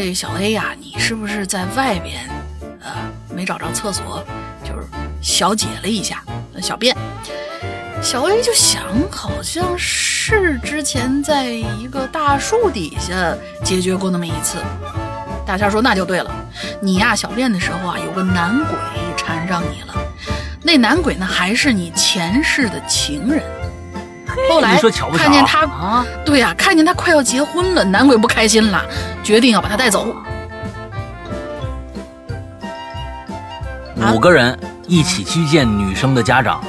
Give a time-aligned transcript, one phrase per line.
[0.00, 2.30] 这小 A 呀，你是不是在外边，
[2.80, 2.92] 呃，
[3.34, 4.24] 没找着厕所，
[4.62, 4.86] 就是
[5.20, 6.22] 小解了一下
[6.62, 6.96] 小便？
[8.00, 13.34] 小 A 就想，好像是之前在一个大树底下
[13.64, 14.58] 解决过那么一次。
[15.44, 16.30] 大仙说那就对了，
[16.80, 18.76] 你呀小便的时候啊，有个男鬼
[19.16, 19.94] 缠上你了，
[20.62, 23.42] 那男鬼呢还是你前世的情人。
[24.48, 24.80] 后来
[25.16, 28.80] 看见他啊，对呀，看见他快要结婚了，男鬼不开心了，
[29.28, 30.16] 决定要把他带走。
[34.10, 36.64] 五个人一起去见女生的家长，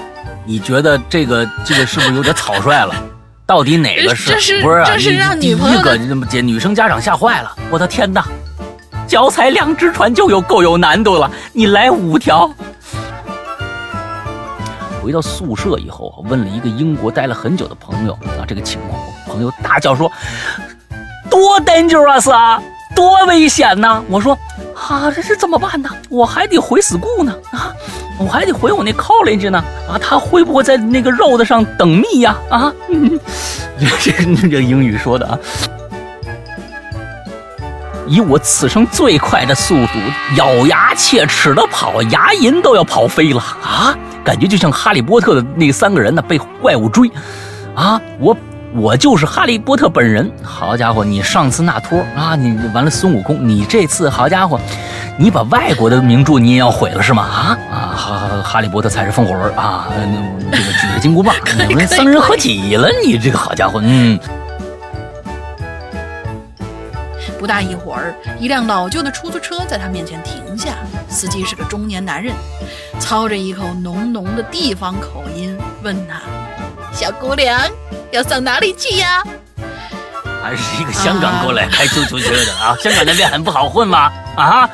[0.45, 2.93] 你觉得这个这个是不是有点草率了？
[3.47, 4.61] 到底哪个是？
[4.61, 4.85] 不是啊？
[4.85, 7.55] 这是让女朋友那么姐女生家长吓坏了。
[7.71, 8.25] 我的天哪，
[9.07, 12.53] 脚踩两只船就有够有难度了，你来五条。
[15.01, 20.11] 回到宿舍以后，问了一个英国待了很久的朋友啊，这个情况，朋友大叫说
[21.29, 22.61] ：“多 dangerous 啊，
[22.95, 24.37] 多危险呐！”我说
[24.75, 25.89] ：“啊，这是怎么办呢？
[26.09, 27.73] 我还得回 school 呢啊，
[28.17, 32.35] 我还得回我那 college 呢啊，他会不会在那个 road 上等密呀？
[32.49, 32.73] 啊，
[33.99, 35.37] 这这这英语说的啊，
[38.07, 39.99] 以我此生最快的速度，
[40.35, 47.09] 咬牙切齿的跑，牙龈都要跑飞了啊！”感觉就像哈利波特的那三个人呢，被怪物追，
[47.73, 48.35] 啊，我
[48.73, 50.31] 我就是哈利波特本人。
[50.43, 54.59] 好家伙，你上次那托啊，你完了孙悟空，你这次好家伙，
[55.17, 57.23] 你把外国的名著你也要毁了是吗？
[57.23, 59.87] 啊啊，哈哈利波特才是风火轮啊，
[60.51, 61.35] 这个举着金箍棒，
[61.67, 64.19] 你们三人合体了，你这个好家伙，嗯。
[67.39, 70.73] 不大一会儿，一辆老旧的出租车在他面前停下，
[71.07, 72.33] 司机是个中年男人。
[72.99, 76.19] 操着一口浓浓的地方口音，问他
[76.91, 77.57] ：“小姑娘，
[78.11, 79.23] 要上哪里去呀？”
[80.41, 82.75] 还是一个香港过来开出租车的啊？
[82.79, 84.11] 香港那边很不好混吗？
[84.35, 84.69] 啊？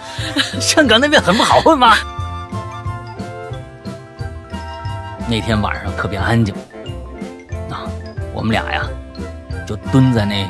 [0.61, 1.95] 香港那边很不好混吗？
[5.27, 6.53] 那天晚上特别安静，
[7.69, 7.81] 啊，
[8.31, 8.83] 我们俩呀，
[9.67, 10.47] 就蹲在那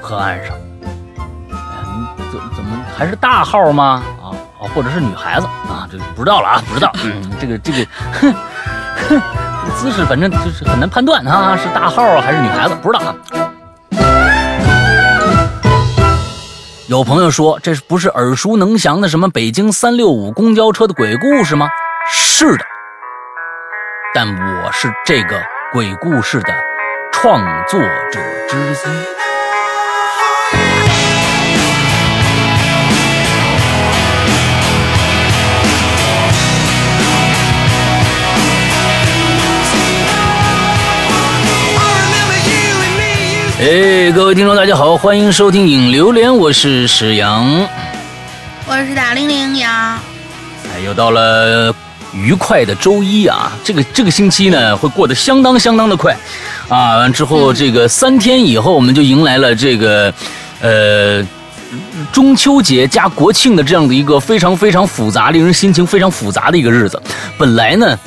[0.00, 0.56] 河岸上。
[2.32, 4.02] 怎怎么还是大号吗？
[4.22, 4.32] 啊？
[4.74, 6.90] 或者是女孩子啊，这不知道了啊，不知道。
[7.04, 8.34] 嗯，这个这个，哼哼，
[9.10, 9.22] 这个
[9.74, 13.14] 姿势反正就是很难判断啊，是大号还是女孩子，不知道啊。
[16.86, 21.66] 有朋友说，这不是耳熟能详的什么北京三六五公交车的鬼故事吗？
[22.10, 22.64] 是的，
[24.14, 25.40] 但我是这个
[25.72, 26.52] 鬼故事的
[27.12, 29.33] 创作者之一。
[43.64, 47.66] 哎，各位听众，大家好，欢迎收听《影榴莲》，我是史阳，
[48.66, 49.98] 我是大玲玲呀。
[50.70, 51.74] 哎，又到了
[52.12, 53.50] 愉快的周一啊！
[53.64, 56.14] 这个这个星期呢，会过得相当相当的快
[56.68, 56.98] 啊！
[56.98, 60.12] 完之后，这个三天以后，我们就迎来了这个
[60.60, 61.26] 呃
[62.12, 67.02] 中秋节加国庆的这样的一个非常非常复杂、令人心情非常复杂的一个日子。
[67.38, 67.98] 本来呢，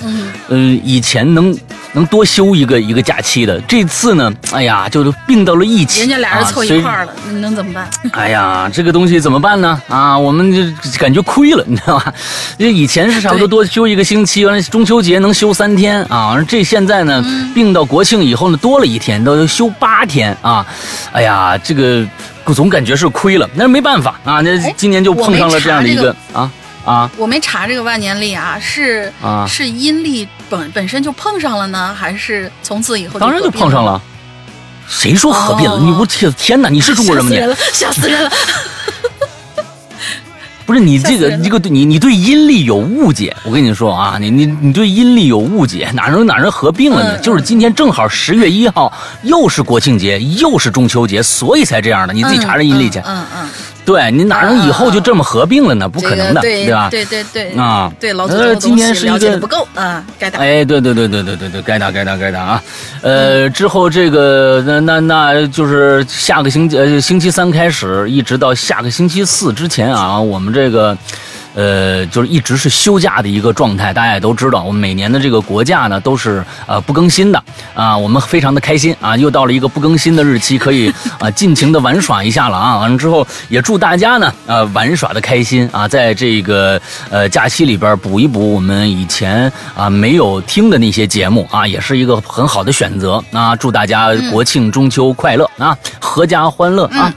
[0.50, 1.57] 嗯，以前能。
[1.97, 7.89] 能多休一个一个假期的，这次呢，哎呀，就是并到了一起，人家俩人凑一块了，你能怎么办？
[8.13, 9.81] 哎呀，这个东西怎么办呢？
[9.89, 10.61] 啊，我们就
[10.99, 12.13] 感觉亏了，你知道吧？
[12.59, 17.25] 因为以前是差不多多休一个星期，完了中秋节能休三天啊，这现在呢，
[17.55, 20.63] 并到国庆以后呢，多了一天，都休八天啊！
[21.11, 22.05] 哎呀，这个
[22.53, 26.47] 总感觉是亏了，那是没办法啊，那今年就碰上了这样的一个啊。
[26.87, 34.01] 啊，我没查这个万年历啊，是啊，是阴历本本身就碰上了呢，还是从此以后当然就碰上了？
[34.87, 35.77] 谁说合并了？
[35.79, 36.69] 你我天天哪！
[36.69, 37.29] 你是中国人吗？
[37.29, 38.31] 你吓死人了！
[40.65, 47.17] 不是你这个这个你你对阴历有误解，我跟你说啊，你你你对阴历有误解，哪能哪能合并了呢？
[47.19, 48.91] 就是今天正好十月一号，
[49.23, 52.13] 又是国庆节，又是中秋节，所以才这样的。
[52.13, 53.00] 你自己查查阴历去。
[53.00, 53.50] 嗯嗯。
[53.88, 55.88] 对你哪能以后就这么合并了呢？
[55.88, 56.89] 不可能的，对吧？
[56.92, 60.39] 对对对啊，对老祖今天是一个不够啊，该打。
[60.39, 62.63] 哎，对对对对对对对，该打该打该打啊！
[63.01, 70.95] 呃，之后这个那那那就是下个星期呃星期三开始，一直到下个星期四之前啊，我们这个。
[71.57, 77.44] 呃，就是一直是休假的一个状态，大家也都知道，我们每年的这个国假呢都是呃不更新的
[77.74, 97.12] 啊，我们非常的开心啊，又到了一个不更新的日期，可以啊尽情的玩耍一下了啊，完 了之后也祝大家呢呃玩耍的开心啊，在这个呃假期里边补一补我们以前啊没有听的那些节目啊，也是一个很好的选择啊，祝大家国庆中秋快乐啊，阖家欢乐啊，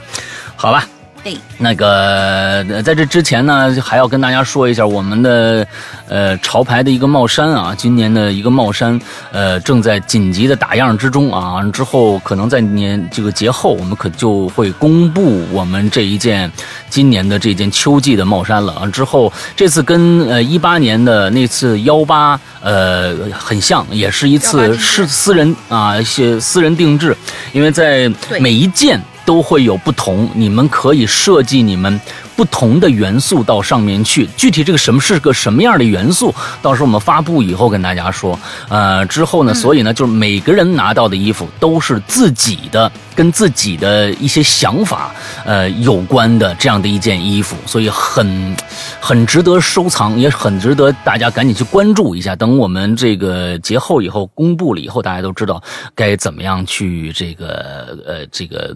[0.55, 0.83] 好吧。
[1.23, 5.67] 对，那个呃在这之前呢，还要跟大家说一下我们的
[6.07, 8.99] 呃潮牌的一个帽衫啊，今年的一个帽衫
[9.31, 16.51] 呃正在紧急的打样之中啊，之后可能在年这个节后，我们可就会公布我们这一件
[16.89, 18.87] 今年的这件秋季的帽衫了啊。
[18.87, 27.15] 之后这次跟呃一八年的那次幺八呃很像，也是一次是私人啊，些私人定制，
[27.53, 28.99] 因为在每一件。
[29.25, 31.99] 都会有不同，你们可以设计你们
[32.35, 34.27] 不同的元素到上面去。
[34.35, 38.37] 具体这个什么是个什么样的元素，到时候我们发布以后跟大家说。
[38.69, 45.13] 呃，之后呢，所以呢，就是每个人拿到的衣服都是自己的，跟自己的一些想法
[45.45, 48.55] 呃有关的这样的一件衣服，所以很
[48.99, 52.35] 很值得收藏，也很值得大家赶紧去关注一下。
[52.35, 55.61] 等我们这个节后以后公布了以后，大家都知道
[55.93, 58.75] 该怎么样去这个呃这个。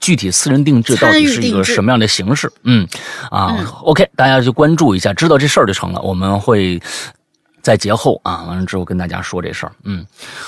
[0.00, 2.50] 具体私人定制到底是一个什么样的形式？
[2.64, 2.86] 嗯，
[3.30, 6.00] 啊、嗯 o k 大家就关注一下，知道这事儿就成了。
[6.02, 6.80] 我们会
[7.62, 9.72] 在节后啊，完了之后跟大家说这事儿。
[9.84, 10.06] 嗯，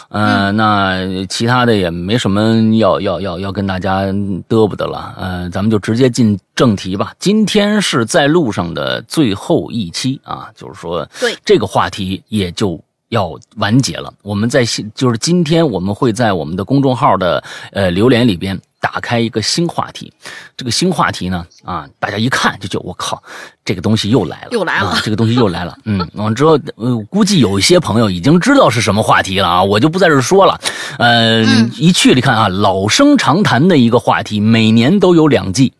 [0.08, 5.14] 呃，那其他的也没什么要要要要跟大家嘚啵的了。
[5.18, 7.12] 呃，咱们就直接进正题吧。
[7.18, 12.82] 今天是在路上的最后一期啊，就是说，对这个话题也就。
[13.10, 17.42] 要完结了，我们在新就是今天我们会在我们的公众号的
[17.72, 20.12] 呃留言里边打开一个新话题，
[20.56, 23.22] 这个新话题呢啊，大家一看就觉得我靠，
[23.64, 24.90] 这个东西又来了，又来了。
[24.90, 30.60] 啊， 这个东西又来了，嗯，完了之后，呃，估计有一些朋友已经知道是什么话题了啊，我就不在这说了，
[30.98, 31.70] 呃，嗯。
[31.76, 35.72] 一去你看啊，老生常谈的一个话题，每年都有两季。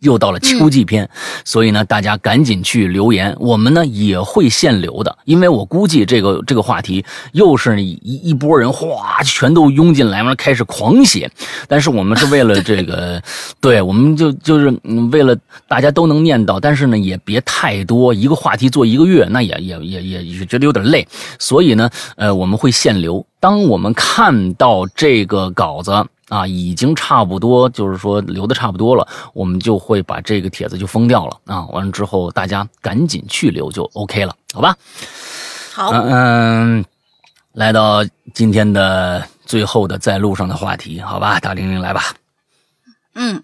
[0.00, 1.08] 又到了秋季篇，
[1.44, 11.30] 所以呢，大家赶紧去留言，我们呢也会限流的，因为我估计这个这个话题又是一一波人哗全都涌进来，完了开始狂写，
[11.66, 13.20] 但是我们是为了这个，
[13.60, 15.36] 对，我们就就是嗯为了
[15.66, 21.06] 大家都能念到，但是呢也别太多，一个话题做一个月，那也也也也也觉得有点累，
[21.40, 23.26] 所以呢，呃，我们会限流。
[23.40, 26.06] 当我们看到这个稿子。
[26.28, 31.66] 啊，已经差不多，就是说留的差不多了，我们就会把这个帖子就封掉了啊。
[31.66, 34.76] 完了之后，大家赶紧去留就 OK 了，好吧？
[35.72, 36.84] 好，嗯嗯，
[37.52, 38.04] 来到
[38.34, 41.40] 今天的最后的在路上的话题，好吧？
[41.40, 42.14] 大玲玲来吧。
[43.14, 43.42] 嗯，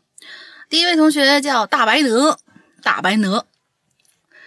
[0.68, 2.38] 第一位同学叫大白鹅，
[2.82, 3.46] 大白鹅。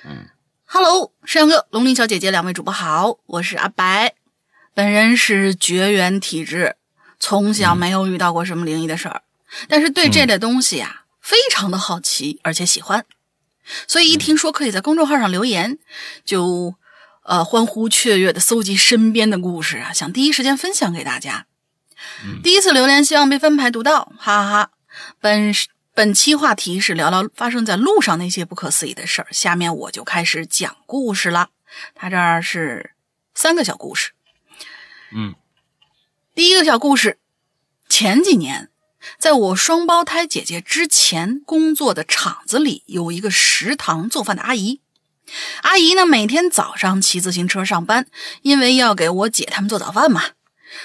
[0.06, 0.30] 嗯
[0.66, 4.14] ，Hello，山羊哥、龙鳞小姐姐两位主播好，我是阿白，
[4.74, 6.77] 本人是绝缘体质，
[7.20, 9.22] 从小没有遇到过什么灵异的事儿，
[9.68, 13.06] 但是对这类东西啊、非常的好奇，而且喜欢，
[13.88, 15.78] 所以一听说可以在公众号上留言，
[16.24, 16.76] 就
[17.24, 21.46] 呃欢呼雀跃的搜集身边的故事啊，想第一时间分享给大家。
[22.44, 24.72] 第一次留言，希望被分牌读到，哈哈哈。
[25.20, 25.54] 本
[25.94, 31.50] 本期话题是聊聊发生在路上那些不可思议的事儿，下面我就开始讲故事了。
[31.96, 32.92] 他这儿是
[33.34, 34.12] 三个小故事。
[35.12, 35.36] 嗯
[36.38, 37.18] 第一个小故事，
[37.90, 38.70] 前几年，
[39.18, 44.80] 在我双胞胎姐姐之前工作的厂子里，有一个食堂做饭的阿姨。
[45.64, 48.06] 阿姨呢，每天早上骑自行车上班，
[48.44, 50.26] 因为要给我姐他们做早饭嘛，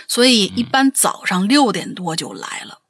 [0.08, 2.80] 所以一般早上六点多就来了。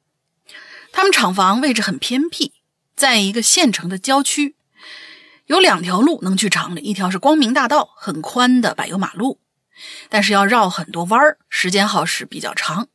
[0.93, 2.53] 他们厂房位置很偏僻，
[2.95, 4.55] 在一个县城的郊区，
[5.47, 9.41] 有两条路能去厂里，一条是光明大道，很宽的柏油马路，
[10.09, 12.87] 但是要绕很多弯儿，时间耗时比较长。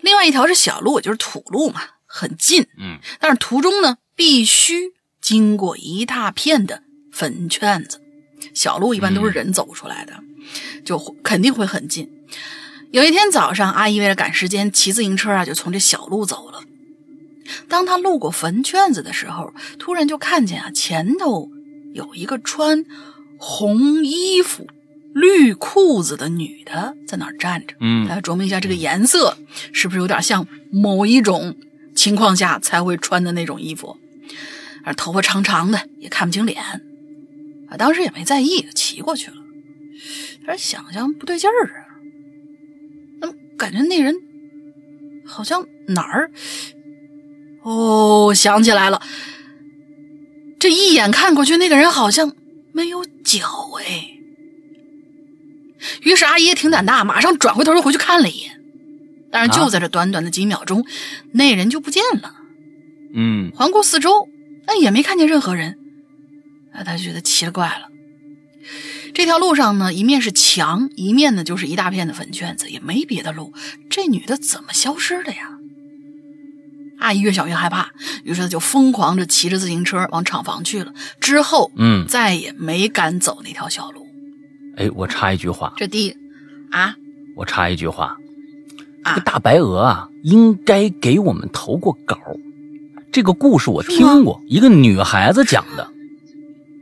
[0.00, 8.00] 另外一条是小路，也就是土路嘛，很近，嗯但是途中呢必须经过一大片的坟圈子。
[8.54, 10.14] 小路一般都是人走出来的，
[10.84, 12.10] 就肯定会很近。
[12.90, 16.62] 有一天早上，阿姨为了赶时间，骑自行车啊就从这小路走了。
[17.68, 21.48] 当她路过坟圈子的时候，突然就看见啊前头
[21.94, 22.84] 有一个穿
[23.38, 24.66] 红衣服、
[25.14, 27.74] 绿裤子的女的在那儿站着。
[27.80, 29.36] 嗯大家琢磨一下，这个颜色
[29.72, 31.56] 是不是有点像某一种
[31.94, 33.96] 情况下才会穿的那种衣服？
[34.84, 36.62] 而头发长长的，也看不清脸。
[37.68, 39.36] 啊，当时也没在意，就骑过去了。
[40.46, 41.84] 但是想想不对劲儿啊，
[43.20, 44.16] 怎么感觉那人
[45.26, 46.30] 好像哪儿？
[47.62, 49.02] 哦，想起来了，
[50.58, 52.34] 这一眼看过去，那个人好像
[52.72, 53.46] 没有脚
[53.80, 54.19] 哎。
[56.02, 58.60] 于是阿姨也挺胆大，马上转回头又回去看了一眼。
[59.32, 60.84] 但是就在这短短的几秒钟，
[61.32, 62.34] 那人就不见了。
[63.14, 64.28] 嗯环顾四周，
[64.66, 65.78] 但也没看见任何人。
[66.72, 67.88] 啊，他觉得奇了怪了。
[69.12, 73.52] 这条路上呢，一面是墙，一面呢就是一大片的粉圈子，也没别的路。
[73.88, 75.58] 这女的怎么消失的呀？
[76.98, 77.90] 阿姨越想越害怕，
[78.24, 80.92] 于是她就疯狂着骑着自行车往厂房去了。
[81.20, 84.06] 之后，嗯，再也没敢走那条小路。
[84.80, 86.16] 哎，我插一句话，这第
[86.70, 86.96] 啊，
[87.36, 88.16] 我插一句话，
[89.02, 92.16] 啊这个大白鹅啊，应该给我们投过稿。
[93.12, 95.86] 这个故事我听过，一个女孩子讲的，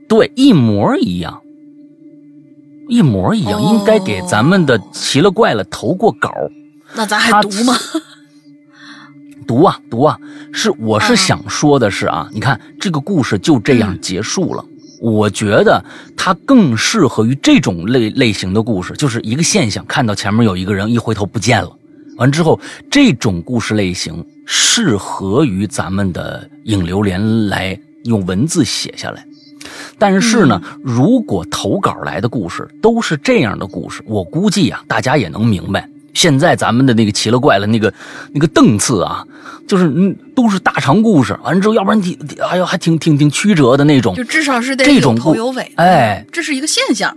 [0.09, 1.43] 对，一模一样，
[2.89, 3.73] 一模一样，哦。
[3.73, 6.33] 应该给咱们的奇了怪了投过稿。
[6.95, 7.75] 那咱还他读吗？
[9.45, 10.21] 读啊读啊，
[10.53, 11.17] 是我是嗯。
[11.17, 14.65] 想说的是啊，你看这个故事就这样结束了。
[15.01, 15.85] 我觉得
[16.17, 21.71] 它更适合于这种类类型的故事，就是一个现象，看到前面有一个人，一回头不见了，
[22.17, 22.59] 完之后
[22.91, 29.25] 这种故事类型适合于咱们的影流连来用文字写下来。
[29.99, 35.89] 但是呢，如果投稿来的故事都是这样的故事，我估计啊，大家也能明白。
[36.15, 37.93] 现在咱们的那个奇了怪了那个
[38.33, 39.25] 那个档次啊，
[39.67, 42.19] 就是嗯都是大长故事，完了之后，要不然挺
[42.51, 44.25] 哎呦还挺挺挺曲折的那种就。
[44.25, 45.73] 至少是得有这种头有尾。
[45.77, 47.17] 哎，这是一个现象。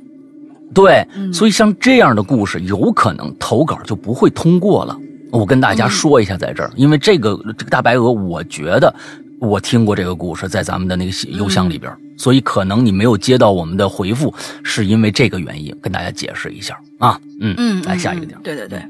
[0.74, 4.98] 对，嗯所以像这样的故事，有可能投稿就不会通过了。
[5.32, 8.94] 我跟大家说一下，在这儿，因为这个这个大白鹅，我觉得
[9.40, 14.34] 我听过这个故事，在咱们的那个邮箱里边，所以可能你没有接到我们的回复，
[14.64, 17.20] 是因为这个原因，跟大家解释一下啊。
[17.42, 18.82] 嗯嗯，来嗯下一个点对对对，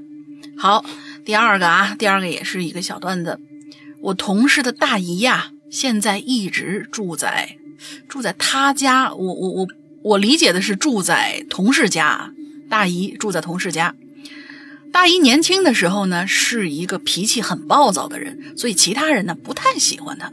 [0.57, 0.85] 好，
[1.25, 3.39] 第二个啊，第二个也是一个小段子。
[4.01, 7.57] 我同事的大姨呀、现在一直住在
[8.09, 9.67] 住在他家，我我我
[10.03, 12.33] 我理解的是住在同事家，
[12.69, 13.95] 大姨住在同事家。
[14.91, 20.29] 大姨年轻的时候呢，是一个脾气很暴躁的人，所以其他人呢不太喜欢她。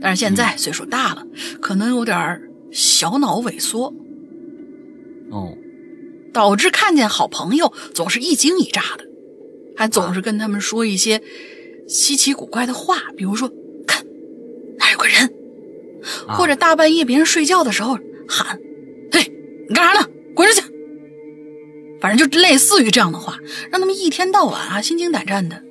[0.00, 1.24] 但是现在岁数大了，
[1.60, 3.94] 可能有点儿小脑萎缩，
[5.30, 5.56] 哦，
[6.36, 9.06] 导致看见好朋友总是一惊一乍的，
[9.74, 11.22] 还总是跟他们说一些
[11.88, 13.50] 稀奇古怪的话，比如说
[13.88, 14.04] “看，
[14.76, 15.32] 那有个人”，
[16.28, 18.60] 啊或者大半夜别人睡觉的时候喊
[19.10, 19.32] ：“嘿，
[19.66, 20.06] 你干啥呢？
[20.34, 20.66] 滚出去！”
[22.02, 23.38] 反正就类似于这样的话，
[23.70, 25.62] 让他们一天到晚啊心惊胆战的。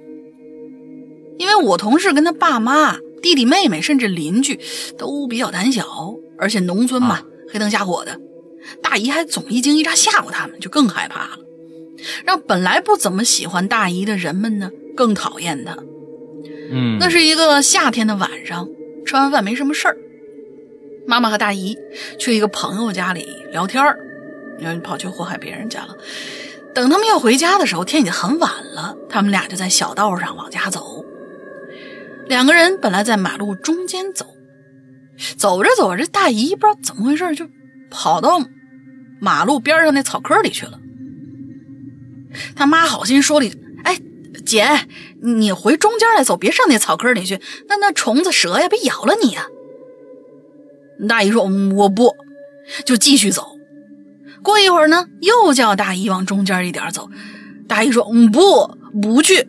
[1.37, 4.59] 因为我同事跟他爸妈、弟弟妹妹，甚至邻居
[4.97, 8.19] 都比较胆小，而且农村嘛，啊黑灯瞎火的，
[8.81, 11.39] 大姨还总一惊一乍吓唬他们，就更害怕了，
[12.25, 15.77] 让本来不怎么喜欢大姨的人们呢更讨厌她。
[16.71, 18.67] 嗯，那是一个夏天的晚上，
[19.05, 19.97] 吃完饭没什么事儿，
[21.05, 21.77] 妈妈和大姨
[22.17, 23.99] 去一个朋友家里聊天儿，
[24.59, 25.95] 然后跑去祸害别人家了。
[26.73, 31.05] 等他们要回家的时候，天已经很晚了，他们俩就在小道上往家走。
[32.27, 34.25] 两个人本来在马路中间走，
[35.37, 37.47] 走着走着，这大姨不知道怎么回事，就
[37.91, 38.39] 跑到
[39.19, 40.79] 马路边上那草坑里去了。
[42.55, 43.99] 他妈好心说了一句：“哎，
[44.45, 44.87] 姐，
[45.21, 49.47] 你回中间来走，别上那草坑里去，那那虫子蛇呀，别咬了你呀。”
[51.07, 51.43] 大姨说
[51.75, 52.15] ：“我不。”
[52.83, 53.57] 就继续走。
[54.41, 57.09] 过一会儿呢，又叫大姨往中间一点走。
[57.67, 59.47] 大姨说：“嗯，不，不去。”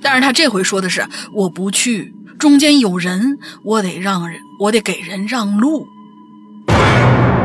[0.00, 5.88] 但是他这回说的是：“我不去，中间有人，我得让人，我得给人让路。”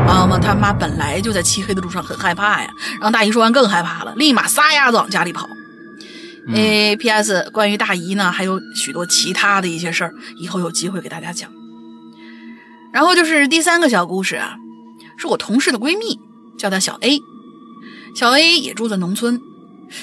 [0.06, 5.48] 啊嘛，他妈本来就在漆黑的路上很害怕呀，然后大姨说完更害怕了，立马撒丫子往家里跑。
[6.52, 7.48] 诶，P.S.
[7.52, 11.50] 关于大姨呢，还有许多其他的一些事儿，以后有机会给大家讲。
[12.92, 14.56] 然后就是第三个小故事啊，
[15.16, 16.18] 是我同事的闺蜜，
[16.58, 17.20] 叫她小 A。
[18.14, 19.40] 小 A 也住在农村，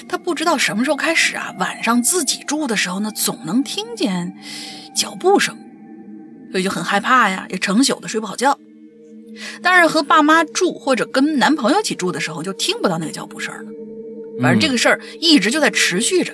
[0.07, 4.33] 她不知道什么时候开始啊，晚上自己住的时候呢，总能听见
[4.95, 5.55] 脚步声，
[6.51, 8.57] 所以就很害怕呀，也成宿的睡不好觉。
[9.62, 13.71] 但是和爸妈住或者跟男朋友一起住的时候，就听不到那个脚步声了。
[14.41, 16.33] 反正这个事儿一直就在持续着，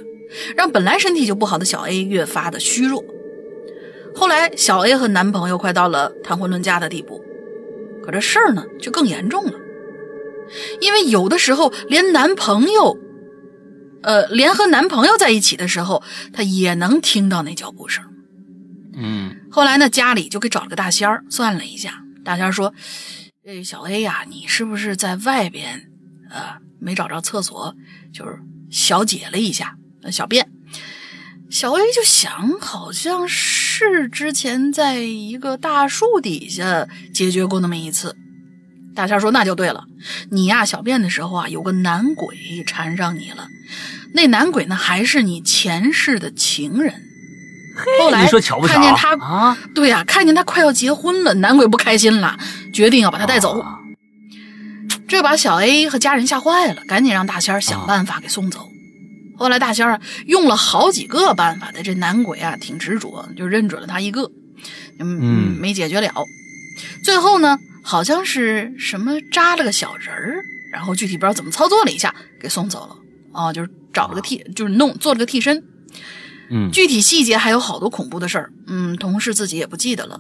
[0.55, 3.03] 让本来身体就不好的小 A 越发的虚弱。
[4.15, 7.21] 后来，小 A 和男朋友快到了谈婚论嫁的地步，
[8.05, 9.53] 可这事儿呢就更严重了，
[10.79, 12.97] 因为有的时候连男朋友，
[14.03, 18.03] 呃，连和男朋友在一起的时候，她也能听到那脚步声。
[18.97, 22.73] 嗯后来呢，家里就给找了个大仙儿算了一下，大仙说
[23.47, 25.89] ：“哎，小 A 呀、你是不是在外边，
[26.29, 27.75] 呃，没找着厕所，
[28.11, 28.39] 就是
[28.69, 30.49] 小解了一下，呃，小便。”
[31.51, 38.17] 小 A 就想，好像是之前在一个大树底下解决过那么一次。
[38.95, 39.85] 大仙说：“那就对了，
[40.31, 43.47] 你呀、小便的时候啊，有个男鬼缠上你了，
[44.13, 47.03] 那男鬼呢，还是你前世的情人。”
[47.99, 48.25] 后来？
[48.67, 52.37] 看见他啊，对呀、看见他快要结婚了，男鬼不开心了，
[52.73, 53.59] 决定要把他带走。
[53.59, 53.79] 啊
[55.07, 58.67] 这把小 A 和家人吓坏了，赶紧让大仙儿想办法给送走。
[59.37, 64.31] 后来大仙儿用了好几个办法，的这男鬼啊挺执着，就认准了他一个，
[64.99, 66.11] 嗯，没解决了。
[67.03, 72.95] 最后呢，好像是什么扎了个小人儿，然后具体不知道怎么操作了一下，给送走了。
[73.31, 75.63] 哦，就是找了个替，就是弄做了个替身。
[76.49, 80.19] 嗯，具体细节还有好多恐怖的事儿，嗯，同事自己也不记得了。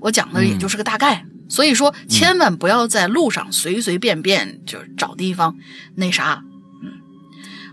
[0.00, 5.54] 我讲的也就是个大概，所以说千万不要在路上随随便便就找地方
[5.94, 6.42] 那啥。
[6.82, 6.90] 嗯，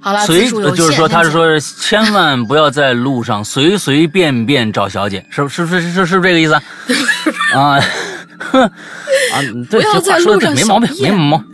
[0.02, 6.62] 好了，随就是说他是说千万不要在路上随随便便找小姐，是是是是是是这个意思啊？
[7.56, 7.82] 啊，
[8.40, 8.70] 哼 啊，
[9.70, 11.48] 对，这话说的没毛病，没毛病。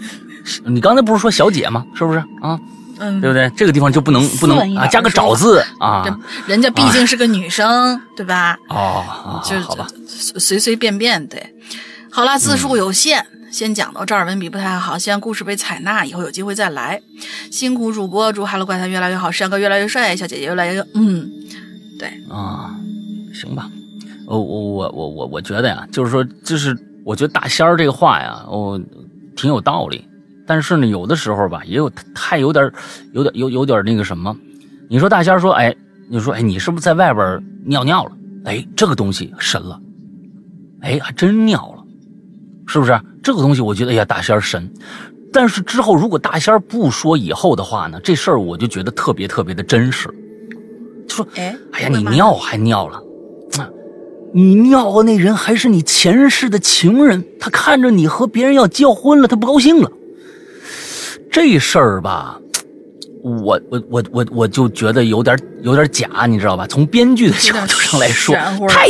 [0.65, 1.86] 你刚才不是说小姐吗？
[1.96, 2.60] 是不是啊？
[3.00, 3.50] 嗯，对不对？
[3.58, 6.06] 这个地方就不能不能啊，加个找字啊。
[6.46, 8.58] 人家毕竟是个女生，对吧？
[8.70, 11.56] 哦，就好吧，随随便便对。
[12.12, 14.25] 好啦，字数有限，先讲到这儿。
[14.25, 17.01] 文笔不太好，希望故事被采纳，以后有机会再来。
[17.51, 20.82] 辛苦主播，祝《Hello 怪谈》越来越好，山哥越来越帅，小姐姐越来越……
[20.96, 21.29] 嗯，
[22.00, 22.75] 对啊，
[23.34, 23.70] 行吧。
[24.25, 28.79] 我我我我我我觉得呀，就是说，就是我觉得大仙儿这个话呀，我
[29.36, 30.03] 挺有道理。
[30.50, 32.72] 但是呢，有的时候吧，也有太有点，
[33.13, 34.36] 有点有有点那个什么。
[34.89, 35.75] 你说大仙说，哎，
[36.10, 38.12] 你说，哎，你是不是在外边尿尿了？
[38.46, 39.79] 哎，这个东西神了，
[40.82, 41.84] 哎，还真尿了，
[42.65, 43.00] 是不是？
[43.22, 44.68] 这个东西我觉得，哎呀，大仙神。
[45.32, 50.10] 但是之后如果大仙不说以后的话呢，这事儿我就觉得特别特别的真实。
[51.08, 53.00] 就说，哎，哎呀，你尿还尿了，
[54.34, 59.91] 你尿的那人还是你前世的情人，他看着你和别人要结婚了，他不高兴了。
[61.31, 62.38] 这事儿吧，
[63.24, 66.65] 我我我我我就觉得有点有点假，你知道吧？
[66.67, 68.36] 从编剧的角度上来说，
[68.67, 68.88] 太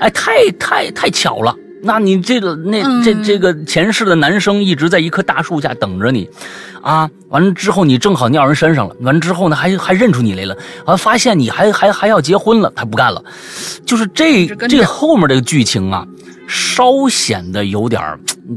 [0.00, 1.54] 哎太太太巧了。
[1.84, 6.30] 那你这个那这这个前世的男生一直在一棵大树下等着你，
[6.80, 10.56] 啊，完了之后你正好尿人身上了，完了之后呢还还认出你来了，
[10.86, 13.22] 啊，发现你还还还要结婚了，他不干了，
[13.84, 16.06] 就是这这后面这个剧情啊，
[16.46, 18.00] 稍显得有点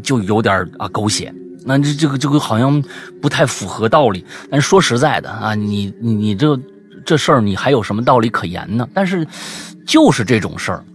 [0.03, 1.33] 就有点啊狗血。
[1.65, 2.81] 那这这个这个好像
[3.21, 6.59] 不太符合道理，但说实在的啊，你你你这
[7.03, 8.87] 这事儿你还有什么道理可言呢？
[8.93, 9.27] 但是
[9.85, 10.85] 就是这种事儿，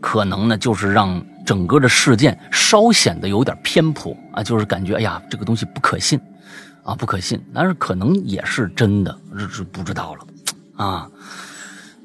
[0.00, 6.18] 可能呢就是让整个的事件稍显得有点偏颇啊，就是感觉哎呀这个东西不可信
[6.82, 11.06] 啊不可信，但是可能也是真的，这这不知道了啊。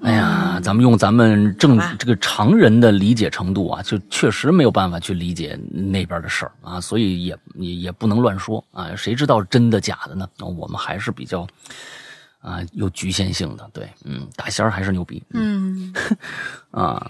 [0.03, 10.27] 哎呀，咱们用咱们正这个常人的理解程度啊，就确实没有办法去理解那边的事儿啊，所以也也也不能乱说啊，谁知道真的假的呢？
[10.37, 11.47] 那我们还是比较。
[12.43, 15.93] 啊，有局限性的，对，嗯，大仙儿还是牛逼，嗯，
[16.71, 17.09] 啊，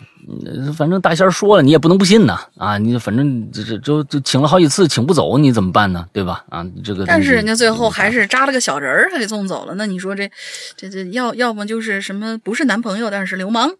[0.78, 6.08] 反正大仙儿说了，你也不能不信呐，啊，你反正这这就就请了好几次，请不走，你怎么办呢？
[6.14, 6.46] 对吧？
[6.50, 10.30] 啊，这个，但是人家最后还是扎了个小人儿，还给送走了，那你说这
[10.78, 13.72] 这这要要么就是什么不是男朋友，但是流氓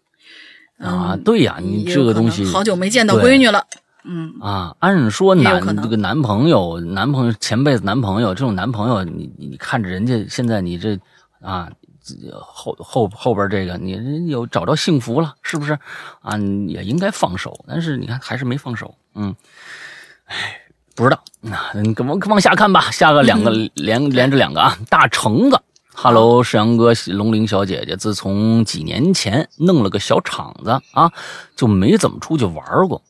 [0.78, 1.16] 啊？
[1.24, 3.64] 对呀，你这个东西好久没见到闺女了，
[4.02, 10.98] 嗯啊，按说男这个男朋友，男朋友前辈子男朋友这种男朋友，你你看着人家现在你这。
[11.44, 11.70] 啊，
[12.40, 15.78] 后后后边这个你有找着幸福了，是不是？
[16.22, 18.94] 啊，也应该放手，但是你看还是没放手。
[19.14, 19.36] 嗯，
[20.24, 20.60] 哎，
[20.94, 22.90] 不知道，那你往往下看吧。
[22.90, 25.60] 下个两个连连着两个啊，大橙子
[25.94, 31.12] ，Hello，世阳哥，龙玲小姐姐，自从几年前弄了个小厂子啊，
[31.54, 33.02] 就没怎么出去玩过。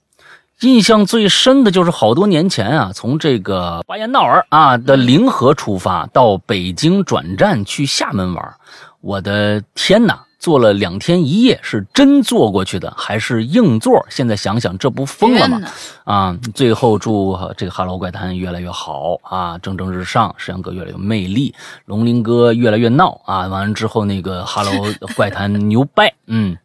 [0.60, 8.54] 印象最深的就是好多年前啊，从这个巴彦淖尔啊的临河出发，到北京转站去厦门玩。
[9.00, 14.06] 我的天哪，坐了两天一夜，是真坐过去的还是硬座？
[14.08, 15.60] 现在想想，这不疯了吗？
[16.04, 16.38] 啊！
[16.54, 23.46] 最后祝这个《哈喽怪谈》越来越好啊，蒸蒸日上，石阳哥越来越有魅力，龙鳞哥越来越闹啊！
[23.48, 24.70] 完了之后，那个《哈喽
[25.14, 26.56] 怪谈》牛掰，嗯，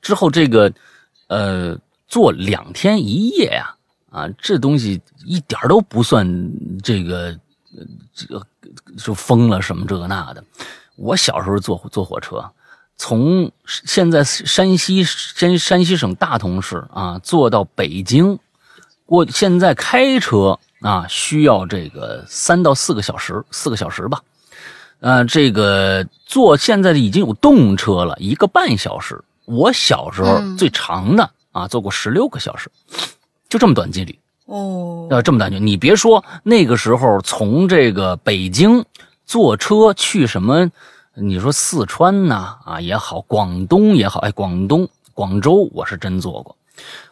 [0.00, 0.72] 之后这个
[1.28, 1.76] 呃。
[2.12, 3.74] 坐两天一夜呀，
[4.10, 7.34] 啊，这东西一点都不算这个，
[8.14, 8.46] 这个
[8.98, 10.44] 就疯了什么这个那的。
[10.96, 12.44] 我小时候坐坐火车，
[12.98, 18.38] 从现在山西山山西省大同市啊坐到北京，
[19.06, 24.20] 我现在开车啊需要这个三到四个小时，四个小时吧。
[25.00, 29.18] 呃，这个坐现在已经有动车了，一个半小时。
[29.46, 31.30] 我小时候最长的。
[31.52, 32.68] 啊，坐过十六个小时，
[33.48, 35.06] 就这么短距离哦。
[35.10, 38.84] 要这么短距离，你别说那个时候从这个北京
[39.24, 40.70] 坐车去什么，
[41.14, 46.56] 你说四川呐啊也好，广东也好，哎，广东广州我是真坐过，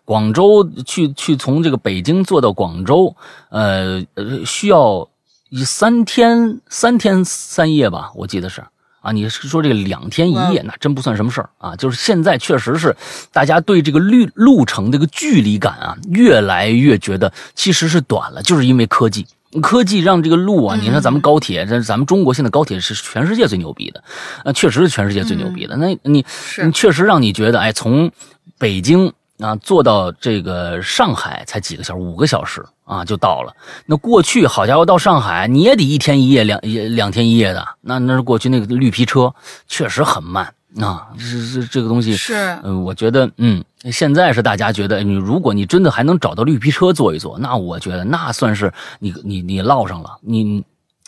[0.05, 3.15] 广州去去从这个北京坐到广州，
[3.51, 5.09] 呃呃需要
[5.51, 8.65] 一三天三天三夜吧，我记得是
[9.01, 11.75] 啊，你是说这个两天一夜，那真不算什么事儿啊。
[11.77, 12.95] 就是现在确实是，
[13.33, 19.27] 大家对这个路路程这个距离感啊，越来越觉得其实是短了，就是因为科技，
[19.63, 24.03] 科技让这个路啊，你看咱们高铁，这咱们中国现在高铁是全世界最牛逼的，
[24.45, 25.77] 啊，确实是全世界最牛逼的。
[25.77, 26.25] 那你
[26.63, 28.11] 你确实让你觉得，哎，从
[28.59, 29.13] 北京。
[29.41, 33.55] 啊，坐到这个上海才几个小时，五个小时啊就到了。
[33.87, 36.61] 那过去好家伙，到上海你也得一天一夜、两
[36.95, 37.67] 两天一夜的。
[37.81, 39.35] 那那是过去那个绿皮车
[39.67, 40.45] 确实很慢
[40.79, 41.09] 啊。
[41.19, 50.63] 这这这个东西是，嗯，我觉得，嗯，现在是大家觉得，你如果你真的还能找到绿皮车坐一坐，那我觉得那算是你你你落上了，你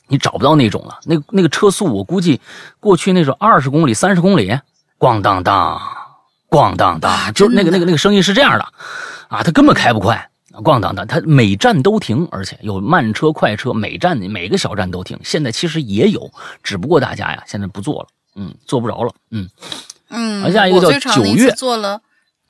[0.09, 0.99] 你找不到那种了。
[1.05, 2.41] 那那个车速，我估计
[2.81, 4.59] 过去那种二十公里、三十公里，
[4.99, 5.79] 咣当当。
[6.53, 8.65] 咣当当，就是那个那个那个声音是这样的，
[9.29, 15.19] 啊，它根本开不快，咣当当，它每站都停，而且有慢车快车，每站每个小站都停。
[15.25, 16.31] 现在其实也有，
[16.63, 19.49] 只不过大家呀现在不坐了，嗯，坐不着了，嗯
[20.11, 20.43] 嗯。
[20.43, 22.03] 好，下一个叫九月做了，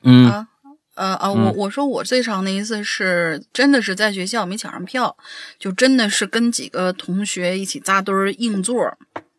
[0.03, 0.47] 嗯啊
[0.95, 5.15] 呃啊，我我说我最长的一次是真的是在学校没抢上票，
[5.57, 8.75] 就真的是跟几个同学一起扎堆硬座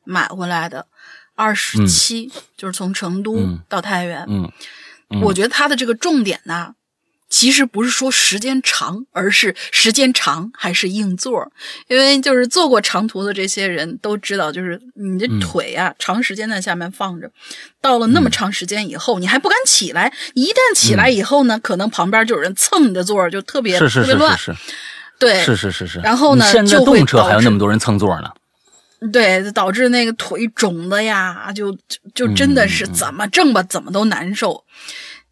[0.05, 0.87] 买回来的。
[1.35, 4.25] 二十七，就是从成都到太原。
[4.29, 4.51] 嗯，
[5.23, 6.75] 我觉得它的这个重点呢，
[7.29, 11.51] 其实不是说时间长，而是时间长还是硬座。
[11.89, 17.31] 因为就是坐过长途的这些人都知道，就是你的腿呀，长时间在下面放着，
[17.81, 20.13] 到了那么长时间以后，你还不敢起来。
[20.35, 24.39] 一旦起来以后呢，可能旁边就有人蹭你的座，就特别特别乱。
[25.19, 26.01] 对，是是是是。
[26.01, 28.31] 然后呢，现在动车还有那么多人蹭座呢。
[29.13, 34.65] 对，导致那个腿肿的呀，就就就真的是怎么挣吧，怎么都难受。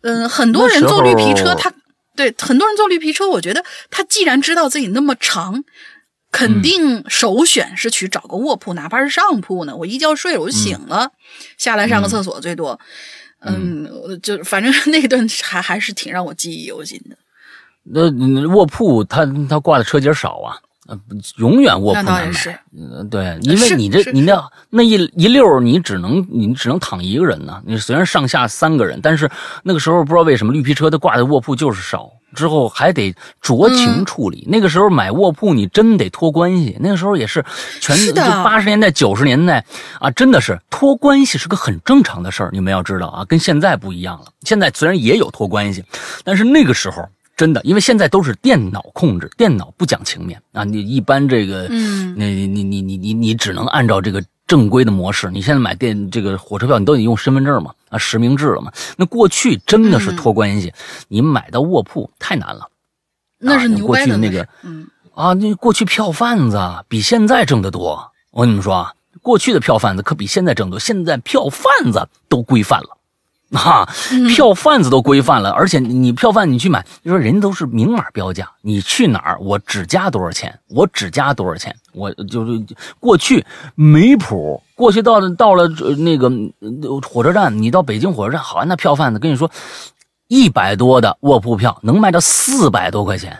[0.02, 1.72] 嗯，很多人坐绿皮车，他
[2.14, 5.62] 对很多人坐绿皮车，我觉得他既然知道自己那么长，
[6.30, 9.76] 肯定首选是去找个卧铺，哪怕是上铺呢。
[9.76, 11.10] 我一觉睡了，我就醒了，
[11.56, 12.78] 下来上个厕所最多。
[13.40, 13.88] 嗯，
[14.22, 17.16] 就反正那段还还是挺让我记忆犹新的。
[17.84, 18.10] 那
[18.48, 20.58] 卧铺，他他挂的车节少啊。
[20.88, 20.98] 呃，
[21.36, 22.60] 永远卧铺难买。
[22.76, 27.62] 嗯，对，因为你这你那那一一溜你只能你只能躺一个人呢。
[27.64, 29.30] 你虽然上下三个人，但是
[29.62, 34.44] 那个时候不知道为什么绿皮车它挂的卧铺就是少，之后还得酌情处理。
[34.50, 36.76] 那个时候买卧铺你真得托关系。
[36.80, 37.44] 那个时候也是
[37.80, 39.64] 全就八十年代九十年代
[40.00, 42.50] 啊，真的是托关系是个很正常的事儿。
[42.52, 44.26] 你们要知道啊，跟现在不一样了。
[44.40, 45.84] 现在虽然也有托关系，
[46.24, 47.08] 但是那个时候。
[47.42, 50.62] 真的，因为现在都是电脑控制，电脑不讲情面啊！
[50.62, 55.28] 你一般这个，嗯，那你你你你你你只能按照这个正规的模式。
[55.28, 58.70] 你现在买电这个火车票，你都得用身份证嘛，啊，实名制了嘛。
[58.96, 60.72] 那过去真的是托关系，
[61.08, 62.68] 你买到卧铺太难了。
[63.38, 68.12] 那是牛掰的那个，嗯啊，那过去票贩子比现在挣得多。
[68.30, 70.78] 我跟你们说啊，过去的票贩子可比现在挣多。
[70.78, 72.96] 现在票贩子都规范了。
[73.58, 73.86] 啊，
[74.34, 82.64] 票贩子都规范了，而且你票贩你去买，你说人家都是明码标价，你去哪儿我只加多少钱，我只加多少钱，我就是
[82.98, 86.32] 过去没谱，过去到了到了那个
[87.02, 89.50] 火车站，你到北京火车站，好，那票贩子跟你说，
[90.28, 93.38] 一百多的卧铺票能卖到四百多块钱，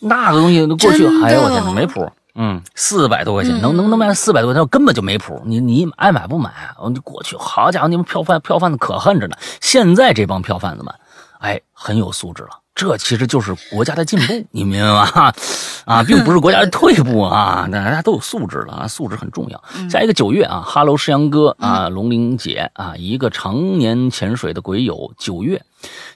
[0.00, 2.10] 那个东西过去，哎呦我天，没谱。
[2.34, 5.42] 嗯，四百多块钱能能能卖四百多块钱，根本就没谱。
[5.44, 6.50] 你你爱买不买？
[6.88, 9.36] 你过去好家伙，你们票贩票贩子可恨着呢。
[9.60, 10.94] 现在这帮票贩子们，
[11.40, 12.50] 哎，很有素质了。
[12.74, 15.32] 这其实就是国家的进步，你明白吗？
[15.84, 17.68] 啊，并不是国家的退步啊。
[17.70, 19.62] 大家都有素质了啊，素质很重要。
[19.90, 25.12] 下一个九月啊，哈喽，石阳哥啊，龙玲姐啊，一个常年潜水的鬼友。
[25.18, 25.62] 九月，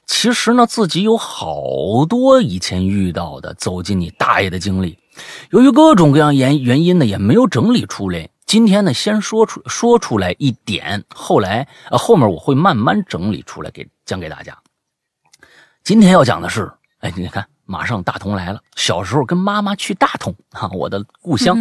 [0.06, 4.96] 其实呢，自己有好多以前遇到的走进你大爷的经历。
[5.50, 8.28] 由于各种各样原原因呢，也没有整理出来。
[8.46, 14.56] 今天呢，先说出说出来一点，后来呃后面我会慢慢整理出来给讲给大家。
[15.82, 18.60] 今天要讲的是，哎，你看，马上大同来了。
[18.76, 21.58] 小时候跟妈妈去大同啊，我的故乡。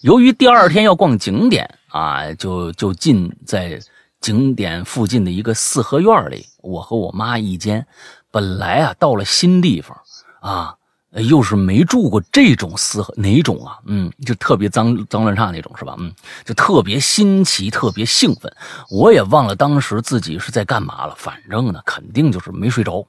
[0.00, 3.80] 由于第二天要逛景点啊，就就进在
[4.20, 7.86] 景点附近的一个四合院里，我和我妈一间。
[8.32, 9.96] 本来啊，到了新地方
[10.40, 10.74] 啊。
[11.22, 13.78] 又是没住过这种四合哪种啊？
[13.86, 15.94] 嗯，就特别脏脏乱差那种是吧？
[15.98, 18.54] 嗯，就特别新奇，特别兴奋。
[18.90, 23.06] 我也忘了当时自己是在干嘛了，反正呢，肯定就是没睡着，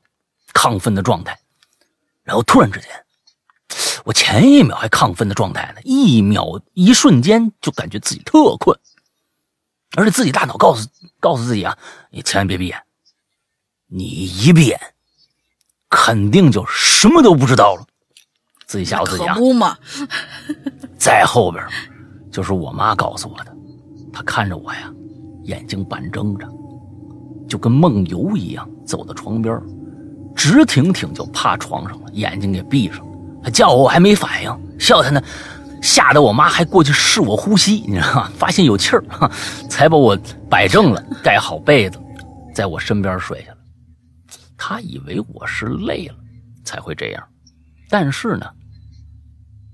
[0.54, 1.38] 亢奋的状态。
[2.24, 2.90] 然后突然之间，
[4.06, 8.78] 我前一秒还亢奋的状态呢，一秒一瞬间就感觉自己特困，
[9.98, 10.88] 而且自己大脑告诉
[11.20, 11.78] 告诉自己啊，
[12.10, 12.82] 你千万别闭眼，
[13.88, 14.80] 你一闭眼，
[15.90, 17.86] 肯定就什么都不知道了。
[18.68, 19.34] 自己吓唬自己啊！
[19.34, 19.78] 可不嘛，
[21.00, 21.64] 在后边，
[22.32, 23.56] 就是我妈告诉我的。
[24.12, 24.92] 她看着我呀，
[25.44, 26.46] 眼睛半睁着，
[27.48, 29.58] 就跟梦游一样，走到床边，
[30.36, 33.06] 直挺挺就趴床上了，眼睛给闭上。
[33.42, 35.22] 她叫我，我还没反应，笑她呢，
[35.82, 38.32] 吓得我妈还过去试我呼吸，你知道吗？
[38.36, 39.04] 发现有气儿，
[39.70, 40.18] 才把我
[40.50, 41.98] 摆正了，盖好被子，
[42.54, 43.58] 在我身边睡下了。
[44.58, 46.16] 她以为我是累了
[46.66, 47.24] 才会这样，
[47.90, 48.46] 但是呢，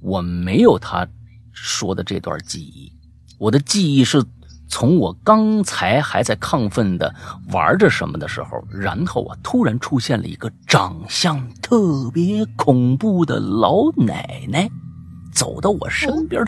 [0.03, 1.07] 我没有他
[1.53, 2.91] 说的这段记忆，
[3.37, 4.23] 我的记忆是
[4.67, 7.13] 从我刚才还在亢奋的
[7.51, 14.69] 玩着什么的时候，然后啊，突然出现了一个长相特别恐怖的老奶奶，
[15.31, 16.43] 走到我身边，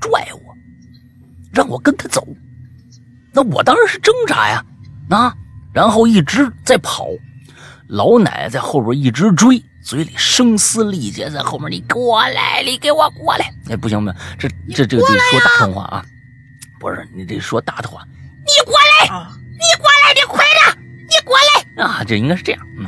[0.00, 0.40] 拽我，
[1.52, 2.24] 让我跟他走，
[3.32, 4.64] 那我当然是挣扎呀，
[5.10, 5.34] 啊。
[5.72, 7.08] 然后一直在跑，
[7.88, 13.52] 老奶奶在后边一直追，嘴里声嘶力竭，在后面你过来，你给我过来！
[13.68, 16.02] 哎，不行不行，这这这得说大通话啊，
[16.80, 18.02] 不是你得说大的话，
[18.46, 22.02] 你过来，你过来，你快点，你过来啊！
[22.02, 22.86] 这应该是这样，嗯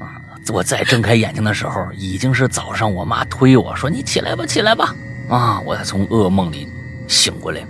[0.00, 0.16] 啊，
[0.50, 4.96] 我再睁开眼睛的时候，已经是早上，我妈推我说你起来吧，起来吧，
[5.28, 6.66] 啊，我才从噩梦里
[7.06, 7.60] 醒过来。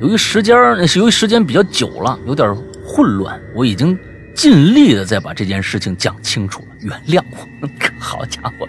[0.00, 0.56] 由于时间
[0.96, 2.52] 由于时间比较久了，有点。
[2.88, 3.98] 混乱，我已经
[4.36, 6.76] 尽力的再把这件事情讲清楚了。
[6.80, 7.68] 原谅我，
[7.98, 8.68] 好家伙，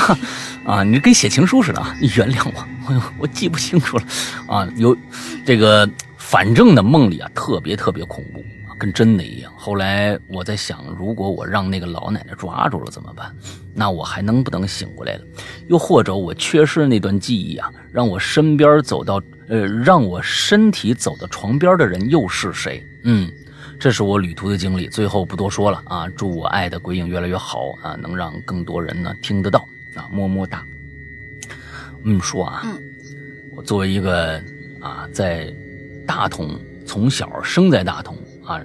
[0.64, 1.94] 啊，你跟写情书似的啊！
[2.00, 4.04] 你原谅我，我 我记不清楚了，
[4.48, 4.96] 啊，有
[5.44, 8.42] 这个，反正呢，梦里啊特别特别恐怖，
[8.78, 9.52] 跟真的一样。
[9.56, 13.30] 后来我在想，如果我让那个老奶奶抓住了怎么办？
[13.74, 15.20] 那我还能不能醒过来了？
[15.68, 22.82] 又或者我缺失那段记忆啊，让我身边走到呃，让我身体走到床边的人又是谁？
[23.04, 23.30] 嗯。
[23.84, 26.08] 这是我旅途的经历，最后不多说了啊！
[26.16, 30.64] 祝我爱的鬼影越来越好啊，能让更多人呢听得到啊，么么哒。
[32.02, 32.62] 嗯，说啊，
[33.54, 34.42] 我作为一个
[34.80, 35.54] 啊，在
[36.06, 38.58] 大同从小生在大同啊，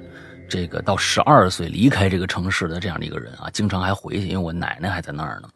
[0.48, 5.50] 这个到十二岁离开这个城市的这样的一个人啊，经常还回去，因为我奶奶还在那儿呢。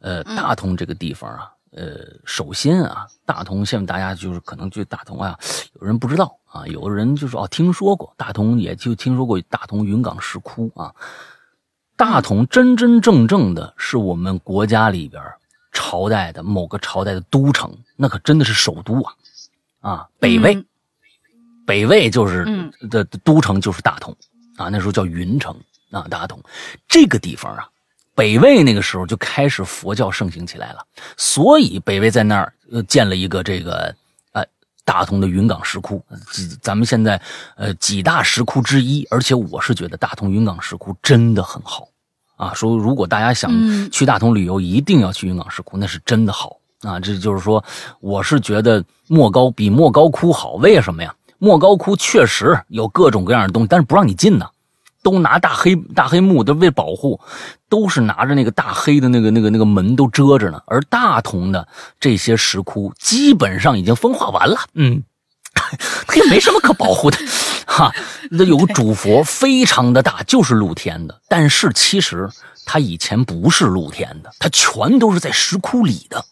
[0.00, 5.38] 呃，大同这个地方啊，呃，首先啊，大同现在大家就是可能对大同啊，
[5.80, 6.38] 有人不知道。
[6.52, 10.94] 啊，有的人就说哦，听说过大同，也就听说过大同云冈石窟啊。
[11.96, 15.22] 大同真真正正的是我们国家里边
[15.72, 19.14] 朝代的某个朝代的都城，那可真的是首都啊！
[19.80, 20.62] 啊，北魏，
[21.66, 22.44] 北魏就是
[22.90, 24.14] 的都城就是大同
[24.58, 25.56] 啊，那时候叫云城
[25.90, 26.38] 啊，大同
[26.86, 27.66] 这个地方啊，
[28.14, 30.84] 北魏那个时候就开始佛教盛行起来了，
[31.16, 32.52] 所以北魏在那儿
[32.88, 33.94] 建了一个这个
[34.32, 34.44] 呃。
[34.84, 36.04] 大同的云冈石窟，
[36.60, 37.20] 咱们现在
[37.56, 41.86] 呃几大石窟之一，而且我是觉得大同云冈石窟真的很好
[42.34, 42.52] 啊。
[42.52, 43.52] 说如果大家想
[43.92, 46.98] 去大同旅游，一定要去云冈石窟，那是真的好啊。
[46.98, 47.64] 这就是说，
[48.00, 51.14] 我是觉得莫高比莫高窟好，为什么呀？
[51.38, 54.50] 莫高窟确实有各种各样的东西，但是不让你进呢。
[55.02, 57.20] 都拿大黑大黑幕，都为保护，
[57.68, 60.62] 都是拿着那个大黑的那个那个那个门都遮着呢。
[60.66, 61.66] 而大同的
[61.98, 65.02] 这些石窟基本上已经风化完了，嗯，
[66.06, 67.18] 它 也没什么可保护的，
[67.66, 67.92] 哈。
[68.30, 72.28] 那有个主佛 非常的大，就是露天的，但是其实
[72.64, 76.24] 它以前不是露天的，它全都是在石窟里的。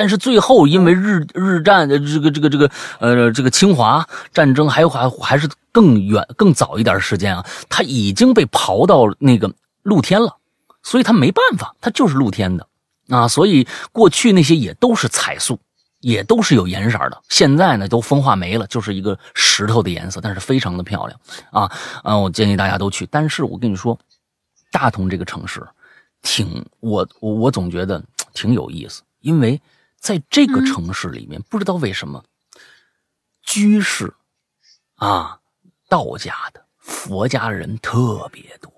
[0.00, 10.38] 但是最后，因为日日战的这个这个这个呃这个侵华战争，还有还还是更远更早一点时间啊，它已经被刨到那个露天了，
[10.82, 12.66] 所以它没办法，它就是露天的
[13.10, 13.28] 啊。
[13.28, 15.60] 所以过去那些也都是彩塑，
[16.00, 17.20] 也都是有颜色的。
[17.28, 21.70] 现在呢都风化没了，就是一个石头的颜色，但是非常的漂亮啊
[22.02, 22.16] 啊！
[22.16, 23.06] 我建议大家都去。
[23.10, 23.98] 但是我跟你说，
[24.72, 25.62] 大同这个城市，
[26.22, 29.60] 挺我我我总觉得挺有意思，因为。
[30.00, 32.24] 在这个城市里面，不知道为什么，
[33.42, 34.12] 居士
[34.96, 35.38] 啊、
[35.90, 38.72] 道家的、佛家人特别多，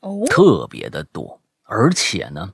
[0.00, 2.50] 哦，特别的多，而且呢，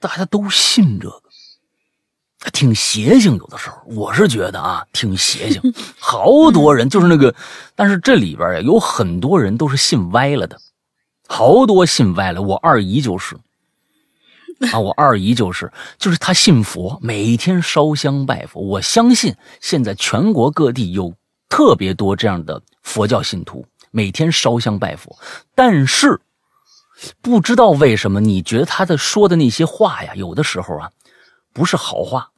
[0.00, 3.36] 大家都信这个，挺邪性。
[3.36, 5.60] 有的时候，我是觉得啊，挺邪性。
[5.98, 7.34] 好多人就是那个，
[7.74, 10.60] 但是这里边呀，有很多人都是信歪了的，
[11.26, 12.40] 好多信歪了。
[12.40, 13.36] 我二姨就是。
[14.70, 18.60] 啊，我二姨就是，就是她信佛，每天烧香拜佛。
[18.60, 21.14] 我相信现在全国各地有
[21.48, 25.18] 特别多这样的佛教信徒，每天烧香拜佛。
[25.54, 26.20] 但是
[27.20, 30.90] 不知道为什么，你觉得他的说的那些话呀，有的时候啊，
[31.52, 32.30] 不是好话。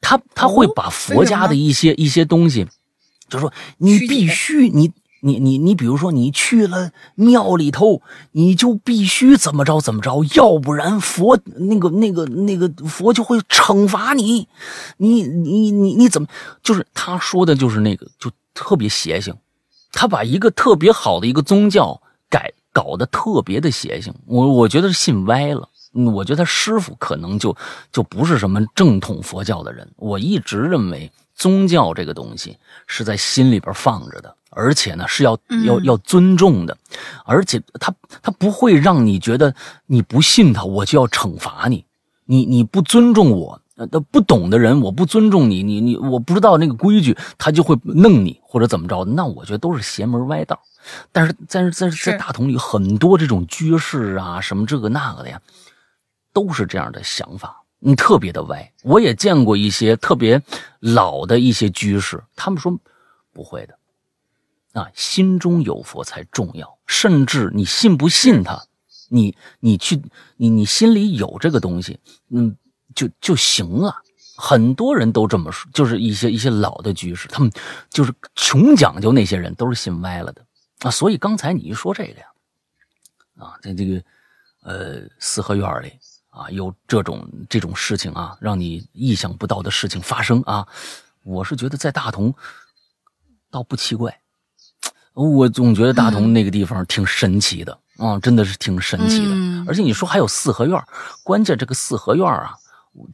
[0.00, 2.66] 他他会把佛家的一些一些东西，
[3.28, 4.92] 就说你必须你
[5.24, 14.48] 你你你，比如说你去了庙里头，你就必须怎么着怎么着，要不然佛那个那个那个佛就会惩罚你。
[14.96, 16.26] 你你你你怎么？
[16.60, 19.32] 就是他说的就是那个，就特别邪性。
[19.92, 24.12] 他把一个特别好的一个宗教改搞得特别的邪性。
[24.26, 25.68] 我我觉得是信歪了。
[25.92, 27.54] 我觉得他师傅可能就
[27.92, 29.88] 就不是什么正统佛教的人。
[29.96, 34.36] 我一直认为宗教这个东西是在心里边放着的。
[34.54, 36.76] 而且呢，是要要要尊重的，
[37.24, 37.90] 而且他
[38.20, 39.54] 他不会让你觉得
[39.86, 41.86] 你不信他，我就要惩罚你。
[42.26, 49.02] 你你不尊重我，呃，不懂的人，我不尊重你，你你我不知道那个规矩，他就会弄你或者怎么着。
[49.06, 50.60] 那我觉得都是邪门歪道。
[51.12, 55.40] 但是在在在大同里，很多这种居士啊，什么这个那个的呀，
[56.34, 58.72] 都是这样的想法，你特别的歪。
[58.84, 60.40] 我也见过一些特别
[60.78, 62.78] 老的一些居士，他们说
[63.32, 63.78] 不会的。
[64.80, 66.78] 啊，心中有佛才重要。
[66.86, 68.64] 甚至你信不信他，
[69.08, 70.00] 你你去
[70.36, 71.98] 你你心里有这个东西，
[72.30, 72.56] 嗯，
[72.94, 73.94] 就就行了。
[74.36, 77.52] 很多人都这么说，就是一些一些老的居士，他们
[77.90, 80.44] 就是穷讲究那些人，都是信歪了的
[80.80, 80.90] 啊。
[80.90, 82.26] 所以刚才你一说这个呀，
[83.36, 84.02] 啊，在这个
[84.62, 85.92] 呃四合院里
[86.32, 90.66] 啊，有这种这种事情啊，让你意想不到的事情发生啊，
[91.24, 92.34] 我是觉得在大同
[93.50, 94.18] 倒不奇怪。
[95.12, 99.34] 我总觉得大同那个地方挺神奇的啊，真的是挺神奇的。
[99.68, 100.82] 而且你说还有四合院，
[101.22, 102.54] 关键这个四合院啊，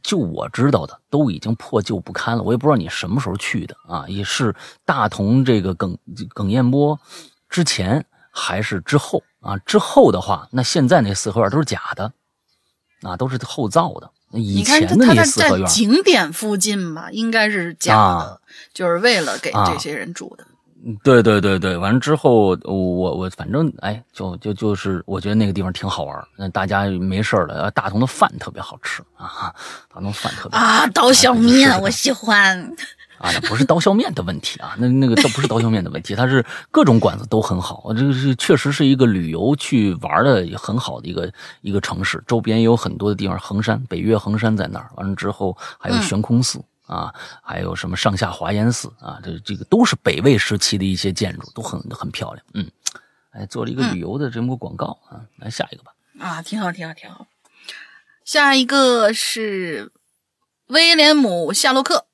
[0.01, 2.43] 就我知道的都已经破旧不堪了。
[2.43, 4.55] 我也不知道你什么时候去的啊，也是
[4.85, 5.97] 大同这个耿
[6.29, 6.97] 耿彦波
[7.49, 9.57] 之前还是之后啊？
[9.57, 12.13] 之后的话，那现在那四合院都是假的
[13.01, 14.09] 啊，都是后造的。
[14.31, 18.39] 以前的那四合院，景点附近吧，应该是假的，
[18.73, 20.45] 就是为了给这些人住的。
[21.03, 29.53] 对对对对，完了之后，我我反正哎，就就就是，我觉得那个地方挺好玩那大家没事了，大同的饭特别好吃啊，
[29.93, 32.71] 大同饭特别啊，刀削面我喜欢
[33.19, 46.59] 啊，那不是刀削面的问题啊，那那个倒不是刀削面的问题，它是各种馆子都很好，这个是确实是一个旅游去玩的也很好的一个一个城市，周边也有很多的地方，衡山北岳衡山在那儿，完了之后还有悬空寺。
[46.89, 49.19] 啊，还有什么上下华严寺啊？
[49.23, 52.43] 这这个都是北魏时期的一些建筑，都很很漂亮。
[52.55, 52.67] 嗯，
[53.29, 55.21] 哎，做了一个旅游的这么个广告啊。
[55.35, 55.91] 来下一个吧。
[56.17, 57.27] 啊，挺好，挺好，挺好。
[58.25, 59.91] 下一个是
[60.69, 62.07] 威廉姆夏洛克，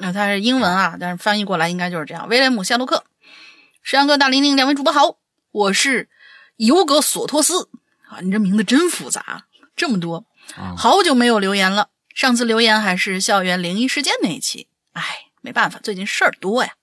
[0.00, 2.28] 那它是英文啊，但是翻译过来应该就是这样。
[2.28, 3.04] 威廉姆夏洛克，
[3.82, 5.18] 石阳哥、大玲玲两位主播好，
[5.50, 6.08] 我是
[6.56, 7.68] 尤格索托斯
[8.08, 10.24] 啊，你这名字真复杂，这么多，
[10.76, 11.90] 好久没有留言了。
[12.14, 15.02] 上次留言还是校园灵异事件那一期，哎，
[15.40, 16.74] 没办法，最近事儿多呀。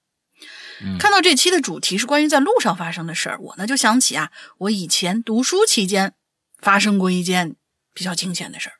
[0.99, 6.13] 看到这期的主题是关于在路上发生的事儿，我呢就想起啊，我以前读书期间
[6.60, 7.56] 发生过一件
[7.93, 8.75] 比较惊险的事儿。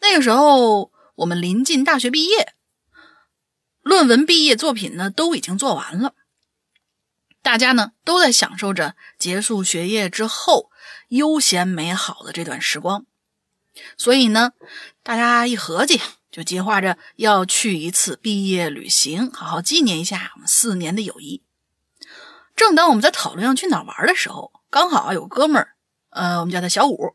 [0.00, 2.54] 那个时候我们临近大学毕业，
[3.82, 6.14] 论文毕业作品呢都已经做完了，
[7.42, 10.70] 大家呢都在享受着结束学业之后
[11.08, 13.06] 悠闲美好的这段时光。
[13.96, 14.52] 所以呢，
[15.02, 21.42] 大家一合计，就计划着要去一次毕业旅行，好好纪念一下我们四年的友谊。
[22.56, 25.76] 正当我们在讨论要去哪玩的时候，刚好有哥们儿，
[26.10, 27.14] 呃，我们叫他小五。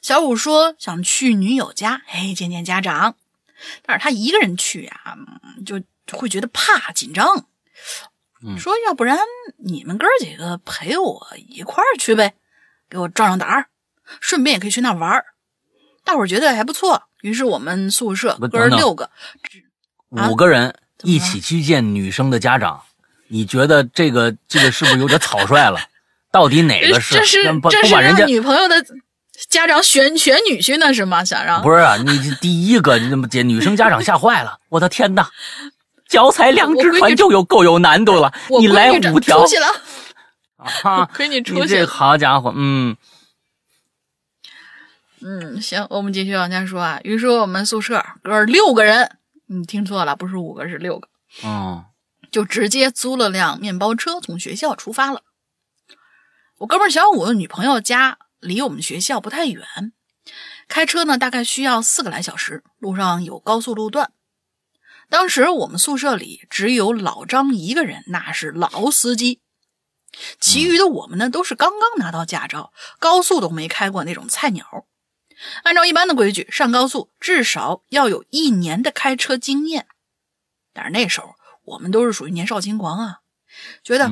[0.00, 3.16] 小五说想去女友家，哎，见见家长。
[3.84, 5.16] 但是他一个人去呀，
[5.64, 5.80] 就
[6.16, 7.46] 会觉得怕紧张。
[8.58, 9.18] 说要不然
[9.58, 12.34] 你们哥几个陪我一块儿去呗，
[12.90, 13.66] 给我壮壮胆儿，
[14.20, 15.26] 顺便也可以去那玩儿。
[16.04, 19.10] 大伙儿觉得还不错，于是我们宿舍哥六个，
[20.10, 22.82] 五个人一起去见女生的家长。
[23.28, 25.78] 你觉得这个这个是不是有点草率了？
[26.32, 27.14] 到底哪个是？
[27.14, 28.84] 这是这是让女朋友的
[29.48, 30.92] 家长选选女婿呢？
[30.92, 31.24] 是吗？
[31.24, 31.96] 想让不是啊？
[31.96, 34.58] 你第一个，你怎么接 女生家长吓坏了？
[34.68, 35.30] 我的天哪！
[36.08, 38.32] 脚踩两只船就有够有难度了。
[38.60, 39.66] 你来五条出息了
[40.56, 41.06] 啊！
[41.06, 42.96] 亏你出息，你这好家伙，嗯。
[45.22, 47.00] 嗯，行，我们继续往下说啊。
[47.02, 51.08] 于是我们宿舍哥六个人，你听错了，不是五个，是六个。
[51.44, 51.82] 嗯，
[52.30, 55.22] 就直接租了辆面包车，从学校出发了。
[56.58, 59.64] 我哥们小五的女朋友家离我们学校不太远，
[60.68, 62.62] 开车呢大概需要四个来小时。
[62.78, 64.12] 路上有高速路段。
[65.08, 69.40] 当时我们宿舍里只有老张一个人，那是老司机。
[70.40, 74.86] 其余的我们呢，都是刚刚拿到驾照，高速都没开过那种菜鸟。
[75.62, 79.86] 按照一般的规矩，上高速至少要有一年的开车经验。
[80.72, 81.34] 但是那时候
[81.64, 83.20] 我们都是属于年少轻狂啊，
[83.84, 84.10] 觉得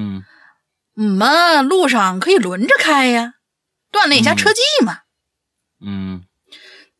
[0.95, 3.35] 们路上可以轮着开呀，
[3.91, 5.01] 锻炼一下车技嘛。
[5.85, 6.25] 嗯，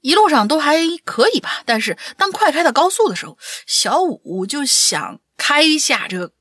[0.01, 6.33] 一路上都还可以吧，但是当快开到高速的时候，小五就想开下这个，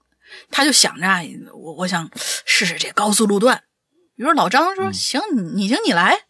[0.50, 1.22] 他就想着啊，
[1.54, 2.10] 我我想
[2.46, 3.64] 试试这高速路段。
[4.16, 5.22] 于是老张说：“行，
[5.56, 6.26] 你行你来。”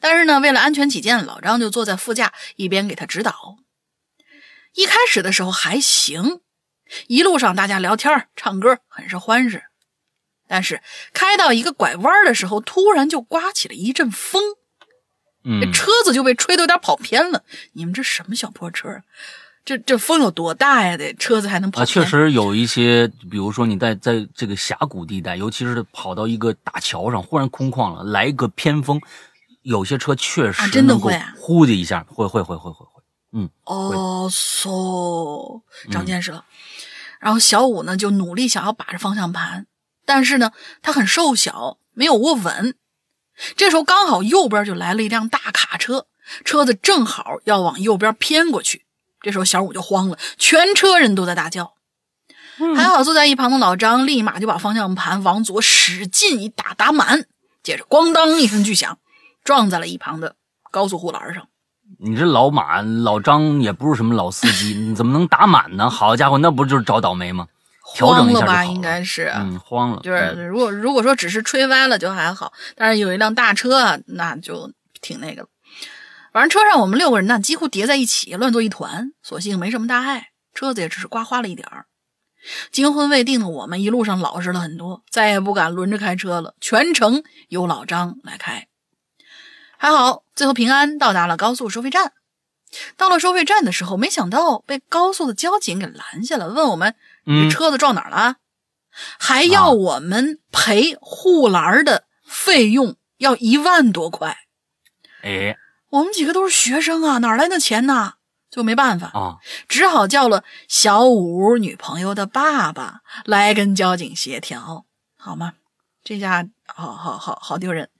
[0.00, 3.56] 但是呢，为了安全起见，老张就坐在副驾，一边给他指导。
[4.74, 6.42] 一开始的时候还行，
[7.06, 9.62] 一路上大家聊天、唱歌，很是欢实。
[10.46, 10.80] 但是
[11.12, 14.42] 开到一个拐弯的时候，突然就刮起了一阵风，
[15.44, 17.42] 嗯，车子就被吹得有点跑偏了。
[17.72, 19.02] 你们这什么小破车啊？
[19.64, 20.94] 这这风有多大呀？
[20.94, 29.00] 得车子还能跑啊，确实有一些，比如说你在在这个峡谷地带，尤其是跑到一个大桥上，忽然空旷了，来一个偏风，
[29.62, 36.44] 有些车确实真的会啊，呼的一下，会会会会会会，嗯，哦，so 长见识了。
[37.18, 39.66] 然后小五呢就努力想要把着方向盘，
[40.04, 40.52] 但是呢
[40.82, 42.76] 他很瘦小，没有握稳。
[43.56, 46.06] 这时候刚好右边就来了一辆大卡车，
[46.44, 48.84] 车子正好要往右边偏过去。
[49.20, 51.74] 这时候小五就慌了，全车人都在大叫。
[52.76, 57.26] 还好坐在一旁的老张立马就把方向盘往左使劲一打，打满，
[57.64, 58.98] 接着咣当一声巨响，
[59.42, 60.36] 撞在了一旁的
[60.70, 61.48] 高速护栏上。
[61.98, 65.90] 你这老马老张也不是什么老司机，你怎么能打满呢？
[65.90, 67.48] 好家伙，那不就是找倒霉吗？
[67.94, 68.64] 慌了吧？
[68.64, 70.00] 应该是，嗯，慌了。
[70.02, 75.48] 就是如果如果说只是吹歪了就还好，但是有一辆大车，那就挺那个了。
[76.32, 79.12] 反正车上我们六个人呢，几乎叠在一起，乱作一团。
[79.22, 81.86] 所幸没什么大碍，车子也只是刮花了一点儿。
[82.72, 88.66] 惊魂未定的我们，一路上老实了很多，再也不敢轮着开车了，全程由老张来开。
[89.78, 92.12] 还好，最后平安到达了高速收费站。
[92.96, 98.36] 到了收费站的时候，没想到被高速的交警给拦下了，问我们：“这车子撞哪儿了？”
[99.18, 104.38] 还要我们赔护栏的费用，要一万多块。
[105.22, 105.56] 哎。
[105.90, 108.14] 我们几个都是学生啊，哪来的钱呢？
[108.50, 115.54] 就没办法啊，只好叫了小五女朋友的爸爸来跟交警协调，好吗？
[116.02, 117.90] 这下好好好好丢人，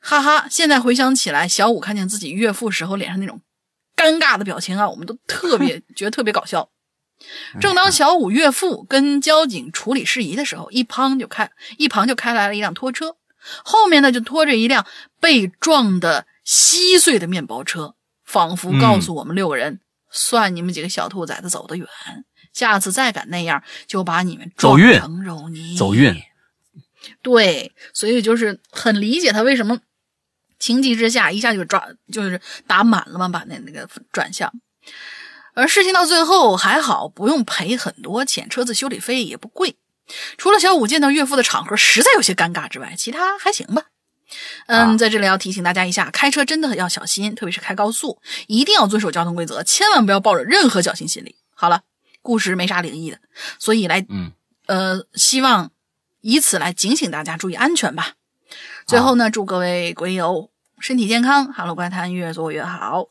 [0.00, 0.46] 哈哈！
[0.50, 3.40] 现在回想起来，小五看见自己岳父时候脸上那种
[3.94, 6.70] 尴尬的表情啊，我们都特别 觉得特别搞笑。
[7.60, 13.16] 正当小五岳父跟交警处理事宜的时候，一旁就开一旁就开来了一辆拖车，
[13.64, 14.86] 后面呢就拖着一辆
[15.20, 16.26] 被撞的。
[16.44, 19.80] 稀碎的面包车，仿佛告诉我们六个人
[20.12, 21.88] ：“算你们几个小兔崽子走得远，
[22.52, 26.14] 下次再敢那样，就把你们撞成肉泥。”走运。
[27.22, 29.80] 对，所以就是很理解他为什么
[30.58, 34.52] 情急之下一下就抓，就是打满了嘛，把那那个转向。
[35.54, 39.76] 而事情到最后还好，不用赔很多钱，车子修理费也不贵。
[40.36, 43.84] 除了小五见到岳父的场合实在有些尴尬之外，其他还行吧。
[44.66, 51.36] 嗯，在这里要提醒大家一下，开车真的要小心，特别是开高速，一定要遵守交通规则，千万不要抱着任何侥幸心理。
[51.54, 51.82] 好了，
[52.20, 53.18] 故事没啥灵异的，
[53.58, 54.32] 所以来，嗯，
[54.66, 55.70] 呃，希望
[56.20, 58.14] 以此来警醒大家注意安全吧。
[58.86, 60.50] 最后呢，祝各位鬼友
[60.80, 63.06] 身体健康，Hello 怪谈越做越好。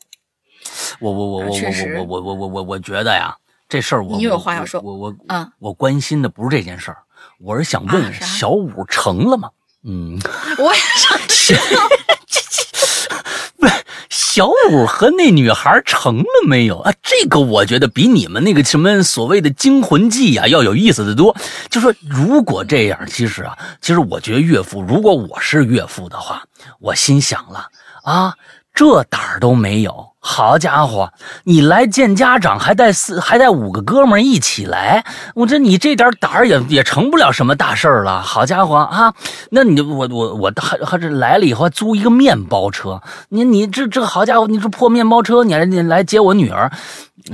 [1.00, 3.34] 我我我我我我我我我我我觉得呀，
[3.68, 6.98] 这事儿我你有话要说，我我嗯，我关心的不是这件事儿，
[7.40, 9.50] 我是想问小五成了吗？
[9.84, 10.18] 嗯，
[10.58, 11.88] 我也想 知道，
[13.60, 13.66] 不，
[14.08, 16.92] 小五和那女孩成了没有啊？
[17.02, 21.36] 这个我觉得比你们那个什么所谓的惊魂记啊要有意思的多。
[21.68, 26.44] 就说如果这样，其实啊，其实我觉得岳父，如果我是岳父的话，
[26.80, 27.68] 我心想了
[28.04, 28.34] 啊。
[28.74, 31.12] 这胆儿都没有，好家伙！
[31.44, 35.04] 你来见家长，还带四，还带五个哥们一起来，
[35.36, 38.20] 我这你这点胆儿也也成不了什么大事儿了。
[38.20, 39.14] 好家伙啊！
[39.50, 46.72] 那你我我我还还是来了以后租一个面包车，你你这这好家伙，你这破面包车，你来你来接我女儿，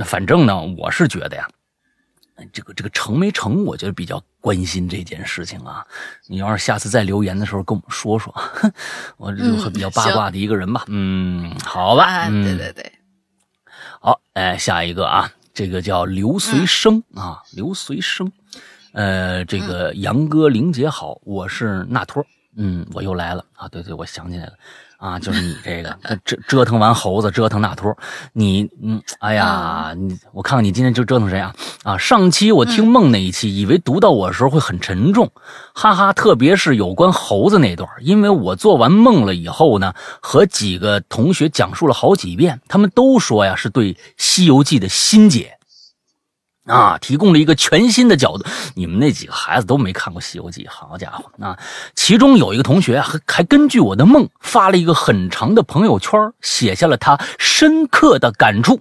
[0.05, 1.47] 反正呢，我是觉得呀。
[2.51, 5.85] 这个这个成没成，我觉得比较关心这件事情啊。
[6.27, 8.33] 你要是下次再留言的时候跟我们说说，
[9.17, 10.85] 我就比较八卦的一个人吧。
[10.87, 12.29] 嗯，好吧。
[12.29, 12.91] 对对对。
[13.99, 18.31] 好，哎，下一个啊，这个叫刘随生啊，刘随生。
[18.93, 22.25] 呃，这个杨哥、玲姐好，我是纳托。
[22.57, 23.67] 嗯，我又来了啊。
[23.69, 24.53] 对对，我想起来了。
[25.01, 27.91] 啊，就是你这个折折腾完猴子，折腾那托，
[28.33, 31.51] 你嗯，哎呀，你我看看你今天就折腾谁啊？
[31.83, 35.31] 啊，上期我听梦那一期，以为读到我的时候会很沉重，
[35.73, 39.91] 哈哈，特别是有关猴子那段，因为我做完梦了以后呢，
[40.21, 45.57] 和几个同学讲述了好几遍，他们都说呀是对《西游记》的心结。
[46.71, 48.45] 啊，提供了一个全新的角度。
[48.75, 51.57] 你们那几个孩子都没看过《西游记》，好家伙啊！
[51.95, 58.79] 其中有一个同学还还根据我的梦发了一个很长的朋友圈，写下了他深刻的感触。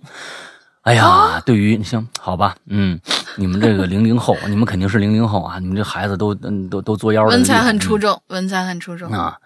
[0.83, 2.99] 哎呀，对于你行好吧，嗯，
[3.37, 9.37] 你们这个零零后， 你们肯定是零零后啊，你们这孩子都嗯都都作妖了，文采很出众，文采很出众啊。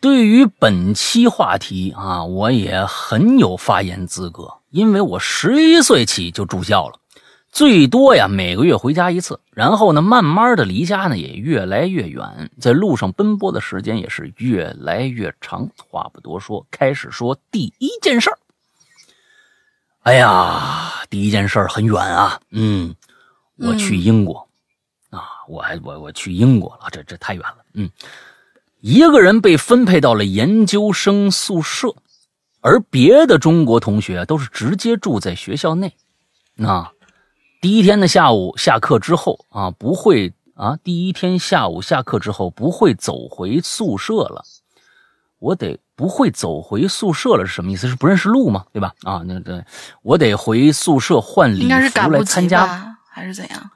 [0.00, 6.94] 对于本期话题啊，我也很有发言资格，因为我十一岁起就住校了。
[7.58, 15.68] 最多呀，每个月回家一次，然后呢，慢慢的离家呢也越来越远，在路上奔波的时间也是越来越长。
[15.76, 18.38] 话不多说，开始说第一件事儿。
[20.02, 22.94] 哎呀，第一件事儿很远啊，嗯，
[23.56, 24.48] 我去英国
[25.10, 27.90] 啊，我还我我去英国了，这这太远了，嗯，
[28.82, 31.92] 一个人被分配到了研究生宿舍，
[32.60, 35.92] 而别的中国同学都是直接住在学校内，
[36.54, 36.88] 那。
[37.60, 40.78] 第一天的下午下课之后啊，不会啊。
[40.84, 44.44] 第一天下午下课之后不会走回宿舍了，
[45.40, 47.88] 我得不会走回宿舍了是什么意思？
[47.88, 48.64] 是不认识路吗？
[48.72, 48.94] 对吧？
[49.02, 49.64] 啊，那对，
[50.02, 53.70] 我得回宿舍换礼服来参加，还是怎样？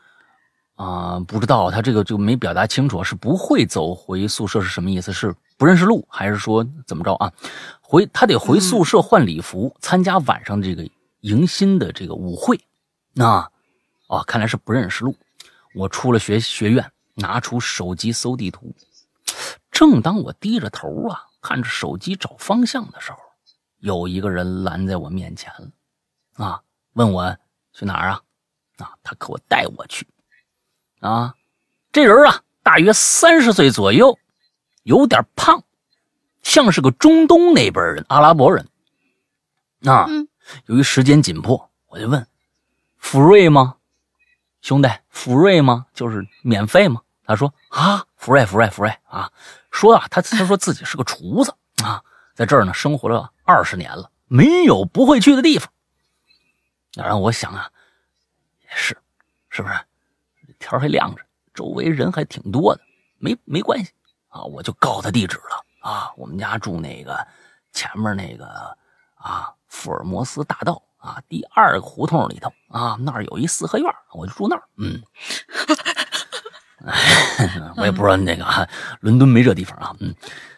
[0.76, 5.12] 啊，不知道他这个就没表达清楚，是不会走回宿舍是什么意思？
[5.12, 7.32] 是不认识路，还是说怎么着啊？
[7.80, 10.88] 回他得回宿舍换礼服，参加晚上这个
[11.22, 12.60] 迎新的这个舞会，
[13.14, 13.50] 那。
[14.12, 15.16] 哦，看来是不认识路。
[15.74, 18.74] 我出了学学院，拿出手机搜地图。
[19.70, 23.18] 正当我低着头啊，看着手机找方向的时候，
[23.78, 27.34] 有一个人拦在我面前了，啊，问我
[27.72, 28.20] 去哪儿啊？
[28.76, 30.06] 啊，他可我带我去。
[31.00, 31.34] 啊，
[31.90, 34.18] 这人啊，大约三十岁左右，
[34.82, 35.64] 有点胖，
[36.42, 38.68] 像是个中东那边人，阿拉伯人。
[39.86, 40.06] 啊，
[40.66, 42.26] 由于时间紧迫，我就问：
[42.98, 43.76] 福瑞吗？
[44.62, 45.86] 兄弟，福瑞吗？
[45.92, 47.02] 就是免费吗？
[47.26, 49.30] 他说啊，福瑞，福瑞，福瑞啊！
[49.72, 51.52] 说啊，他他说自己是个厨子
[51.82, 52.02] 啊，
[52.34, 55.68] 在这儿呢生活了二十年了，没有不会去的地方。
[56.94, 57.68] 然后我想啊，
[58.62, 58.96] 也是，
[59.50, 59.74] 是不是？
[60.60, 62.80] 天还亮着，周围人还挺多的，
[63.18, 63.90] 没没关系
[64.28, 67.26] 啊，我就告他地址了啊，我们家住那个
[67.72, 68.46] 前面那个
[69.16, 70.80] 啊，福尔摩斯大道。
[71.02, 74.62] 啊，第二个胡同里头啊，那儿有一四合院，我就住那儿。
[74.78, 75.02] 嗯，
[77.76, 78.66] 我也不知道那个啊，
[79.00, 79.92] 伦敦没这地方啊。
[79.98, 80.14] 嗯，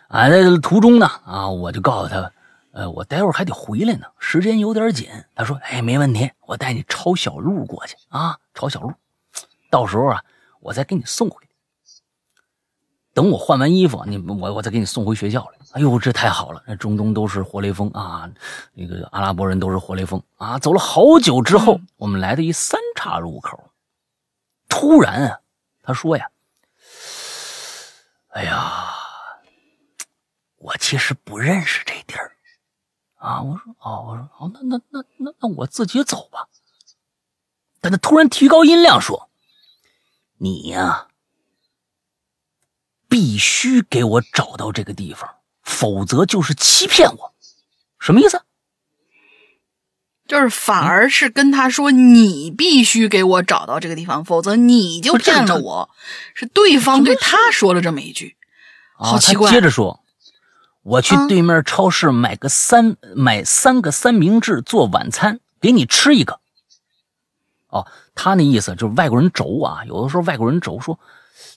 [0.08, 2.30] 啊，在途中呢，啊，我就告诉他，
[2.72, 5.08] 呃，我待会儿还得回来呢，时间有点紧。
[5.34, 8.92] 他说，哎，没问题，我带你抄小路过去啊，抄小路，
[9.70, 10.22] 到时候啊，
[10.60, 11.53] 我再给你送回去。
[13.14, 15.58] 等我换完衣服，你我我再给你送回学校来。
[15.74, 16.60] 哎呦，这太好了！
[16.66, 18.28] 那中东都是活雷锋啊，
[18.74, 20.58] 那个阿拉伯人都是活雷锋啊。
[20.58, 23.70] 走了好久之后，我们来到一三岔路口，
[24.68, 25.38] 突然啊，
[25.80, 26.28] 他说呀
[28.34, 28.92] ：“哎呀，
[30.58, 32.32] 我其实不认识这地儿
[33.14, 36.48] 啊。”我说：“哦，我说哦，那那那那那我自己走吧。”
[37.80, 39.30] 但他突然提高音量说
[40.38, 41.06] ：“你呀。”
[43.14, 47.32] 必须给我找到这个地方，否则就是欺骗我。
[48.00, 48.42] 什么意思？
[50.26, 55.90] 就是反而是跟他说，你必须给我找到这个地方，否则你就骗了我。
[56.34, 58.36] 是对方对他说了这么一句，
[58.96, 59.48] 好奇怪。
[59.48, 60.02] 接着说，
[60.82, 66.40] 我去对面超市买个三买三个三明治做晚餐，给你吃一个。
[67.68, 67.86] 哦，
[68.16, 70.98] 他那意思就是外国人轴啊，有的时候外国人轴说。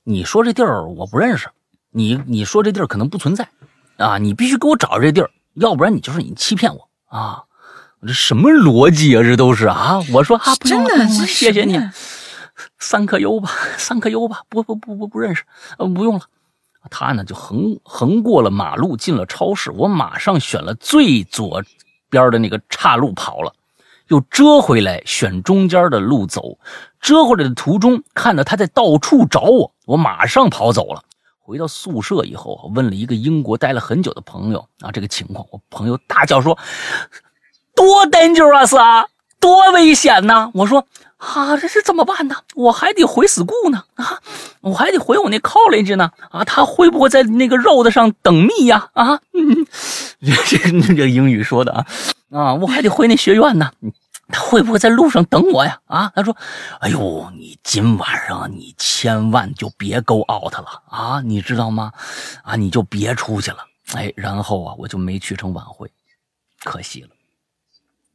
[0.03, 1.49] 你说这地儿我不认识，
[1.91, 3.49] 你你说这地儿可能不存在，
[3.97, 7.43] 啊，你必须给我找着这地儿，要不然你就是你欺骗我啊！
[8.05, 9.23] 这什么逻辑啊？
[9.23, 9.99] 这都是啊！
[10.13, 11.79] 我说啊，不用了，谢谢你，
[12.79, 15.43] 三克优吧，三克优吧，不不不不不认识，
[15.77, 16.21] 呃，不用了。
[16.89, 21.61] 他呢就横横过了马路，进了超市，我马上选了最左
[22.09, 23.53] 边的那个岔路跑了。
[24.09, 26.57] 又折回来，选中间的路走。
[26.99, 31.03] 折回来的途中，看到他在到处找我，我马上跑走了。
[31.39, 36.57] 回到宿舍以后，问了一个英国待了很久的朋友啊，这个情况，我朋友大叫说
[37.73, 39.07] ：“多 dangerous 啊，
[39.39, 40.85] 多危险呐！”我说
[41.15, 42.35] ：“啊，这是怎么办呢？
[42.55, 44.19] 我还得回 school 呢啊，
[44.59, 48.89] 我还得回我那 college 呢啊，他会不会在那个 road 上等蜜呀？
[48.91, 49.65] 啊， 嗯，
[50.19, 51.85] 这这这英语说的啊。”
[52.29, 53.71] 啊，我还得回那学院呢，
[54.27, 55.79] 他会不会在路上等我呀？
[55.85, 56.35] 啊，他说
[56.81, 61.93] ：“哎呦，你今晚上你千万就别 go out 了啊，你知道吗？
[62.43, 63.59] 啊，你就别出去了。”
[63.95, 65.89] 哎，然后啊，我就没去成晚会，
[66.65, 67.09] 可惜了。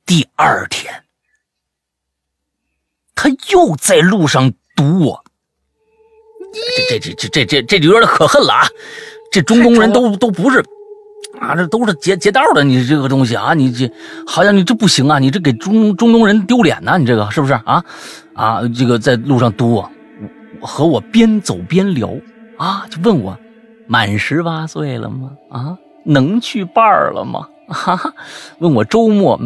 [0.04, 1.04] 第二天，
[3.14, 5.24] 他又在路上堵我。
[6.86, 8.68] 这这这这这这这有点可恨了啊！
[9.30, 10.62] 这中东人都都不是
[11.40, 13.90] 啊，这都是劫劫道的，你这个东西啊，你这
[14.26, 17.84] 好像你这不行啊，你这给中中东人丢脸呢，你这个是不是啊？
[18.34, 19.90] 啊，这个在路上堵我，
[20.60, 22.10] 和我边走边聊
[22.58, 23.36] 啊，就问我
[23.86, 25.30] 满十八岁了吗？
[25.50, 27.48] 啊，能去伴儿了吗？
[27.68, 28.12] 哈哈，
[28.58, 29.40] 问我周末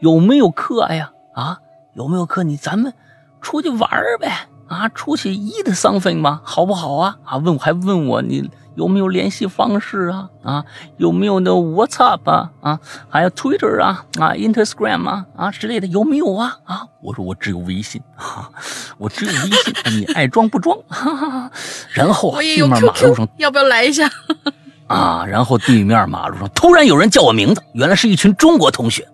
[0.00, 1.10] 有没有课呀？
[1.34, 1.58] 啊，
[1.94, 2.42] 有没有课？
[2.44, 2.92] 你咱们
[3.40, 4.48] 出去玩呗。
[4.68, 6.40] 啊，出去 eat something 吗？
[6.44, 7.16] 好不好啊？
[7.24, 10.28] 啊，问还问我你有没有联系方式啊？
[10.42, 10.64] 啊，
[10.96, 12.50] 有没有那 WhatsApp 啊？
[12.60, 14.04] 啊，还有 Twitter 啊？
[14.18, 15.26] 啊，Instagram 啊？
[15.36, 16.58] 啊之类的有没有啊？
[16.64, 18.50] 啊，我说我只有微信，哈，
[18.98, 20.78] 我只有微信， 你爱装不装？
[20.88, 21.50] 哈哈。
[21.92, 24.08] 然后啊，对面马路上要不要来一下？
[24.88, 29.06] 啊，然后对面马路上突然有人叫我名字，原来是一群中国同学，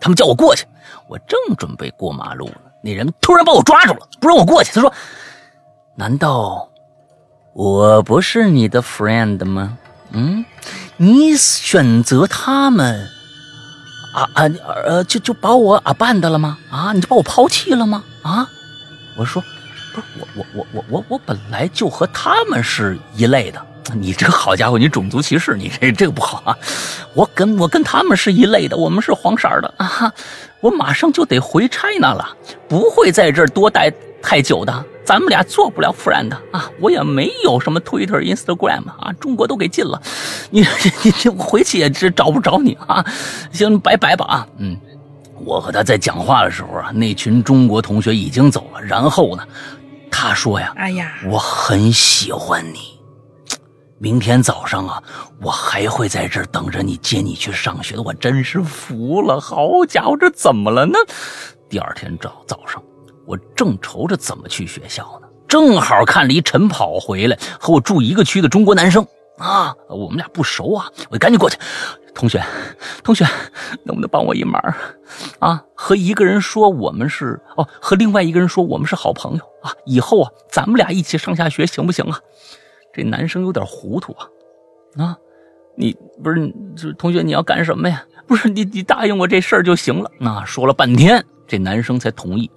[0.00, 0.66] 他们叫我过去，
[1.08, 2.54] 我正准备过马路呢。
[2.82, 4.72] 那人突然把我抓住了，不让我过去。
[4.72, 4.92] 他说
[5.96, 6.68] ：“难道
[7.56, 9.78] 我不是你的 friend 吗？
[10.10, 10.44] 嗯，
[10.98, 13.08] 你选择他们
[14.14, 14.44] 啊啊
[14.84, 16.58] 呃，就就把我啊办的了吗？
[16.70, 18.04] 啊，你就把我抛弃了吗？
[18.22, 18.46] 啊？”
[19.16, 19.42] 我说
[19.94, 23.66] ：“不是，我我我我我我本来就和他们是一类的。
[23.94, 26.56] 你这好家伙，你种族歧视，你这这个不好啊！
[27.14, 30.12] 我跟我跟他们是一类的，我们是黄色的啊。”
[30.60, 32.28] 我马上就得回 China 了，
[32.66, 34.84] 不会在这儿多待太久的。
[35.04, 36.68] 咱们俩做不了 friend 啊！
[36.80, 40.02] 我也没有什么 Twitter、Instagram 啊，中国都给禁了。
[40.50, 40.62] 你
[41.04, 43.04] 你你回去也是找不着你啊！
[43.52, 44.46] 行，拜拜吧啊！
[44.58, 44.76] 嗯，
[45.44, 48.82] 我和他在讲话的时候啊，那群中国同学已经走了。
[48.82, 49.44] 然后呢，
[50.10, 52.95] 他说呀：“哎呀，我很喜欢你。”
[53.98, 55.02] 明天早上啊，
[55.40, 58.02] 我还会在这儿等着你接你去上学的。
[58.02, 60.98] 我真是服了，好家伙，这怎么了呢？
[61.70, 62.82] 第二天早早上，
[63.24, 69.06] 我正愁着怎么去学校呢，正好看了一晨跑回来，和我住一个区的中国男生
[69.38, 71.56] 啊，我们俩不熟啊，我赶紧过去。
[72.14, 72.42] 同学，
[73.02, 73.26] 同学，
[73.82, 74.62] 能不能帮我一忙
[75.38, 75.62] 啊？
[75.74, 82.20] 和一个人说我们是哦，和另外一个人说我们是好朋友啊，以后啊，咱们俩一起上下学行不行啊？
[82.96, 84.26] 这男生有点糊涂啊，
[85.04, 85.18] 啊，
[85.76, 85.94] 你
[86.24, 88.02] 不是这同学你要干什么呀？
[88.26, 90.10] 不是你你答应我这事儿就行了。
[90.18, 92.50] 那说了半天，这男生才同意。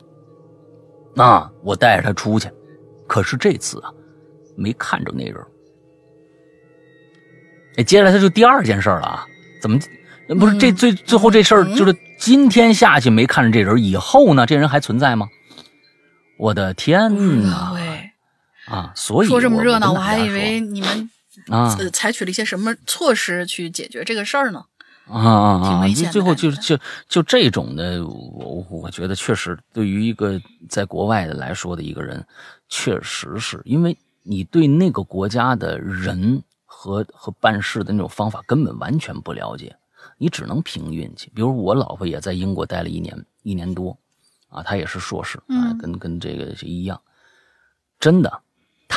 [1.13, 2.49] 那我带着他出去，
[3.05, 3.91] 可是这次啊，
[4.55, 5.35] 没看着那人。
[7.75, 9.25] 哎，接下来他就第二件事了啊？
[9.61, 9.77] 怎么
[10.39, 15.27] 不是这最最后这事儿就是今天下去没看着这人，以后呢，这人还存在吗？
[16.37, 17.73] 我的天哪！
[18.69, 21.09] 啊，所以说这么热闹，我还以为你们
[21.47, 24.65] 啊采取了一些什么措施去解决这个事儿呢。
[25.11, 25.87] 啊啊啊！
[26.11, 30.39] 最后就是就就这种的，我我觉得确实对于一个
[30.69, 32.23] 在国外的来说的一个人，
[32.67, 39.75] 确实是因为你对那个国家的人和和办事的那种方法根本完全不了解，
[40.19, 41.31] 你只能凭运气。
[41.33, 43.97] 比如我老婆也在英国待了一年一年多，
[44.49, 47.01] 啊，她也是硕士啊，跟跟这个一样，
[47.99, 48.41] 真的。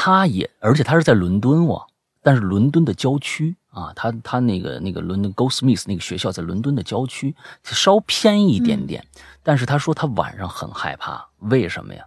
[0.04, 1.86] 他也，而且他是在伦敦哦，
[2.24, 9.06] 但是伦敦的郊区啊，他他那个那个伦敦 Goldsmith 那个学校在伦敦的郊区，稍偏一点点。
[9.44, 12.04] 但是他说他晚上很害怕，为什么呀？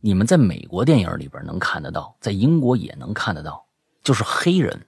[0.00, 3.64] 你们在美国电影里边能看得到，在英国也能看得到，
[4.04, 4.84] 就是黑人，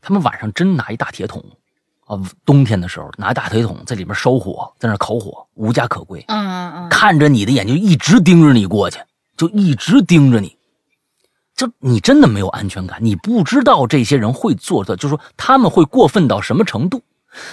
[0.00, 1.44] 他们晚上真拿一大铁桶
[2.06, 6.24] 啊，冬天的时候拿大铁桶在里边烧火，在那烤火，无家可归。
[6.28, 9.00] 嗯嗯嗯，看着你的眼睛一直盯着你过去，
[9.36, 10.55] 就一直盯着你。
[11.56, 17.02] 就你真的没有安全感，你不知道这些人会做的，就是说他们会过分到什么程度。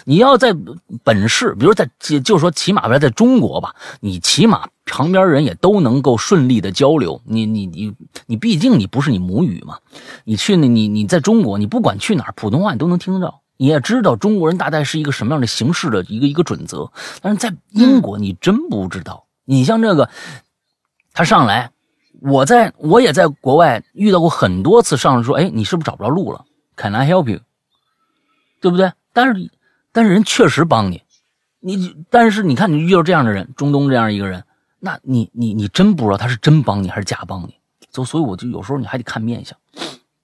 [0.05, 0.55] 你要在
[1.03, 7.21] 本市，比如在，就是说起码在中国吧，你起码旁边人也都能够顺利的交流。
[7.25, 7.93] 你你你
[8.27, 9.77] 你，毕竟你不是你母语嘛。
[10.23, 16.89] 你去，你你在中国，你不管去哪儿，普通话你都能听得到，你也知道中国人大概是一个什么样的形式的一个一个准则。
[17.21, 19.25] 但是在英国，你真不知道。
[19.43, 20.09] 你像这个，
[21.13, 21.71] 他上来。
[22.23, 26.45] 我在我也在国外遇到过很多次，上来说：“哎，你是不是找不着路了
[26.77, 27.41] ？Can I help you？”
[28.61, 28.91] 对不对？
[29.11, 29.51] 但是，
[29.91, 31.03] 但是人确实帮你，
[31.59, 34.43] 你但是你看你遇到这样的人，中东这样一个人，
[34.79, 37.55] 那你你你真不知道他是真帮你还是假帮你。
[37.91, 39.57] 所所以我就有时候你还得看面相，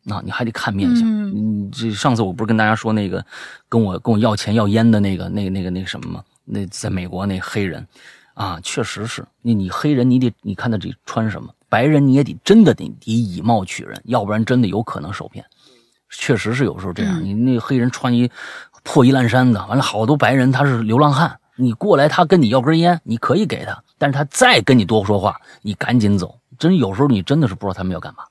[0.03, 1.05] 那你还得看面相。
[1.05, 3.23] 嗯，这上次我不是跟大家说那个
[3.67, 6.23] 跟我跟我要钱要烟的那个那个那个那个什么吗？
[6.45, 7.85] 那在美国那黑人
[8.39, 11.53] 啊，确实是你你黑人你得你看他这穿什么。
[11.67, 15.45] 白人你也得真的得得以貌取人，要不然真的有可能受骗。
[16.09, 18.31] 确实是有时候这样，你那黑人穿一
[18.81, 26.39] 破衣烂衫的，完了好多白人他是流浪汉，你过来，他跟你要根烟，你可以给他，但是他再跟你多说话，你赶紧走。
[26.57, 28.23] 真有时候你真的是不知道他们要干嘛，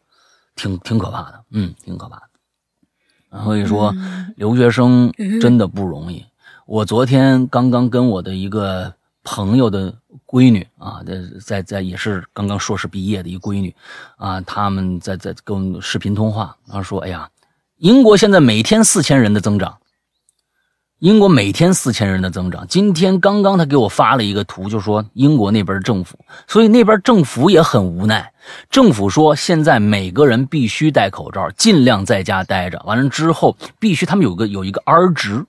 [0.57, 3.45] 挺挺可怕的，嗯，挺可怕的。
[3.45, 3.95] 所以说，
[4.37, 6.25] 留学生真的不容易。
[6.67, 8.95] 我昨天刚刚跟我的一个
[9.31, 9.95] 朋友的
[10.26, 11.14] 闺女啊，在
[11.45, 13.74] 在在也是刚刚硕士毕业的一闺女
[14.16, 17.29] 啊，他们在在跟我们视频通话，然后说，哎呀，
[17.76, 19.76] 英国现在每天四千人的增长。
[21.01, 22.66] 英国每天四千人的增长。
[22.66, 26.18] 今天刚刚他给我发了一个图，就说英国那边政府，
[26.49, 28.33] 所以那边政府也很无奈。
[28.68, 32.83] 政府说现在每个人必须戴口罩，尽量在家待着。
[32.85, 35.47] 完了之后，必须他们有个有一个 R 值，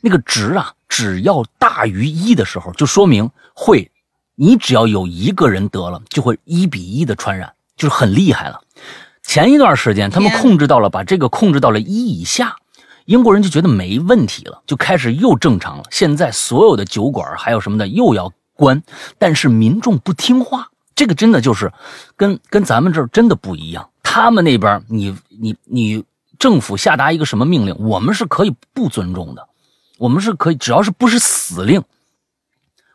[0.00, 3.90] 那个值啊，只要大于一的时候，就说明会，
[4.36, 8.60] 你只要有一个人得了，就会一比一的传染，就是很厉害了。
[9.24, 12.54] 前一段时间他们控制到了，把这个控制到了一以下。
[13.06, 15.82] 英国人就觉得没问题了，就开始又正常了。
[15.90, 18.80] 现在所有的酒馆还有什么的又要关，
[19.18, 21.72] 但是民众不听话，这个真的就是
[22.14, 23.90] 跟跟咱们这儿真的不一样。
[24.04, 26.04] 他们那边，你你你
[26.38, 29.48] 政府下达一个什么命令，我们是可以不尊重的，
[30.04, 31.82] 我们是可以，只要是不是死令，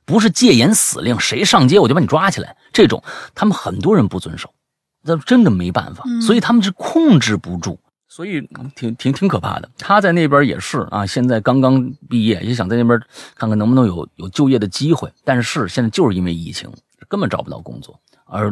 [0.06, 2.56] 不是戒严死令，谁上街我就把你抓起来。
[2.72, 3.04] 这种
[3.34, 4.54] 他们很多人不遵守，
[5.02, 7.80] 那真的没办法，所以他们是控制不住。
[8.08, 9.68] 所以挺挺挺可怕的。
[9.78, 13.00] 他在那边也是啊，现在刚刚毕业，也想在那边
[13.36, 15.12] 看看能不能有有就业的机会。
[15.24, 16.72] 但是现在就是因为疫情，
[17.08, 18.52] 根本找不到工作，而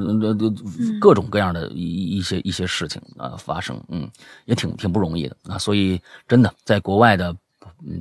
[0.99, 4.10] 各种各样的一一些一些事情啊发生，嗯，
[4.45, 5.58] 也挺挺不容易的啊。
[5.60, 7.36] 所以真的，在国外的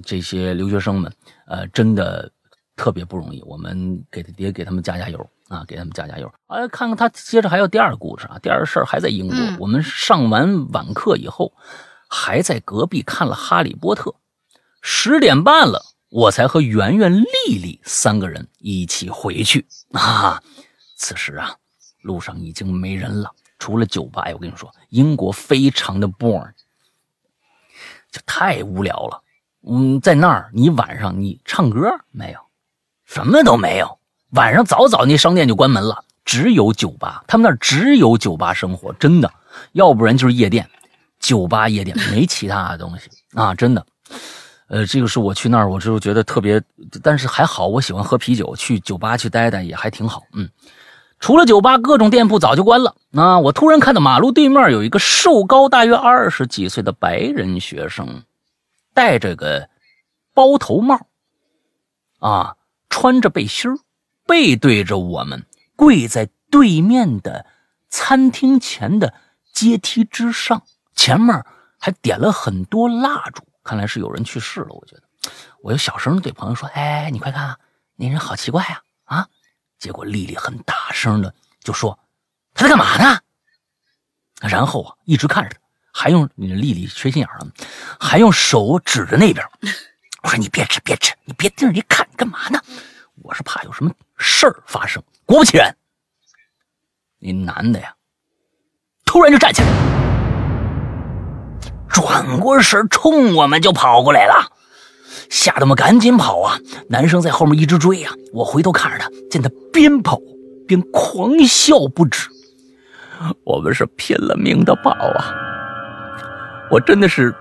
[0.05, 1.13] 这些留学生们，
[1.47, 2.31] 呃，真的
[2.77, 3.43] 特别不容易。
[3.43, 5.31] 我们给也给他们加加油。
[5.49, 6.29] 啊，给他们加加油！
[6.49, 9.37] 哎，看看他接着还有第二个故事啊，第二个事儿还在英国。
[9.61, 11.53] 我们上完晚课以后，
[12.09, 14.11] 还在隔壁看了《哈利波特》，
[14.83, 20.43] 十点半了，我才和圆圆、丽丽三个人一起回去啊。
[20.97, 21.55] 此时啊，
[22.03, 24.23] 路上已经没人了，除了酒吧。
[24.23, 26.51] 哎，我跟你说，英国非常的 boring，
[28.11, 29.23] 就太无聊了。
[29.69, 32.39] 嗯，在那儿，你晚上你唱歌没有？
[33.05, 33.99] 什么都没有。
[34.31, 37.25] 晚上早早那商店就关门了，只有酒吧。
[37.27, 39.31] 他们那儿只有酒吧生活，真的，
[39.73, 40.69] 要不然就是夜店，
[41.21, 43.85] 酒吧夜店没其他的东西啊，真的。
[44.69, 46.61] 呃，这个是我去那儿，我就觉得特别，
[47.03, 50.23] 但是还好，我喜欢喝啤酒，去酒吧去待待也还挺好。
[50.33, 50.49] 嗯，
[51.21, 52.95] 除了酒吧，各种店铺早就关了。
[53.13, 58.23] 啊，我突然看到马路对面有一个瘦高大约二十几岁的白人学生，
[58.97, 59.69] 戴着个
[60.33, 61.07] 包头帽，
[62.19, 62.57] 啊，
[62.89, 63.71] 穿着背心。
[64.27, 67.45] 背对着我们，跪在对面的
[67.91, 69.13] 餐厅前的
[69.53, 71.45] 阶梯之上，前面
[71.79, 74.69] 还点了很多蜡烛，看来是有人去世了。
[74.71, 75.03] 我觉得，
[75.63, 77.59] 我就小声对朋友说：“哎，你快看啊，
[77.97, 79.29] 那人好奇怪呀！”啊，
[79.79, 81.99] 结果丽丽很大声的就说
[82.55, 83.21] ：“他在干嘛呢？”
[84.41, 85.61] 然后啊，一直看着他，
[85.99, 87.49] 还用你丽丽缺心眼了，
[87.99, 89.43] 还用手指着那边。
[90.23, 92.61] 我说：“你别吃，别吃，你别盯着你看，干嘛呢？”
[93.25, 95.03] 我是怕有什么事儿发生。
[95.25, 95.75] 果不其然，
[97.19, 97.95] 那男的呀，
[99.07, 99.69] 突然就站起来，
[101.89, 104.53] 转过身冲我们就跑过来了，
[105.31, 106.59] 吓得我们赶紧跑啊！
[106.91, 108.11] 男生在后面一直追呀。
[108.35, 110.21] 我回头看着他，见他边跑
[110.69, 112.29] 边狂笑不止。
[113.45, 115.33] 我们是拼了命的跑啊！
[116.71, 117.35] 我真的是。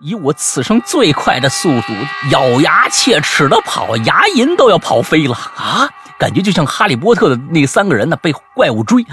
[0.00, 1.92] 以我此生最快的速度，
[2.30, 5.90] 咬牙切齿的跑，牙龈都要跑飞了啊！
[6.20, 9.04] 感觉就像哈利波特的那三个人呢，被怪物追，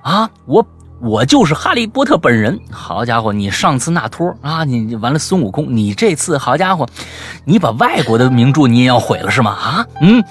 [0.00, 0.30] 啊！
[0.46, 0.66] 我
[1.02, 2.58] 我就是哈利波特本人。
[2.70, 6.88] 好家伙，你上次那托啊，你完了孙悟空，你这次好家伙，
[7.44, 9.50] 你把外国的名著你也要毁了是吗？
[9.50, 10.24] 啊，嗯，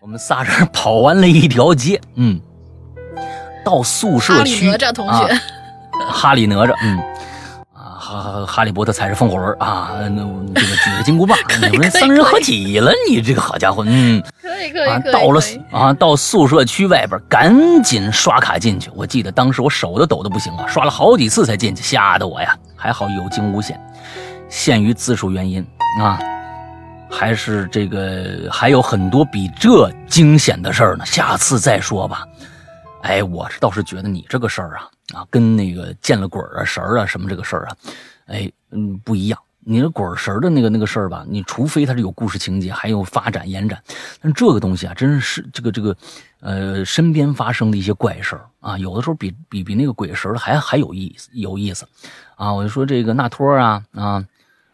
[0.00, 2.40] 我们仨人跑完了一条街，嗯，
[3.64, 5.40] 到宿舍区，哈利哪吒同学，
[6.08, 6.96] 哈利哪吒，嗯。
[8.08, 10.22] 哈哈利波特踩着风火轮啊，那
[10.54, 11.36] 这个举着金箍棒，
[11.70, 15.40] 你们三人合体了，你这个好家伙，嗯，可以可以啊，到了
[15.70, 18.90] 啊，到宿舍区外边，赶紧刷卡进去。
[18.94, 23.78] 我记得当时我手都抖得不行啊，刷了好几次才进去，吓得我呀，还好有惊无险。
[24.48, 25.62] 限于字数原因
[26.00, 26.18] 啊，
[27.10, 32.24] 还是这个还有很多比这惊险的事儿呢，下次再说吧。
[33.02, 34.88] 哎，我是倒是觉得你这个事儿啊。
[35.14, 37.76] 啊，跟那个见了鬼啊、神啊什么这个事儿啊，
[38.26, 39.38] 哎，嗯，不一样。
[39.70, 43.82] 你那鬼神的那个那个事儿吧，你除非它是有故事情节，还有发展延展，
[44.18, 45.94] 但这个东西啊，真是这个这个，
[46.40, 51.86] 呃，身边发生的一些怪事儿啊，有的时候比比比那个鬼神还还有意思有意思，
[52.36, 54.24] 啊，我就说这个纳托啊啊，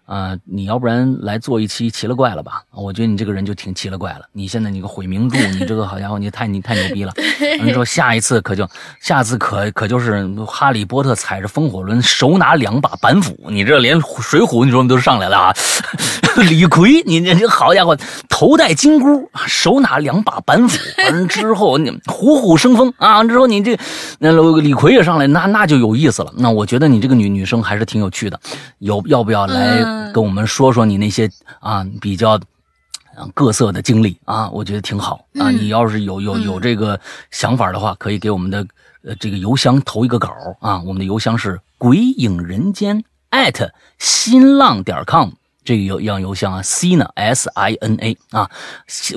[0.06, 2.62] 啊，你要不然来做一期奇了怪了吧？
[2.74, 4.20] 我觉得你这个人就挺奇了怪了。
[4.32, 7.12] 你现在你个毁名著，你这个好家伙，你太你太牛逼了。
[7.64, 8.68] 你说下一次可就
[9.00, 15.54] 下次可可就是哈利波特踩着风火轮，手拿两把板斧，你这连水浒你说你都上来了啊！
[16.48, 17.96] 李逵，你这这好家伙，
[18.28, 20.78] 头戴金箍，手拿两把板斧，
[21.10, 23.24] 完之后你虎虎生风啊！
[23.24, 23.78] 之后你这
[24.18, 26.32] 那李逵也上来，那那就有意思了。
[26.36, 28.38] 那我觉得你这个女女生还是挺有趣的，
[28.80, 29.93] 有要不要来？
[30.12, 31.30] 跟我们说说你那些
[31.60, 32.40] 啊比较
[33.32, 35.50] 各色的经历啊，我觉得挺好啊。
[35.50, 38.66] 你要是有有有这个想法的话，可以给我们的
[39.04, 40.80] 呃这个邮箱投一个稿啊。
[40.80, 45.30] 我们的邮箱是鬼影人间艾特新浪点 com，
[45.64, 48.50] 这个邮样邮箱啊，C 呢 S I N A 啊，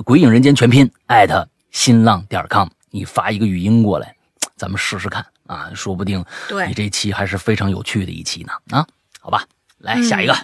[0.06, 4.16] 鬼影人间全拼艾特新浪点 com，你发一个语音过来，
[4.56, 6.24] 咱们试试看啊，说不定
[6.68, 8.86] 你这期还是非常有趣的一期呢啊。
[9.20, 9.44] 好吧，
[9.80, 10.36] 来下一个。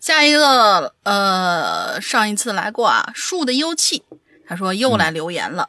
[0.00, 4.02] 下一个，呃，上一次来过啊，树的幽气，
[4.48, 5.68] 他说又来留言了。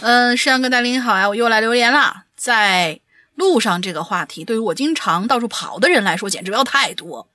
[0.00, 2.24] 嗯，山羊哥大林好啊，我又来留言了。
[2.36, 3.00] 在
[3.34, 7.28] 路上这个话题，对于我经常到处跑的人来说，简直不要太多。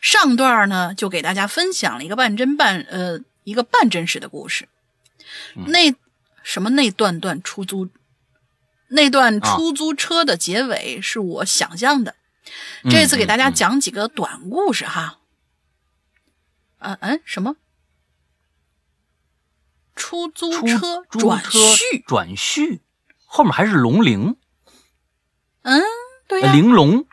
[0.00, 4.68] 上段呢，就给大家分享了一个半真半呃一个半真实的故事。
[5.66, 5.94] 那
[6.42, 7.88] 什么那段段出租，
[8.88, 12.14] 那段出租车的结尾是我想象的。
[12.90, 15.18] 这次给大家讲几个短故事哈。
[16.78, 17.56] 嗯嗯，什么？
[19.94, 22.80] 出租车转续转续，
[23.26, 24.36] 后面还是龙鳞。
[25.62, 25.82] 嗯，
[26.26, 26.52] 对呀。
[26.54, 27.06] 玲珑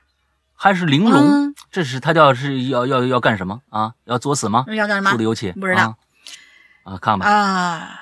[0.53, 1.53] 还是玲珑？
[1.69, 3.95] 这是他叫是要要要干什么啊？
[4.05, 4.65] 要作死吗？
[4.69, 5.11] 要干什么？
[5.11, 5.97] 出的油漆不知道
[6.83, 6.97] 啊？
[6.97, 7.99] 看吧啊！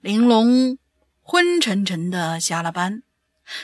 [0.00, 0.78] 玲珑
[1.20, 3.02] 昏沉沉的下了班，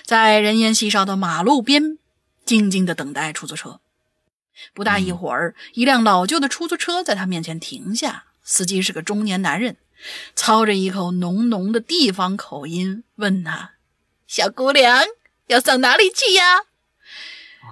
[0.05, 1.99] 在人烟稀少的马路边。
[2.45, 3.81] 静静的等待出租车，
[4.75, 8.25] 不大一会儿，一辆老旧的出租车在他面前停下。
[8.43, 9.79] 司机是个中年男人，
[10.35, 13.71] 操着一口浓浓的地方口音，问他
[14.29, 15.05] ：“小姑娘，
[15.47, 16.61] 要上哪里去呀？”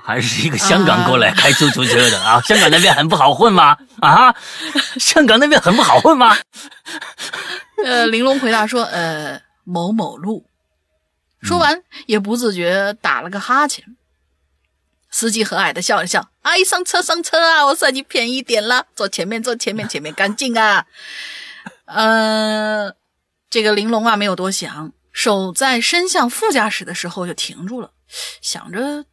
[0.03, 2.41] 还是一个香港过来开出租车的啊？
[2.41, 3.77] 香港那边很不好混吗？
[4.01, 4.35] 啊？
[4.99, 6.35] 香港那边很不好混吗？
[7.85, 10.47] 呃，玲珑回答说：“呃，某某路。”
[11.43, 13.85] 说完，也不自觉打了个哈欠。
[15.13, 17.67] 司机和蔼的笑了笑，哎，上车上车啊！
[17.67, 20.87] 我算你便宜点了，坐前面坐前面，前面干净啊。
[21.85, 22.95] 呃，
[23.51, 27.93] 这个玲珑啊没有多想，手在伸向副驾驶的时候就停住了，
[28.41, 29.05] 想着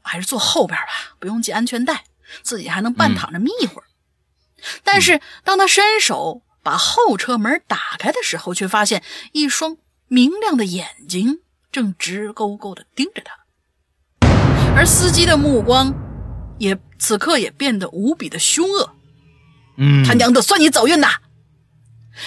[0.00, 2.04] 还是坐后边吧，不用系安全带，
[2.42, 3.84] 自己还能半躺着眯一会儿。
[4.82, 9.76] 但是当他伸手把后车门打开的时候，却发现一双
[10.08, 13.41] 明亮的眼睛正直勾勾地盯着他。
[14.74, 15.94] 而司机的目光，
[16.58, 18.90] 也此刻也变得无比的凶恶。
[19.76, 21.08] 嗯，他娘的，算你走运呐！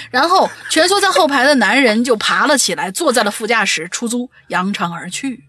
[0.09, 5.43] 然后蜷缩在后排的男人就爬了起来，坐在了副驾驶，出租扬长而去。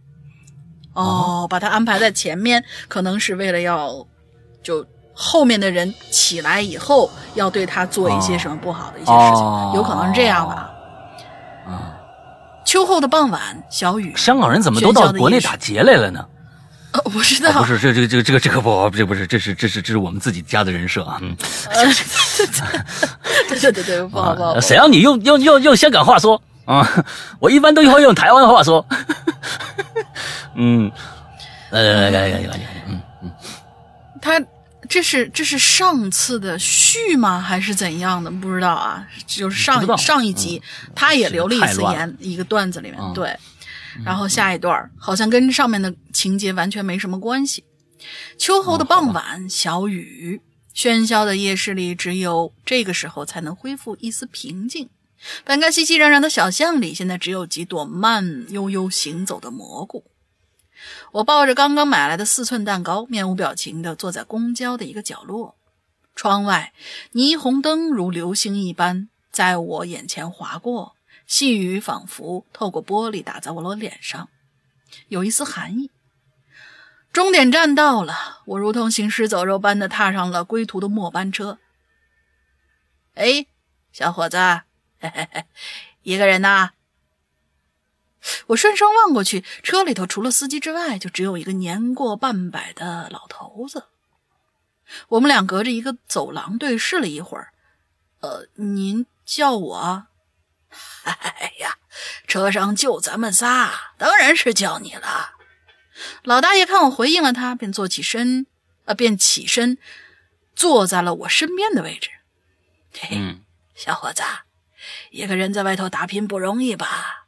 [0.95, 4.07] 哦，把他安排在前面，可能是为了要，
[4.63, 4.85] 就
[5.15, 10.71] 后面的人起来以后要对他做一些什么不好的一些事情，有可能是这样吧。
[11.67, 11.93] 啊，
[12.65, 16.27] 秋后的傍晚，小雨，香港人怎么都到国内打劫来了呢？
[17.05, 21.19] 我不知道，不是这这个这个这个这个不，这不是这是这是这是我们自己家的人设啊。
[21.21, 21.37] 嗯，
[23.49, 24.61] 对对对对，不好不好。
[24.61, 26.89] 谁让你用用用用香港话说啊？
[27.39, 28.87] 我一般都会用台湾话说。
[30.57, 30.91] 嗯，
[31.71, 33.31] 来来来来来嗯嗯。
[34.21, 34.41] 他
[34.89, 37.41] 这是这是上次的序吗？
[37.41, 38.31] 还是怎样的？
[38.31, 39.05] 不知道啊。
[39.27, 40.63] 就是上上一集
[40.95, 43.37] 他也留了一次言，一个段子里面对。
[44.05, 47.65] 然后下一段好像跟上面的情节完全没什么关系。
[48.39, 50.41] 秋后的傍晚，小雨，
[50.75, 54.91] 喧嚣的夜市里，只有这个时候才能恢复一丝平静。
[55.45, 60.05] 本该熙熙攘攘的小巷里，现在只有几朵慢悠悠行走的蘑菇。
[61.13, 65.57] 我抱着刚刚买来的四寸蛋糕，面无表情地坐在公交的一个角落。
[66.15, 66.75] 窗外，
[67.13, 70.96] 霓虹灯如流星一般在我眼前划过。
[71.27, 74.29] 细雨仿佛透过玻璃打在我的脸上，
[75.09, 75.91] 有一丝寒意。
[77.13, 81.59] 终点站到了，我如同行尸走肉般的踏上了归途的末班车。
[83.15, 83.47] 哎，
[83.91, 84.37] 小伙子，
[85.01, 85.45] 嘿嘿嘿，
[86.03, 86.71] 一个人呐？
[88.49, 93.85] 我顺声望过去，车里头除了司机之外，就只有一个年过半百的老头子。
[95.09, 97.53] 我们俩隔着一个走廊对视了一会儿。
[98.21, 100.07] 呃，您叫我？
[101.13, 101.79] 哎呀，
[102.27, 105.35] 车上就咱们仨，当然是叫你了。
[106.23, 108.47] 老大爷看我回应了他，便坐起身，
[108.85, 109.79] 呃，便起身
[110.55, 112.11] 坐在了我身边的位置。
[112.93, 113.43] 嘿嘿，嗯
[113.75, 114.23] 小伙子，
[115.11, 117.27] 一个人在外头打拼不容易吧？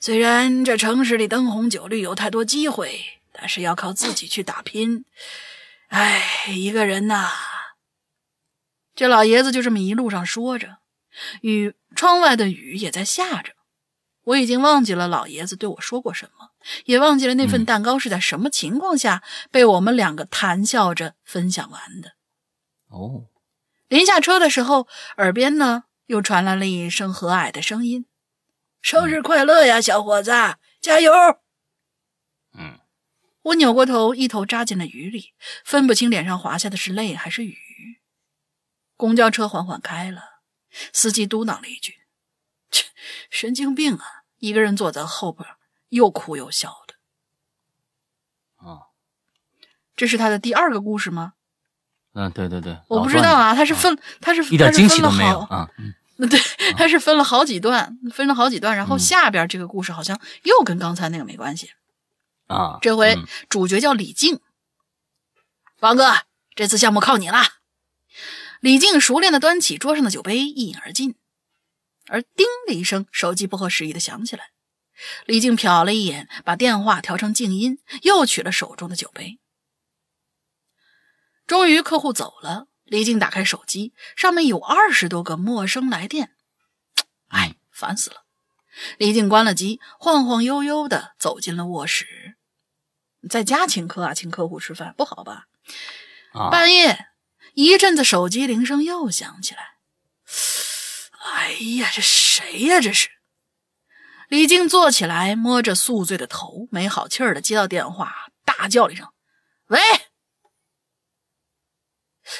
[0.00, 5.04] 虽然这城市里灯红酒绿有太多机会，但是要靠自己去打拼。
[5.88, 7.30] 哎，一个人呐，
[8.94, 10.78] 这老爷子就这么一路上说着，
[11.42, 13.52] 雨窗外的雨也在下着。
[14.24, 16.50] 我已经忘记了老爷子对我说过什么，
[16.86, 22.14] 也忘记了那份蛋糕是在什么情况下被我们两个谈笑着分享完的。
[22.88, 23.26] 哦，
[23.88, 24.88] 临下车的时候，
[25.18, 28.06] 耳边呢又传来了一声和蔼的声音
[28.82, 30.32] ：“生日快乐呀，小伙子，
[30.80, 31.12] 加油！”
[32.58, 32.80] 嗯
[33.42, 37.56] 我扭过头，一头扎进了雨里，分不清脸上滑下的是泪还是雨。
[38.96, 40.35] 公交车缓缓开了，
[40.92, 41.94] 司机嘟囔了一句
[42.70, 42.86] ：“切，
[43.30, 44.04] 神经病啊！”
[44.38, 45.48] 一个人坐在后边，
[45.88, 46.94] 又哭又笑的。
[48.58, 48.88] 哦，
[49.96, 51.32] 这是他的第二个故事吗？
[52.12, 55.70] 嗯，对对对，我不知道啊，他是分，他是一点惊喜都他是分了好没有啊。
[55.78, 55.94] 嗯
[56.30, 56.40] 对，
[56.78, 61.72] 他是分了好几段，分了好几段，然后嗯下边这个故事好像又跟刚才那个没关系。
[62.46, 64.40] 啊，这回嗯主角叫李静，
[65.80, 66.14] 王哥，
[66.54, 67.38] 这次项目靠你了。
[68.66, 71.14] 李静熟练的端起桌上的酒杯，一饮而尽，
[72.08, 74.50] 而叮的一声，手机不合时宜的响起来。
[75.24, 79.38] 李静瞟了一眼，把电话调成静音，又取了手中的酒杯。
[81.46, 86.34] 终于客户走了，李静打开手机，上面有二十多个陌生来电，
[87.28, 88.24] 哎，烦死了。
[88.98, 92.34] 李静关了机，晃晃悠悠的走进了卧室。
[93.30, 95.46] 在家请客啊，请客户吃饭不好吧？
[96.32, 97.06] 啊，半夜
[97.56, 99.78] 一阵子手机铃声又响起来。
[101.24, 102.82] 哎呀，这谁呀？
[102.82, 103.08] 这是
[104.28, 108.12] 李静坐起来，摸着宿醉的头，没好气儿的接到电话，
[108.44, 109.08] 大叫了一声
[109.68, 109.80] ：“喂！”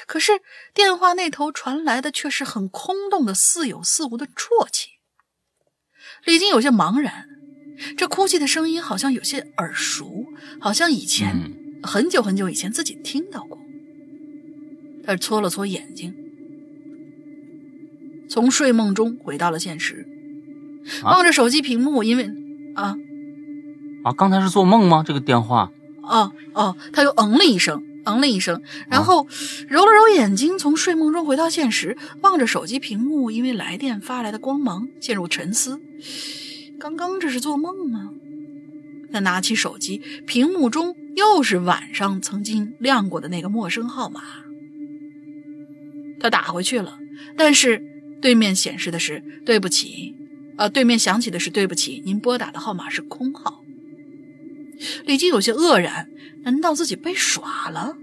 [0.06, 0.42] 可是
[0.74, 4.90] 电话那头传来的却是很空洞的似有似无的啜泣。
[6.24, 7.26] 李静有些茫然，
[7.96, 10.26] 这哭泣的声音好像有些耳熟，
[10.60, 13.58] 好像以前、嗯很久很久以前自己听到过。
[15.06, 16.12] 他搓了搓眼睛，
[18.28, 20.06] 从睡梦中回到了现实，
[21.02, 22.28] 啊望着手机屏幕，因为
[22.74, 22.96] 啊
[24.02, 25.04] 啊，刚才是做梦吗？
[25.06, 25.70] 这个电话
[26.02, 29.26] 哦哦，他又嗯了一声，嗯了一声，然后
[29.68, 35.80] 揉了揉眼睛，从睡梦中回到现实，望着手机屏幕，因为来电发来的光芒，陷入沉思。
[36.78, 38.10] 刚刚这是做梦吗？
[39.12, 44.20] 他拿起手机，屏幕中又是晚上曾经亮过的那个陌生号码。
[46.20, 46.98] 他打回去了，
[47.36, 47.82] 但是
[48.20, 50.14] 对面显示的是“对不起”，
[50.56, 53.62] 呃，对面响起的是“对不起，您拨打的号码是空号”。
[55.06, 56.08] 李静有些愕然，
[56.42, 57.96] 难道自己被耍了？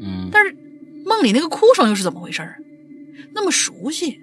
[0.00, 0.56] 嗯但是
[1.04, 2.58] 梦里那个哭声又是怎么回事儿？
[3.34, 4.20] 那么熟悉，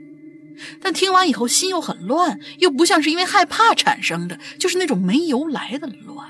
[0.81, 6.29] 但听完以后心又很乱，又不像是因为害怕产生的，就是那种没由来的乱。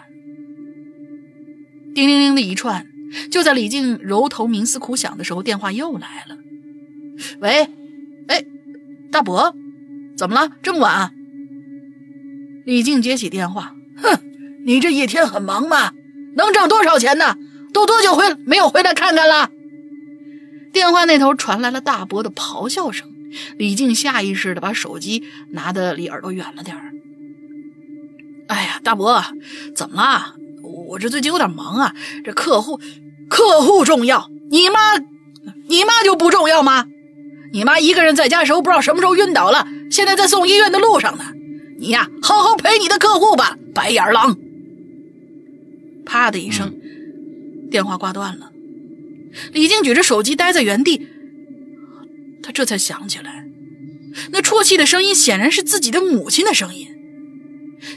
[1.95, 2.85] 叮铃铃的一串，
[3.31, 6.37] 就在李静揉头冥思苦想的时候，电话又来了。
[7.39, 7.67] 喂，
[8.27, 8.45] 哎，
[9.11, 9.53] 大伯，
[10.17, 10.51] 怎么了？
[10.61, 11.13] 这么晚？
[12.65, 14.19] 李静接起电话，哼，
[14.65, 15.91] 你这一天很忙吗？
[16.35, 17.35] 能挣多少钱呢？
[17.73, 19.49] 都多久回没有回来看看了？
[20.73, 23.07] 电话那头传来了大伯的咆哮声，
[23.57, 26.93] 李静下意识的把手机拿得离耳朵远了点儿。
[28.47, 29.23] 哎呀，大伯，
[29.75, 30.35] 怎么了？
[30.87, 32.79] 我这最近有点忙啊，这客户，
[33.29, 34.97] 客户重要，你妈，
[35.67, 36.85] 你妈就不重要吗？
[37.53, 41.25] 你妈一个人在家时候不知道什么时候晕倒了，现在在送医院的路上呢。
[41.79, 44.37] 你呀，好好陪你的客户吧，白眼狼。
[46.05, 46.73] 啪的一声，
[47.69, 48.51] 电话挂断了。
[49.53, 51.07] 李静举着手机呆在原地，
[52.41, 53.45] 他这才想起来，
[54.31, 56.87] 那啜泣的声音显然是自己的母亲的声音。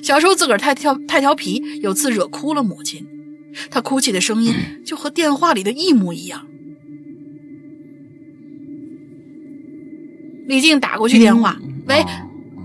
[0.03, 3.07] 小时候自个儿太调太调皮，有次惹哭了母亲，
[3.71, 6.47] 她哭泣的声音就和电话里的一模一样。
[10.51, 12.01] 李静打过去电话，喂，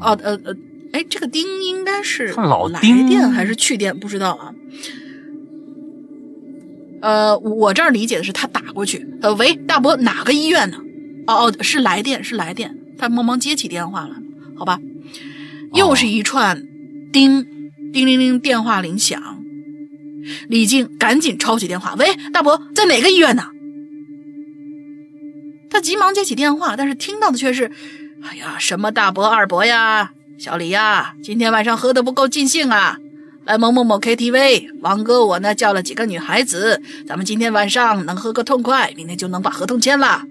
[0.02, 0.56] 哦呃呃，
[0.92, 4.52] 哎，这个丁应该是老来电还是去电，不知道啊。
[7.04, 10.78] 呃，我这儿理解的是他打过去，呃，喂，大伯，哪个医院呢？
[11.28, 12.76] 哦哦，是来电，是来电。
[12.98, 14.16] 他忙忙接起电话了，
[14.58, 14.80] 好吧，
[15.74, 16.64] 又是一串
[17.14, 17.46] 叮
[17.94, 19.22] 叮铃铃电话铃响。
[20.50, 23.44] 李静赶紧抄起电话，喂，大伯，在哪个医院呢？
[25.76, 27.70] 他急忙接起电话，但是听到的却是
[28.24, 32.98] ：“哎呀，什么大伯、二伯呀，小李呀，今天晚上喝的不够尽兴啊！
[33.44, 40.24] 来某某某 KTV，王哥我呢叫了几个女孩子，咱们今天晚上能喝个痛快，明天就能把合同签了。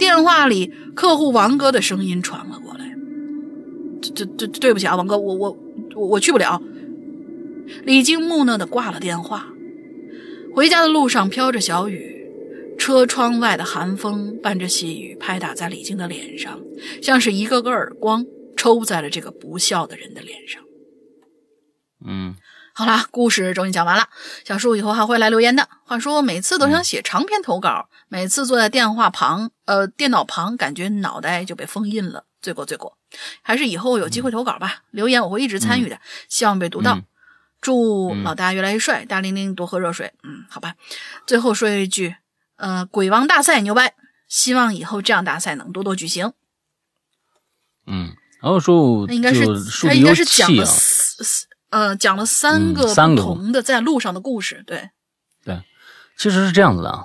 [0.00, 2.92] 电话里客户王哥的声音传了过来
[4.02, 5.56] ：“这、这、这，对不起啊，王哥，我、我、
[5.94, 6.60] 我我去不了。”
[7.86, 9.46] 李晶木讷的挂了电话。
[10.56, 12.15] 回家的路上飘着小雨，
[12.78, 16.60] 车窗外的寒风伴着细雨拍打在李静的脸上，
[17.02, 18.24] 像是一个个耳光
[18.56, 20.62] 抽在了这个不孝的人的脸上。
[22.06, 22.36] 嗯，
[22.74, 24.08] 好啦，故事终于讲完了。
[24.44, 25.68] 小树以后还会来留言的。
[25.84, 32.24] 话说，每次都想写长篇投稿，每次坐在电话旁，呃，电脑旁，感觉脑袋就被封印了。
[32.42, 32.96] 罪过，罪过。
[33.42, 34.82] 还是以后有机会投稿吧。
[34.90, 35.98] 留言我会一直参与的，
[36.28, 37.00] 希望被读到。
[37.60, 40.12] 祝老大越来越帅，大玲玲多喝热水。
[40.22, 40.74] 嗯，好吧。
[41.26, 42.14] 最后说一句，
[42.56, 43.94] 呃，鬼王大赛牛掰，
[44.28, 46.32] 希望以后这样大赛能多多举行。
[47.86, 49.46] 嗯，然后说那应该是
[49.86, 51.46] 他应该是讲了四。
[51.68, 54.88] 呃，讲了三个不同的在路上的故事，对，
[55.44, 55.60] 对，
[56.16, 57.04] 其实是这样子的啊，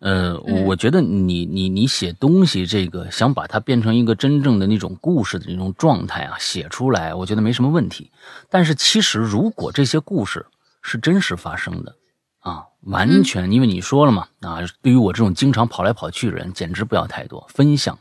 [0.00, 8.12] 呃，我觉得你你你写东西这个想把它变成一个真正的那种故事的那种状态啊，写出来，我觉得没什么问题。
[8.50, 10.44] 但是其实如果这些故事
[10.82, 11.96] 是真实发生的
[12.42, 17.98] 啊，完全因为你说了嘛啊，对于我这种经常跑来跑去的人，简直不要太多分享。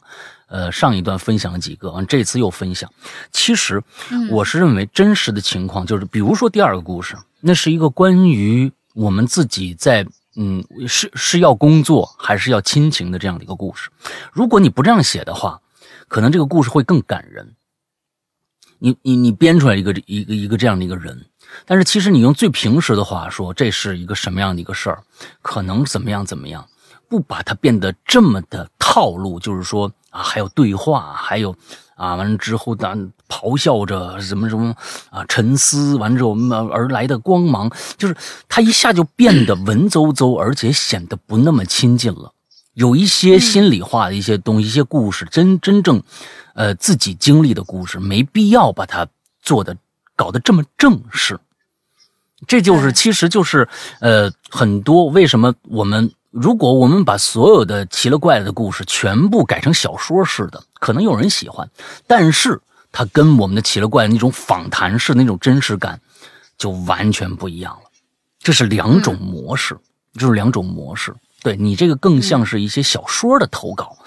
[0.47, 2.91] 呃，上一段分享了几个，完这次又分享。
[3.31, 3.81] 其实，
[4.29, 13.89] 我是认为真实的情况就是，比如说第二个故事，那是一个关于我们自己在嗯是是要工作还是要亲情的这样的一个故事。
[14.33, 15.61] 如果你不这样写的话，
[16.09, 17.55] 可能这个故事会更感人。
[18.83, 21.23] 你你你编出来一个一个一个这样的一个人，
[21.67, 25.03] 但是其实你用最平时的话说，这是一个什么样的一个事儿，
[25.43, 26.65] 可能怎么样怎么样。
[27.07, 31.53] 不把它变得这么的套路，就是说啊，还有对话，还有
[31.95, 34.73] 啊，完了之后咱咆哮着什么什么
[35.09, 36.33] 啊，沉思完之后
[36.69, 38.15] 而来的光芒，就是
[38.47, 42.31] 他一下就变得文绉绉，而且显得不那么亲近了。
[42.73, 46.01] 有一些心里话的一些东西，一些故事，真真正，
[46.53, 49.07] 呃，自己经历的故事，没必要把它
[49.41, 49.75] 做的
[50.15, 51.39] 搞得这么正式。
[52.47, 53.67] 这就是，其实就是
[53.99, 56.11] 呃，很多为什么我们。
[56.33, 61.69] 如果我们把所有的奇了怪了的故事全部改成小说式的，可能有人喜欢，
[62.07, 62.57] 但是
[62.93, 65.99] 它跟我们的奇了怪的那种访谈式那种真实感
[66.57, 67.89] 就完全不一样了。
[68.39, 69.77] 这是两种模式，
[70.13, 71.13] 就是两种模式。
[71.41, 73.97] 对你这个更像是一些小说的投稿，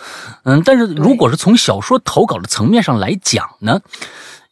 [0.44, 3.80] 嗯，但是如果是从小说投稿的层面上来讲呢，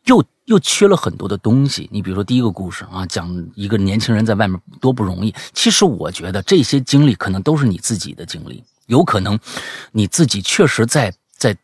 [0.04, 0.24] 又。
[0.46, 1.88] 又缺了很多的东西。
[1.92, 5.32] 你比如说第一个故事啊，讲一个年轻人在外面多不容易。
[5.54, 9.38] 其实我觉得这些经历可能都是你自己的经历，有可能
[9.92, 11.56] 你自己确实在在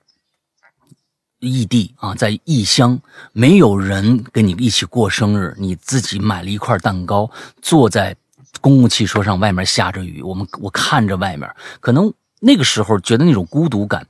[1.40, 2.98] 异地啊，在异乡，
[3.32, 7.28] 没有人跟你一起过生日，你自己买了一块蛋糕，
[7.60, 8.16] 坐在
[8.60, 11.48] 公共汽车上，外面下着雨，我们我看着外面，
[11.80, 14.06] 可能那个时候觉得那种孤独感，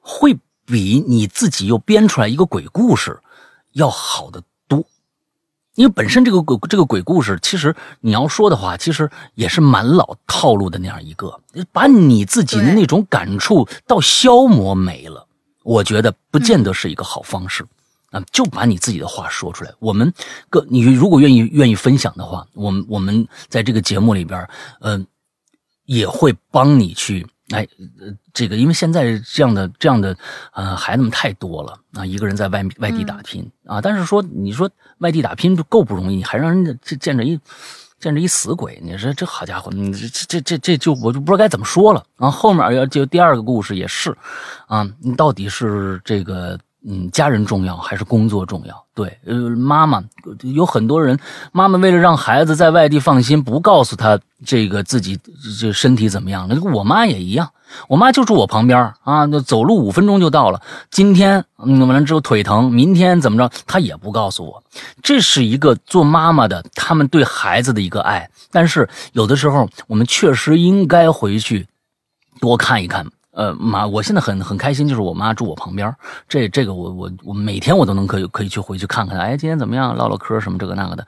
[0.00, 3.18] 会比你自己又编出来一个鬼故事。
[3.72, 4.84] 要好的多，
[5.76, 11.40] 因为本身这个鬼这个鬼故事，其实你要说的话，其实也是蛮老套路的那样一个，
[11.72, 15.26] 把你自己的那种感触到消磨没了，
[15.62, 17.64] 我觉得不见得是一个好方式
[18.12, 18.22] 啊。
[18.30, 20.14] 就把你自己的话说出来，我们
[20.48, 24.48] 各你如果愿意愿意分享的话，我们我们在这个节目里边，
[24.82, 25.04] 嗯，
[25.86, 27.26] 也会帮你去。
[27.50, 27.68] 哎，
[28.32, 30.16] 这个因为现在这样的这样的
[30.54, 37.38] 呃孩子们太多了啊，一个人在外外地打拼啊，但是说你说外地打拼就够不容易，你还让人家见着一
[37.98, 42.02] 见着一死鬼，你说这好家伙，你这这这这就我就不知道该怎么说了。
[42.16, 44.16] 啊后后面要就第二个故事也是
[44.66, 46.58] 啊，你到底是这个。
[46.84, 48.84] 嗯，家人重要还是工作重要？
[48.94, 50.02] 对，呃，妈妈
[50.42, 51.18] 有很多人，
[51.52, 55.18] 妈妈为了让孩子在外地放心，不告诉他这个自己
[55.60, 56.48] 这身体怎么样。
[56.48, 57.48] 了我妈也一样，
[57.88, 60.60] 我妈就住我旁边啊，那走路五分钟就到了。
[60.90, 64.62] 今天嗯完了之后腿疼，明天怎么着，她也不告诉我。
[65.02, 68.28] 这是一个做妈妈的，他们对孩子的一个爱。
[68.50, 71.66] 但是有的时候，我们确实应该回去
[72.40, 73.06] 多看一看。
[73.32, 75.94] 呃，妈，我现在很很开心，就是我妈住我旁边，
[76.28, 81.06] 这这个我我我每天我都能可以可以去回去看看，哎，今天怎么样，唠唠嗑什么这个那个的，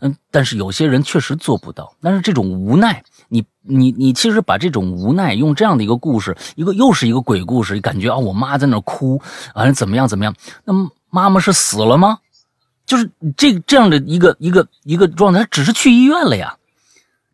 [0.00, 9.20] 嗯，但是有些人确实做不到，但是这种无奈，你你你其实把这种无奈用这样的一个故事，一个又是一个鬼故事，感觉啊，我妈在那哭，
[9.54, 10.34] 完了怎么样怎么样，
[10.64, 10.72] 那
[11.10, 12.18] 妈妈是死了吗？
[12.86, 16.56] 就是这这样的一个一个一个状态，只是去医院了呀，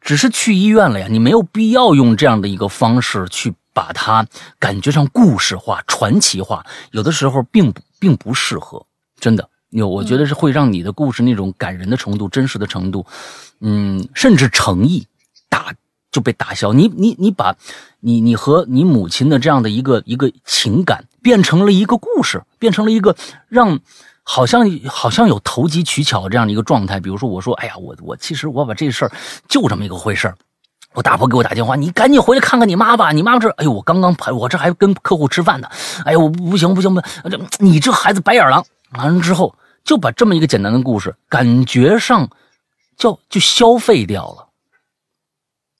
[0.01, 3.55] 只是去医院了呀，你没有必要用这样的一个方式去。
[3.73, 4.27] 把它
[4.59, 8.85] 感觉上故事化、传奇化，有的时候并不并不适合，
[9.19, 13.07] 真的有，我觉得是会让你的故事那种感人的程度、真实的程度，
[13.61, 15.07] 嗯，甚至诚意
[15.49, 15.73] 打
[16.11, 16.75] 就被打消。
[16.75, 17.57] 你你你把，
[18.01, 23.17] 你你和你母亲的这样的一个一个情感变成了一个故事，变成了一个
[23.49, 23.81] 让
[24.23, 27.01] 好像好像有投机取巧这样的一个状态。
[27.01, 29.13] 比如说，我说，哎呀，我我其实我把这事儿
[29.49, 30.37] 就这么一个回事儿。
[30.95, 33.13] 我大伯给我打电话，你赶紧回来看看你妈吧。
[33.13, 35.69] 你妈这，哎呦，我刚刚排，我这还跟客户吃饭呢。
[36.05, 38.65] 哎呦，我不行不行不行，这你这孩子白眼狼。
[38.93, 39.55] 完了之后，
[39.85, 42.29] 就把这么一个简单的故事，感觉上，
[42.97, 44.49] 就就消费掉了，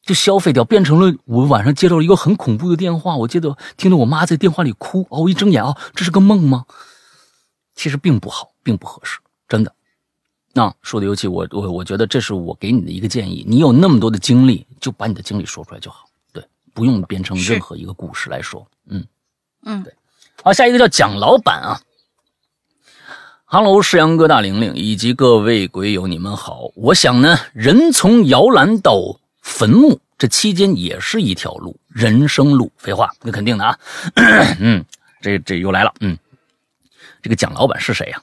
[0.03, 3.17] 就消费掉，变成了我晚上接到了一个很恐怖的电话。
[3.17, 6.65] 我记得听到我妈在电话里哭，哦，我一睁眼啊，这是个梦吗？
[7.75, 9.75] 其实并不好，并不合适，真的。
[10.55, 19.05] 那说的尤其我我我觉得这是我给你的一个建议，你有那么多的经历，就把你的经历说出来就好，对，不用编成任何一个故事来说，嗯
[19.65, 19.95] 嗯，对。
[20.43, 21.81] 好，下一个叫蒋老板啊
[23.45, 26.71] ，Hello，世阳哥、大玲玲以及各位鬼友，你们好。
[26.75, 32.71] 我想呢，人从摇篮到坟墓，这期间也是一条路，人生路。
[32.77, 33.79] 废话，那肯定的啊。
[34.59, 34.85] 嗯，
[35.21, 36.19] 这这又来了，嗯，
[37.23, 38.19] 这个蒋老板是谁呀？
[38.19, 38.21] 啊？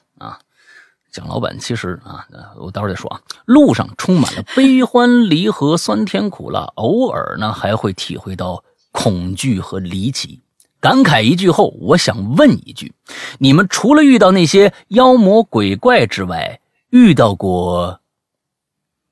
[1.10, 2.26] 蒋老板其实啊，
[2.56, 3.20] 我待会再说啊。
[3.44, 10.40] 路上充满了悲欢离合、酸甜苦辣，偶尔呢还会体会到恐惧和离奇。
[10.78, 12.94] 感慨一句后，我想问一句：
[13.38, 16.60] 你们除了遇到那些妖魔鬼怪之外，
[16.90, 18.00] 遇到过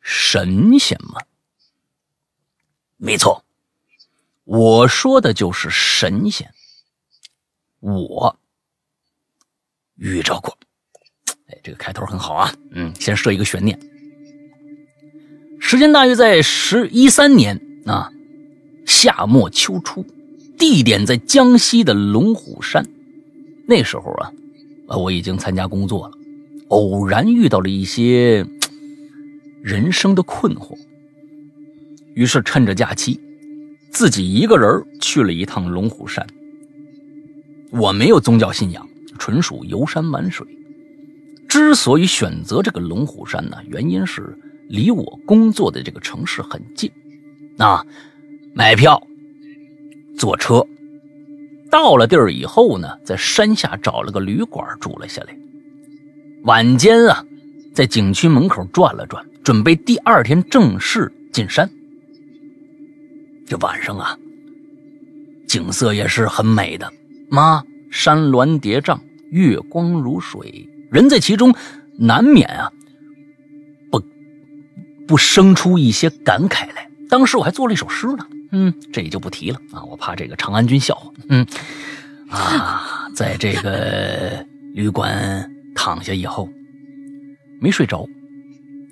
[0.01, 1.21] 神仙吗？
[2.97, 3.45] 没错，
[4.45, 6.55] 我说的就是神仙。
[7.81, 8.39] 我
[9.97, 10.57] 遇着过。
[11.69, 13.79] 这个开头很好啊，嗯，先设一个悬念。
[15.61, 18.11] 时间大约在十一三年啊，
[18.87, 20.03] 夏末秋初，
[20.57, 22.87] 地点在江西的龙虎山。
[23.67, 24.33] 那时候啊，
[24.97, 26.17] 我已经参加工作了，
[26.69, 28.47] 偶然遇到了一些
[29.63, 30.75] 人生的困惑，
[32.15, 33.21] 于是趁着假期，
[33.91, 36.27] 自己一个人去了一趟龙虎山。
[37.71, 38.89] 我没有宗教信仰，
[39.19, 40.47] 纯属游山玩水。
[41.49, 44.39] 之所以选择这个龙虎山呢，原因是
[44.69, 46.91] 离我工作的这个城市很近，
[47.57, 47.85] 啊，
[48.55, 49.03] 买票，
[50.19, 50.67] 坐车，
[51.71, 55.37] 到了地儿以后呢，在山下找了个旅馆住了下来。
[56.45, 57.25] 晚间啊，
[57.75, 61.69] 在景区门口转了转，准备第二天正式进山。
[63.47, 64.19] 这晚上啊，
[65.47, 66.93] 景色也是很美的，
[67.31, 68.99] 妈，山峦叠嶂，
[69.31, 70.69] 月光如水。
[70.91, 71.55] 人在其中，
[71.99, 72.73] 难免啊，
[73.91, 74.03] 不
[75.07, 76.89] 不生出一些感慨来。
[77.09, 81.11] 当时我还做了一首诗呢，嗯，这也就不提了啊，我怕这个长安君笑话。
[81.29, 81.47] 嗯，
[82.29, 84.45] 啊，在这个
[84.75, 86.49] 旅馆躺下以后，
[87.61, 88.07] 没睡着，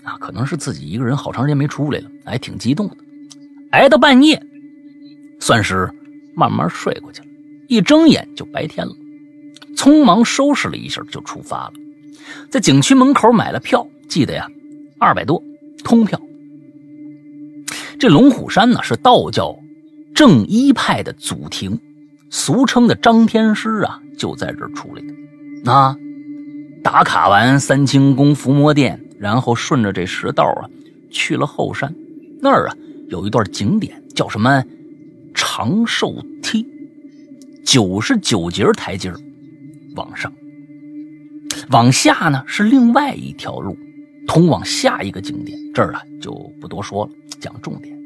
[0.02, 2.96] 啊，可能是自己一个人好长时间没出来了，还挺激动的。
[3.72, 4.42] 挨到半夜，
[5.40, 5.90] 算是
[6.34, 7.26] 慢慢睡过去了。
[7.68, 8.94] 一睁眼就白天了，
[9.76, 11.72] 匆忙收拾了一下就出发了。
[12.50, 14.48] 在景区门口买了票，记得呀，
[14.98, 15.42] 二百多，
[15.84, 16.20] 通票。
[17.98, 19.58] 这龙虎山呢是道教
[20.14, 21.80] 正一派的祖庭，
[22.30, 25.14] 俗称的张天师啊就在这儿出来的。
[25.64, 25.96] 那
[26.82, 30.68] 打卡完三清宫、伏魔殿，然后顺着这石道啊
[31.10, 31.94] 去了后山，
[32.40, 32.76] 那儿啊
[33.08, 34.62] 有一段景点叫什么
[35.34, 36.66] 长寿梯，
[37.64, 39.12] 九十九节台阶
[39.94, 40.32] 往上。
[41.70, 43.76] 往下呢是另外一条路，
[44.26, 45.58] 通往下一个景点。
[45.74, 47.10] 这儿啊就不多说了，
[47.40, 47.96] 讲重点。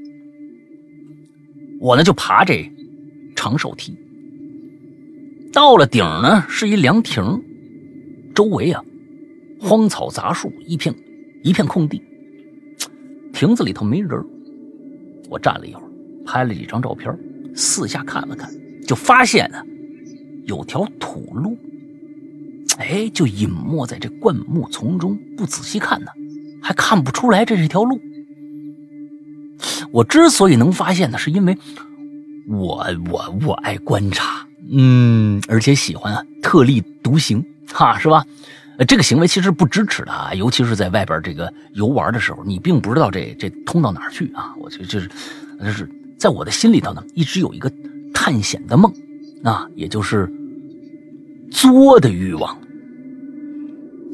[1.78, 2.70] 我呢就爬这
[3.37, 3.97] 长寿梯，
[5.53, 7.23] 到了顶呢是一凉亭，
[8.35, 8.82] 周围啊
[9.61, 10.95] 荒草杂树，一片
[11.43, 12.03] 一片空地。
[13.32, 14.23] 亭子里头没人，
[15.28, 15.89] 我站了一会儿，
[16.27, 17.16] 拍了几张照片，
[17.55, 18.51] 四下看了看，
[18.87, 19.62] 就发现呢
[20.45, 21.57] 有条土路。
[22.81, 26.07] 哎，就隐没在这灌木丛中，不仔细看呢，
[26.62, 28.01] 还看不出来这是一条路。
[29.93, 31.57] 我之所以能发现呢，是因为
[32.48, 38.24] 我我我爱观察，嗯，而且喜欢特立独行，哈，是吧？
[38.89, 44.55] 这个行为其实不支持的啊，尤其是在外边这个游玩的时候，你并不知道这这通到哪儿去啊。
[44.59, 45.11] 我觉得就是，
[45.61, 45.86] 就是
[46.19, 47.70] 在我的心里头呢，一直有一个
[48.15, 48.90] 探险的梦，
[49.44, 50.32] 啊，也就是
[51.51, 52.59] 作的欲望。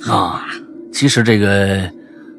[0.08, 0.46] 啊，
[0.92, 1.90] 其实这个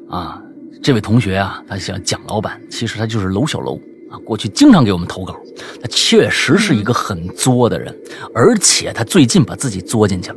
[0.08, 0.40] 啊，
[0.82, 3.78] 这位同学啊，他想蒋老板，其实他就是楼小楼
[4.10, 5.36] 啊，过去经常给我们投稿，
[5.82, 7.94] 他确实是一个很作的人，
[8.34, 10.36] 而且他最近把自己作进去了。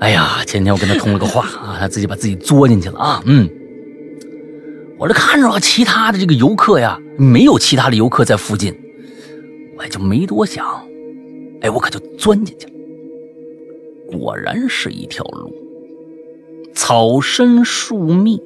[0.00, 3.22] 哎呀，前天我跟他通了个话 啊，他自己把自己作进去了啊。
[3.26, 3.48] 嗯，
[4.98, 8.74] 我这看着其他的这个游客呀，没有其他的游客在附近，
[9.76, 10.66] 我也就没多想。
[11.60, 12.72] 哎，我可就钻进去了。
[14.12, 15.52] 果然是一条路，
[16.74, 18.40] 草深树密，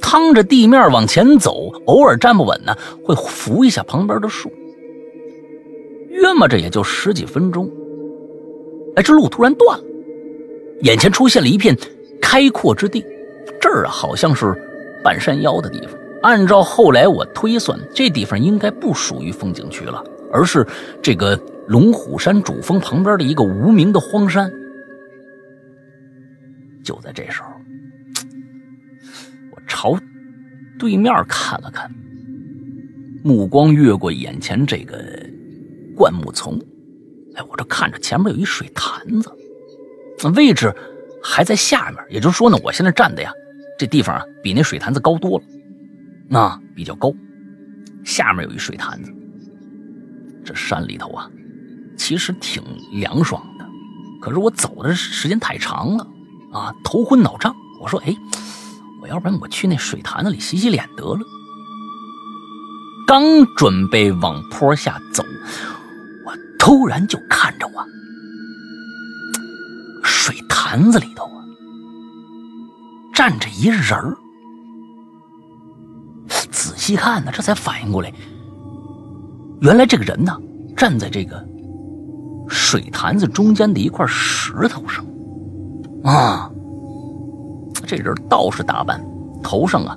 [0.00, 4.50] 趟着地面往前走，偶尔站不稳呢，会扶一下旁边的树。
[6.10, 7.68] 约摸着也就十几分钟，
[8.96, 9.84] 哎，这路突然断了，
[10.82, 11.76] 眼前出现了一片
[12.20, 13.04] 开阔之地，
[13.60, 14.54] 这儿啊好像是
[15.02, 15.90] 半山腰的地方。
[16.22, 20.02] 按照后来我推算，这地方应该不属于风景区了，
[20.32, 20.66] 而是
[21.02, 24.50] 这个龙虎山主峰旁边的一个无名的荒山。
[26.84, 27.48] 就在这时候，
[29.50, 29.98] 我朝
[30.78, 31.90] 对面看了看，
[33.24, 35.28] 目光越过眼前这个
[35.96, 36.60] 灌木丛，
[37.34, 39.32] 哎，我这看着前面有一水潭子，
[40.36, 40.72] 位置
[41.22, 43.32] 还在下面，也就是说呢，我现在站的呀，
[43.78, 45.44] 这地方啊比那水潭子高多了，
[46.28, 47.10] 那比较高，
[48.04, 49.10] 下面有一水潭子。
[50.44, 51.30] 这山里头啊，
[51.96, 52.62] 其实挺
[52.92, 53.66] 凉爽的，
[54.20, 56.06] 可是我走的时间太长了。
[56.54, 57.54] 啊，头昏脑胀。
[57.80, 58.16] 我说：“哎，
[59.02, 61.20] 我要不然我去那水潭子里洗洗脸得了。”
[63.06, 65.22] 刚准备往坡下走，
[66.24, 67.84] 我突然就看着我，
[70.02, 71.44] 水潭子里头啊
[73.12, 74.16] 站着一人儿。
[76.28, 78.10] 仔细看呢，这才反应过来，
[79.60, 80.40] 原来这个人呢
[80.74, 81.46] 站在这个
[82.48, 85.04] 水潭子中间的一块石头上。
[86.04, 86.50] 啊，
[87.86, 89.02] 这人道士打扮，
[89.42, 89.96] 头上啊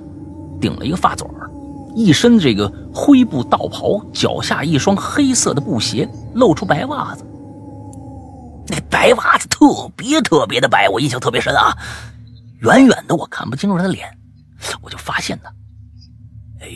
[0.58, 1.50] 顶了一个发嘴儿，
[1.94, 7.24] 一身这个灰布道袍，脚下一双黑色的布鞋，露出白袜子。
[8.68, 9.66] 那白袜子特
[9.96, 11.76] 别特别的白，我印象特别深啊。
[12.60, 14.08] 远远的我看不清楚他的脸，
[14.80, 15.50] 我就发现呢，
[16.60, 16.68] 哎，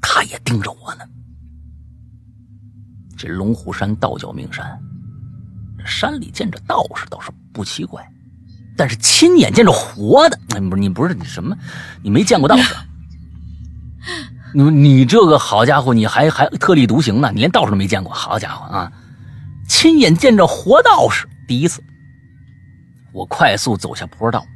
[0.00, 1.04] 他也盯着我呢。
[3.18, 4.80] 这龙虎山道教名山。
[5.84, 8.06] 山里见着道士倒是不奇怪，
[8.76, 11.56] 但是亲眼见着活的，那不是你不是你什么？
[12.02, 12.74] 你没见过道士？
[14.54, 17.30] 你你这个好家伙，你还还特立独行呢？
[17.32, 18.92] 你连道士都没见过，好家伙啊！
[19.68, 21.82] 亲眼见着活道士，第一次。
[23.12, 24.46] 我快速走下坡道，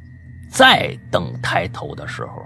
[0.49, 2.45] 再等抬头的时候，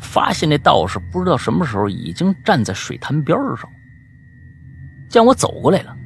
[0.00, 3.68] 发现那道士不知道什么时候已经站在水潭边上，
[5.08, 5.96] 见我走过来了，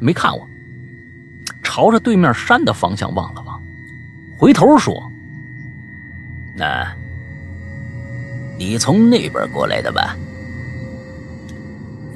[0.00, 0.46] 没看我。
[1.68, 3.60] 朝着对面山的方向望了望，
[4.38, 5.12] 回头说
[6.56, 6.90] ：“那，
[8.56, 10.16] 你从那边过来的吧？”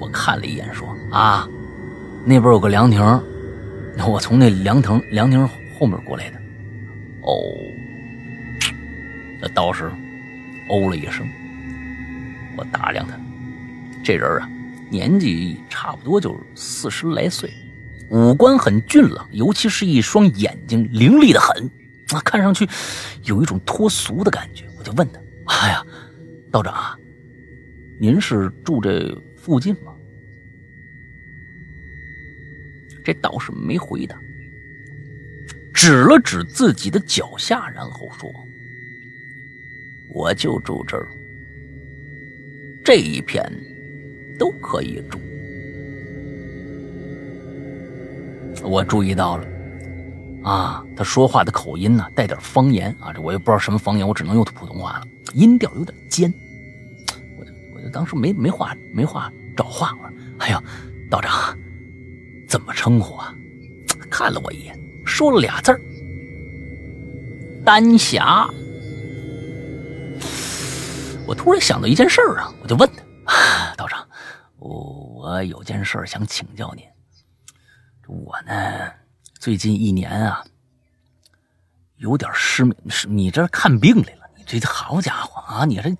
[0.01, 1.47] 我看了一眼，说：“啊，
[2.24, 2.99] 那边有个凉亭，
[4.09, 5.47] 我从那凉亭凉亭
[5.79, 6.39] 后面过来的。”
[7.20, 7.37] 哦，
[9.39, 9.85] 那道士
[10.70, 11.29] 哦了一声。
[12.57, 13.15] 我打量他，
[14.03, 14.49] 这人啊，
[14.89, 17.53] 年纪差不多就四十来岁。
[18.13, 21.65] 五官很俊朗，尤其是一双眼睛凌厉的很，
[22.13, 22.69] 啊，看上去
[23.25, 24.67] 有一种脱俗的感觉。
[24.79, 25.19] 我就问他
[25.49, 25.83] ：“哎呀，
[26.51, 26.75] 道长，
[27.99, 29.95] 您是住这附近吗？”
[33.03, 34.15] 这道士没回答，
[35.73, 38.31] 指了指自己的脚下，然后说
[40.13, 41.09] ：“我就住这儿，
[42.85, 43.43] 这一片
[44.39, 45.19] 都可以住。”
[48.62, 49.47] 我注意到了，
[50.45, 56.33] 啊，他说话的口音呢，带点方言啊，这我也不知道什么方言，我只能用普通话了，音调有点尖。
[57.39, 60.62] 我就我就当时没没话没话找话，我说：“哎呀，
[61.11, 61.57] 道长，
[62.47, 63.35] 怎么称呼啊？”
[64.11, 65.81] 看了我一眼，说了俩字儿
[67.65, 68.49] ：“丹霞。”
[71.27, 73.03] 我突然想到一件事儿啊，我就问他
[73.77, 74.07] ：“道长，
[74.59, 76.85] 我我有件事想请教您。”
[78.13, 78.53] 我呢，
[79.39, 80.45] 最近一年啊，
[81.97, 82.77] 有点失眠。
[82.91, 84.21] 是你这看病来了？
[84.37, 85.65] 你这好家伙啊！
[85.65, 85.97] 你这，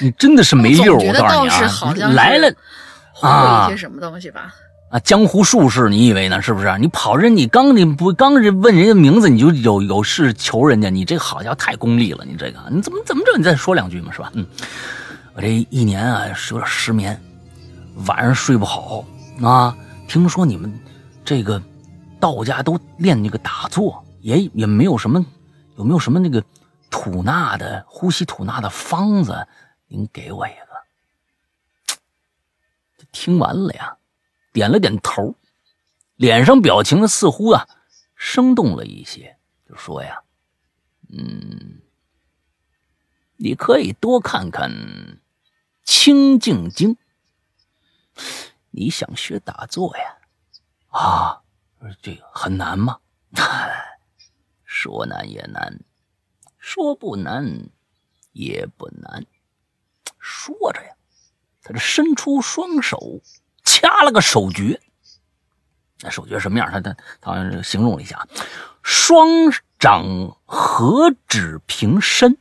[0.00, 0.96] 你真的是没 溜。
[0.96, 2.54] 我告诉你啊，来了
[3.20, 4.54] 啊，一些什么东西吧？
[4.90, 6.40] 啊，江湖术士，你以为呢？
[6.40, 6.78] 是不是？
[6.78, 10.88] 你跑人，你刚你不刚问人家名字，你就有有事求人家？
[10.88, 12.24] 你这好家伙，太功利了！
[12.24, 13.36] 你这个，你怎么怎么着？
[13.36, 14.30] 你再说两句嘛，是吧？
[14.34, 14.46] 嗯，
[15.34, 17.20] 我这一年啊是有点失眠，
[18.06, 19.04] 晚上睡不好
[19.42, 19.76] 啊。
[20.06, 20.72] 听说你们。
[21.26, 21.60] 这个
[22.20, 25.26] 道家都练那个打坐，也也没有什么，
[25.76, 26.42] 有没有什么那个
[26.88, 29.48] 吐纳的呼吸吐纳的方子？
[29.88, 30.66] 您给我一个。
[33.10, 33.96] 听完了呀，
[34.52, 35.34] 点了点头，
[36.14, 37.66] 脸上表情似乎啊
[38.14, 39.36] 生动了一些，
[39.68, 40.22] 就说呀，
[41.08, 41.80] 嗯，
[43.36, 44.70] 你可以多看看
[45.82, 46.94] 《清净经》。
[48.70, 50.15] 你想学打坐呀？
[50.96, 51.42] 啊，
[52.00, 52.98] 这个很难吗？
[54.64, 55.78] 说难也难，
[56.58, 57.68] 说不难
[58.32, 59.26] 也不难。
[60.18, 60.94] 说着呀，
[61.62, 63.20] 他这伸出双手，
[63.62, 64.80] 掐了个手诀。
[66.00, 66.70] 那手诀什么样？
[66.70, 68.26] 他他他好像是形容了一下：
[68.82, 69.28] 双
[69.78, 72.38] 掌合指平伸。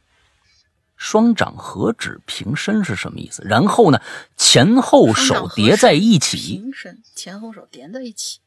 [0.96, 3.44] 双掌合指平伸是什么意思？
[3.44, 4.02] 然后呢，
[4.38, 6.38] 前后手叠在一起。
[6.38, 8.40] 平伸，前后手叠在一起。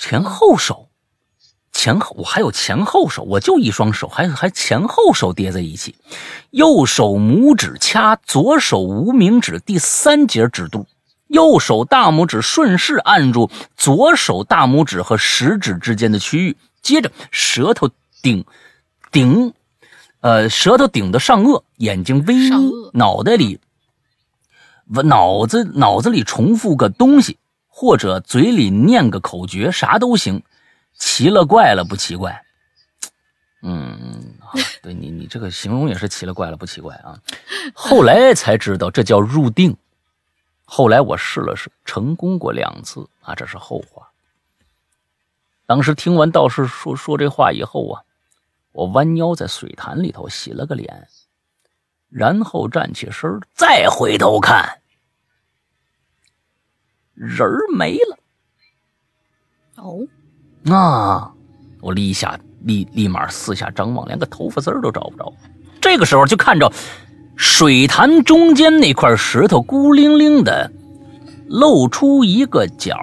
[0.00, 0.88] 前后手，
[1.72, 5.96] 前后我还有前后手，我就一双手，还还前后手叠在一起。
[6.50, 10.86] 右手拇指掐左手无名指第三节指肚，
[11.28, 17.90] 右手大拇指顺势按住左手大拇指和食指之间的区域，接着舌头
[18.22, 18.44] 顶
[19.10, 19.52] 顶。
[20.20, 23.60] 呃，舌头顶的上颚，眼睛微眯，脑袋里，
[25.04, 27.38] 脑子脑子里重复个东西，
[27.78, 30.42] 或者嘴里念个口诀，啥都行，
[30.94, 32.42] 奇了怪了不奇怪。
[33.60, 34.34] 嗯，
[34.82, 37.20] 对你你这个形容也是奇了怪了不奇怪啊。
[37.74, 39.76] 后来才知道这叫入定，
[40.64, 44.08] 后来我试了试，成功过两次啊，这是后话。
[45.66, 48.02] 当时听完道士说说这话以后啊。
[48.72, 51.08] 我弯腰在水潭里头洗了个脸，
[52.08, 54.80] 然后站起身，再回头看，
[57.16, 58.18] 人儿没了。
[59.76, 60.06] 哦，
[60.62, 61.32] 那
[61.80, 65.32] 我立下立立马四下张望，连个头发丝儿都找不着。
[65.80, 66.72] 这个时候就看着
[67.36, 70.70] 水潭中间那块石头孤零零的
[71.48, 72.96] 露出一个角，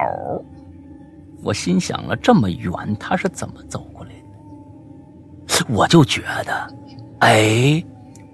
[1.42, 5.64] 我心想了，这么远他是怎么走过来的？
[5.68, 6.74] 我就觉得，
[7.20, 7.82] 哎，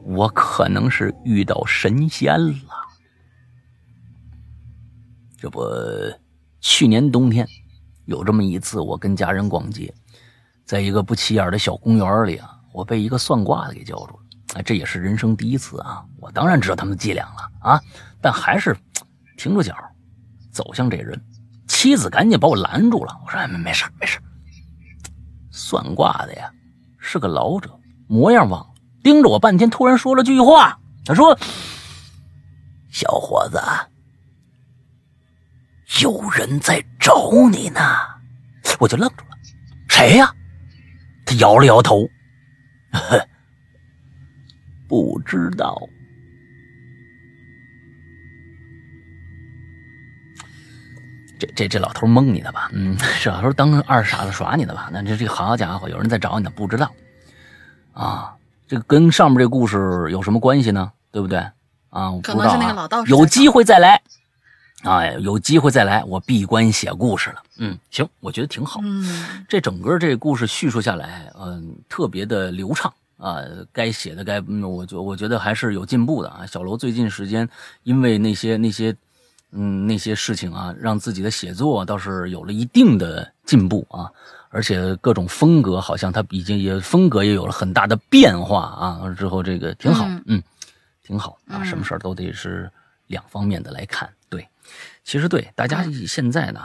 [0.05, 2.80] 我可能是遇到神仙了。
[5.40, 5.64] 这不，
[6.60, 7.48] 去年冬天
[8.04, 9.90] 有这么一次，我跟家人逛街，
[10.66, 14.20] 在一个不起眼的小公园里啊，我被一个算卦的给叫住了。
[14.56, 16.04] 哎，这也是人生第一次啊！
[16.18, 17.80] 我当然知道他们的伎俩了啊，
[18.20, 18.76] 但还是
[19.38, 19.74] 停住脚，
[20.52, 21.18] 走向这人。
[21.66, 24.20] 妻子赶紧把我拦住了，我说：“，没没事没事。”
[25.50, 26.52] 算卦的呀。
[26.98, 27.70] 是个老者，
[28.08, 30.78] 模样忘了，盯着我半天，突然说了句话。
[31.06, 31.38] 他说
[32.92, 33.58] ：“小伙子，
[36.02, 37.80] 有人在找你呢。”
[38.78, 39.36] 我就愣住了，
[39.88, 40.32] 谁呀？
[41.26, 42.08] 他摇了摇头，
[44.88, 45.88] 不知道。
[51.38, 52.70] 这这这老头蒙你的吧？
[52.72, 54.88] 嗯，这老头当二傻子耍你的吧？
[54.92, 56.90] 那这这好家伙，有人在找你呢，不知道
[57.92, 58.34] 啊？
[58.66, 60.92] 这个跟上面这故事有什么关系呢？
[61.10, 61.38] 对不对？
[61.90, 62.88] 啊，我不知道啊。
[63.06, 64.00] 有机会再来，
[64.82, 67.43] 啊，有机会再来，我闭关写故事了。
[67.59, 68.81] 嗯，行，我觉得挺好。
[68.82, 73.43] 嗯，这整个这故事叙述下来，嗯，特别的流畅啊。
[73.73, 76.47] 该写的该，我就我觉得还是有进步的啊。
[76.47, 77.48] 小楼最近时间
[77.82, 78.97] 因为那些那些。
[79.52, 84.09] 嗯，那些事情啊，让自己的写作倒是有了一定的进步啊，
[84.48, 89.12] 而且各种风格好像他已经也风格也有了很大的变化啊。
[89.19, 90.40] 之后这个挺好，嗯，
[91.02, 91.65] 挺好啊。
[91.65, 92.70] 什么事儿都得是
[93.09, 94.09] 两方面的来看。
[95.02, 96.60] 对，其实对大家现在呢，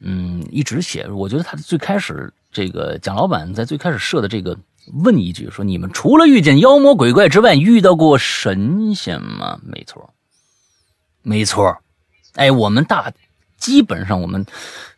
[0.00, 4.56] 嗯，一直写，我觉得他最开始这个蒋老板在最开始设的这个
[5.04, 9.58] 问一句说：你们除了遇见妖魔鬼怪之外，遇到过神仙吗？
[9.62, 10.12] 没错，
[11.22, 11.78] 没错。
[12.34, 13.12] 哎，我们大
[13.56, 14.44] 基本上我们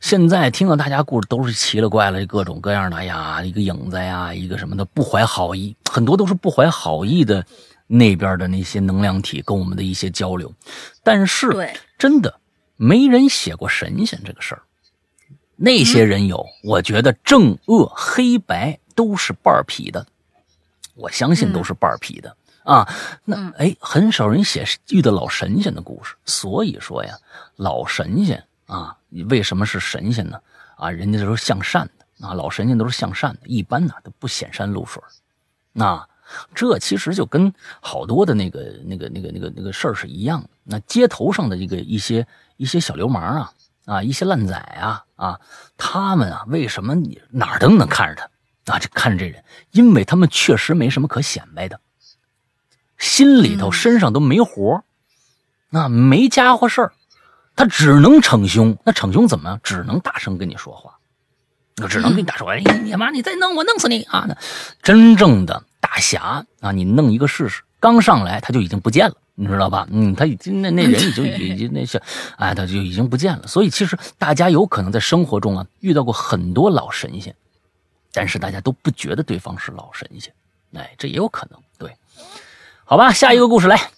[0.00, 7.46] 现在听到大家故事都是奇了怪了，各种各样的哎呀，一个影子呀，一个什么的，不怀好意，很多都是不怀好意的
[7.86, 10.52] 那边的那些能量体跟我们的一些交流。
[11.04, 12.40] 但是，真的
[12.78, 14.62] 没人写过神仙这个事儿。
[15.56, 20.06] 那些人有，我觉得正恶黑白都是半儿皮的，
[20.94, 22.34] 我相信都是半儿皮的。
[22.62, 22.88] 啊，
[23.24, 27.18] 那哎，很少人写遇到老神仙的故事，所以说呀，
[27.56, 30.40] 老神仙啊，你为什么是神仙呢？
[30.76, 35.02] 啊，人家都是向善的啊，老神仙都是向善的，一般呢都不显山露水。
[35.72, 36.08] 那
[36.54, 40.48] 这其实就跟好多的那个、那个、那个、那个、那个事儿是一样的。
[40.70, 42.26] 那街头上的一个一些
[42.58, 43.52] 一些小流氓啊，
[43.86, 45.40] 啊，一些烂仔啊，啊，
[45.78, 48.14] 他们啊，为什么你哪儿都能看着
[48.66, 48.78] 他啊？
[48.78, 51.80] 就看着这人，因为他们确实没什么可显摆的。
[52.98, 54.84] 心里头、身上都没活
[55.70, 56.92] 那没家伙事儿，
[57.56, 58.76] 他只能逞凶。
[58.84, 59.60] 那逞凶怎么样？
[59.62, 60.98] 只能大声跟你说话，
[61.76, 64.26] 那只能跟你打说，哎，你妈，你再弄我弄死你啊！
[64.28, 64.36] 那
[64.82, 69.86] 真正的大侠啊，你弄一个试试，刚上来他就已经不见了，你知道吧？
[69.92, 72.02] 嗯，他已经那那人已经 已经那些，
[72.36, 73.46] 哎，他就已经不见了。
[73.46, 77.32] 所以其实大家有可能在生活中啊遇到过很多老神仙，
[78.12, 80.34] 但是大家都不觉得对方是老神仙，
[80.74, 81.60] 哎，这也有可能。
[81.78, 81.96] 对，
[82.84, 83.90] 好吧，下一个故事来。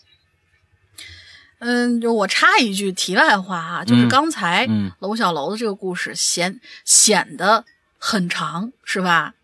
[1.61, 7.65] 嗯，就我插一句题外话啊，就是刚才嗯楼小楼的这个故事显显得
[7.99, 9.35] 很长，是吧？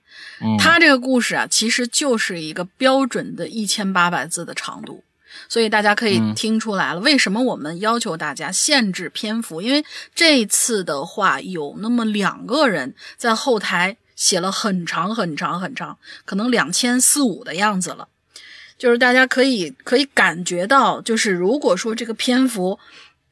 [0.42, 5.02] 嗯他这个故事啊，其实就是一个标准的一千八百字的长度，
[5.48, 9.60] 所以大家可以嗯听出来了，为什么我们要求大家限制篇幅？
[9.62, 18.08] 因为这次的话，有那么两个人在后台写了很长很长很长，可能两千四五的样子了。
[18.78, 22.78] 就是大家可以可以感觉到，就是如果说这个篇幅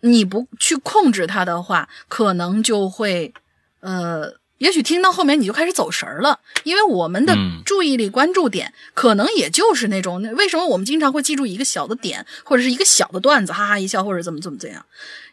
[0.00, 3.32] 你不去控制它的话，可能就会
[3.80, 7.62] 呃，也许听到后面你就开始走神儿了，因为我们的嗯。
[7.64, 14.84] 注意力关注点可能也就是那种，为什么我们经常会记住一个小的点，或者是一个小的段子，哈哈一笑，或者怎么怎么怎样，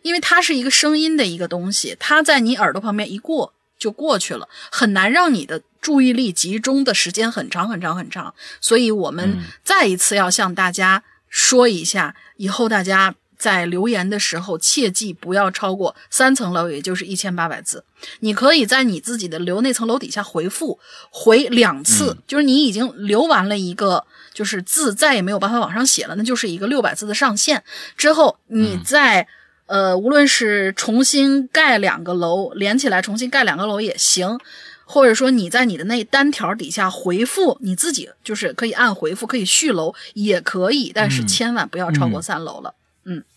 [0.01, 8.33] 因为它是一个声音的一个东西，它在你耳朵旁边一过就过去了，很难让你的注意力集中的时间很长很长很长。
[8.59, 9.43] 所以我们嗯。
[9.63, 17.83] 再一次要向大家说一下，以后大家在留言的时候切记不要超过三层楼，也就是一千八百字。
[18.19, 24.05] 你可以在你自己的留那层楼底下回复回两次，就是你已经留完了一个。
[24.33, 27.61] 就是字再也没有办法往上写了，那就是一个六百字的上限。
[27.97, 29.27] 之后你再、
[29.65, 34.39] 呃，无论是重新盖两个楼，连起来重新盖两个楼也行，
[34.85, 42.73] 或者说你在你的那单条底下回复你自己，就是可以按回复，可以续楼也可以，但是嗯千万不要超过三楼了。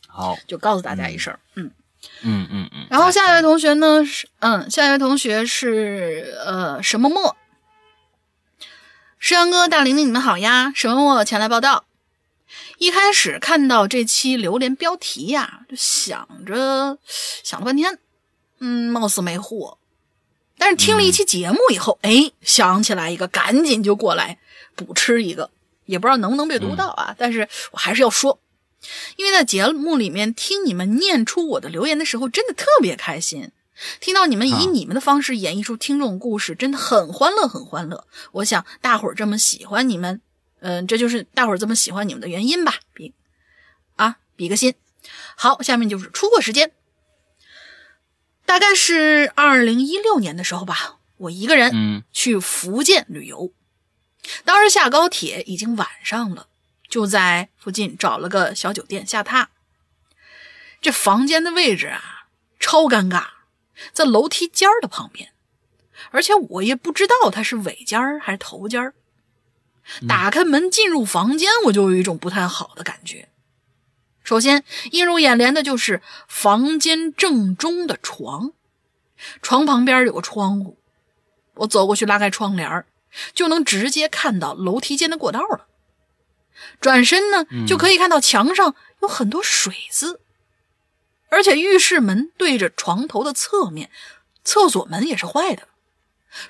[0.07, 1.71] 好，就告诉大家一声，嗯。
[2.23, 2.87] 嗯嗯嗯。
[2.91, 7.37] 然后下一位同学呢是，嗯，下一位同学是呃什么墨？
[9.19, 10.71] 诗阳哥、大玲玲，你们好呀！
[10.75, 11.85] 什么墨前来报道。
[12.77, 16.99] 一开始看到这期榴莲标题呀，就想着
[17.43, 17.99] 想了半天，
[18.59, 19.79] 嗯，貌似没货。
[20.59, 24.39] 但是听了一期节目以后，哎，想起来一个，赶紧就过来
[24.77, 25.51] 补吃一个，
[25.87, 27.15] 也不知道能不能被读到啊。
[27.19, 28.39] 但是我还是要说，
[29.17, 33.51] 因为在节目里面听你们念出我的留言的时候，真的特别开心。
[34.01, 38.07] 听到你们以啊你们的方式演绎出听众故事，真的很欢乐，很欢乐。
[38.33, 40.21] 我想大伙儿这么喜欢你们，
[40.61, 42.79] 嗯、这就是大伙儿这么喜欢你们的原因吧。
[42.93, 43.13] 比
[43.97, 44.75] 啊，比个心。
[45.37, 46.71] 好，下面就是出货时间，
[48.47, 53.53] 大概是二零一六年的时候吧，我一个人嗯去福建旅游。
[54.45, 56.47] 当时下高铁已经晚上了，
[56.95, 59.49] 就在附近找了个小酒店下榻。
[60.81, 62.29] 这房间的位置啊，
[62.61, 63.25] 超尴尬，
[63.93, 65.33] 在楼梯间儿的旁边，
[66.13, 68.95] 而且我也不知道它是尾间儿还是头间儿。
[70.07, 73.29] 打开门进入房间，我就有一种不太好的感觉。
[74.23, 74.63] 首先
[74.93, 78.53] 映入眼帘的就是房间正中的床，
[79.43, 80.79] 床旁边有个窗户，
[81.55, 82.87] 我走过去拉开窗帘儿
[83.33, 85.67] 就能直接看到楼梯间的过道了。
[86.81, 90.21] 转身呢，就可以看到墙上有很多水渍，
[91.29, 93.91] 而且浴室门对着床头的侧面，
[94.45, 95.69] 厕所门也是坏的。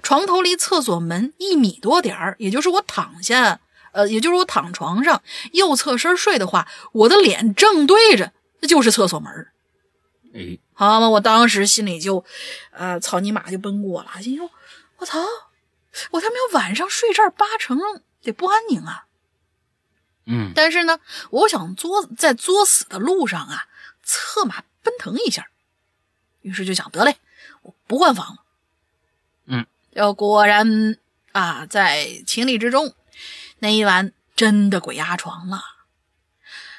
[0.02, 3.60] 床头离厕所门一米多点儿，也就是我躺下，
[3.92, 5.22] 呃，也就是我躺床上
[5.52, 9.52] 右侧身睡的话，我的脸正对着，那就是厕所门儿。
[10.34, 12.24] 哎，好嘛，我当时心里就，
[12.72, 14.50] 呃，草泥马就奔过了，心说，
[14.96, 15.20] 我操，
[16.12, 17.78] 我他妈晚上睡这儿，八成
[18.22, 19.04] 得不安宁啊！
[20.26, 20.98] 嗯但是呢，
[21.30, 23.66] 我想作在作死的路上啊，
[24.02, 25.48] 策马奔腾一下，
[26.42, 27.16] 于是就想得嘞，
[27.62, 28.36] 我不换房了。
[29.46, 30.96] 嗯，要果然
[31.32, 32.94] 啊，在情理之中，
[33.58, 35.62] 那一晚真的鬼压床了。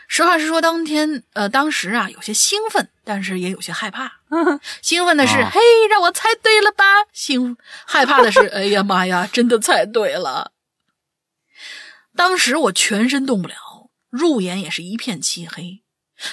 [0.08, 4.20] 实话实说，当天呃，当时啊有些兴奋，但是也有些害怕。
[4.82, 5.60] 兴奋的是，哦嘿，
[5.90, 6.84] 让我猜对了吧？
[7.12, 10.52] 兴害怕的是， 哎呀妈呀，真的猜对了。
[12.16, 15.84] 当时我全身动不了，入眼也是一片漆黑，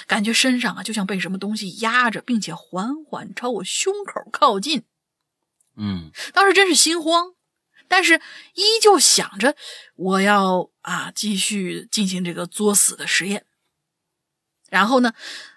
[0.07, 4.83] 感觉身上啊就像被什么东西压着，并且缓缓朝我胸口靠近。
[5.75, 7.33] 嗯当时真是心慌，
[7.87, 8.21] 但是
[8.53, 9.55] 依旧想着
[9.95, 13.45] 我要啊继续进行这个作死的实验。
[14.69, 15.13] 然后呢，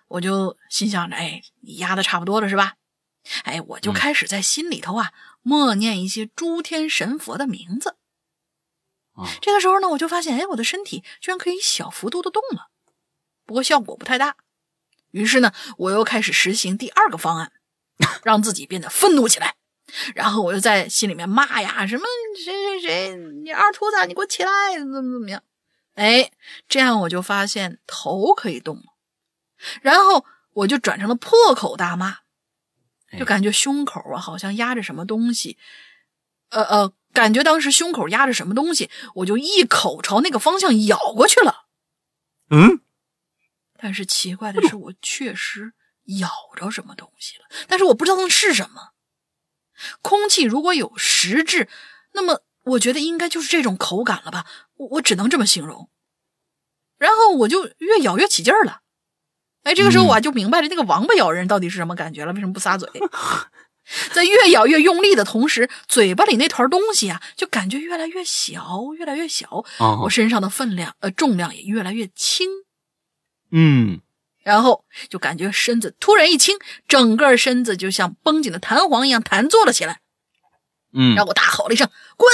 [0.09, 2.75] 我就心想着，哎，你压的差不多了是吧？
[3.45, 5.13] 哎，我就嗯开始在心里头啊
[5.43, 7.97] 默念一些诸天神佛的名字。
[9.17, 12.71] 啊这个时候呢，我就发现，哎，我的身体居然可以小幅度的动了，
[13.45, 14.37] 不过效果不太大。
[15.13, 17.53] 于是呢，我又开始实行第二个方案，
[18.23, 19.55] 让自己变得愤怒起来。
[20.15, 22.05] 然后我就在心里面骂呀，什么
[22.45, 25.43] 谁谁谁，你二秃子，你给我起来，怎么怎么样？
[25.95, 26.31] 哎，
[26.69, 28.83] 这样我就发现头可以动了，
[29.81, 32.19] 然后我就转成了破口大骂，
[33.17, 35.57] 就感觉胸口啊好像压着什么东西，
[36.51, 41.65] 呃呃，感觉当时胸口压着什么东西，我就一口朝那个方向咬过去了。
[42.51, 42.81] 嗯，
[43.79, 45.73] 但是奇怪的是，我确实
[46.21, 48.93] 咬着什么东西了，但是我不知道那是什么。
[50.03, 51.71] 空气如果有实质，
[52.13, 54.47] 那么我觉得应该就是这种口感了吧？
[54.77, 55.89] 我我只能这么形容。
[56.99, 58.83] 然后我就越咬越起劲儿了。
[59.63, 62.33] 哎，这个时候我就明白了，那个王八咬人到底是什么感觉了？
[62.35, 62.89] 为什么不撒嘴？
[64.13, 69.65] 在越咬越用力的同时，嘴巴里那团东西啊，就感觉越来越小，越来越小。
[70.03, 72.49] 我身上的分量呃重量也越来越轻。
[73.51, 74.01] 嗯。
[74.43, 76.57] 然后就感觉身子突然一轻，
[76.87, 80.01] 整个身子就像绷紧的弹簧一样弹坐了起来。
[80.93, 82.31] 嗯，然后我大吼了一声“滚”，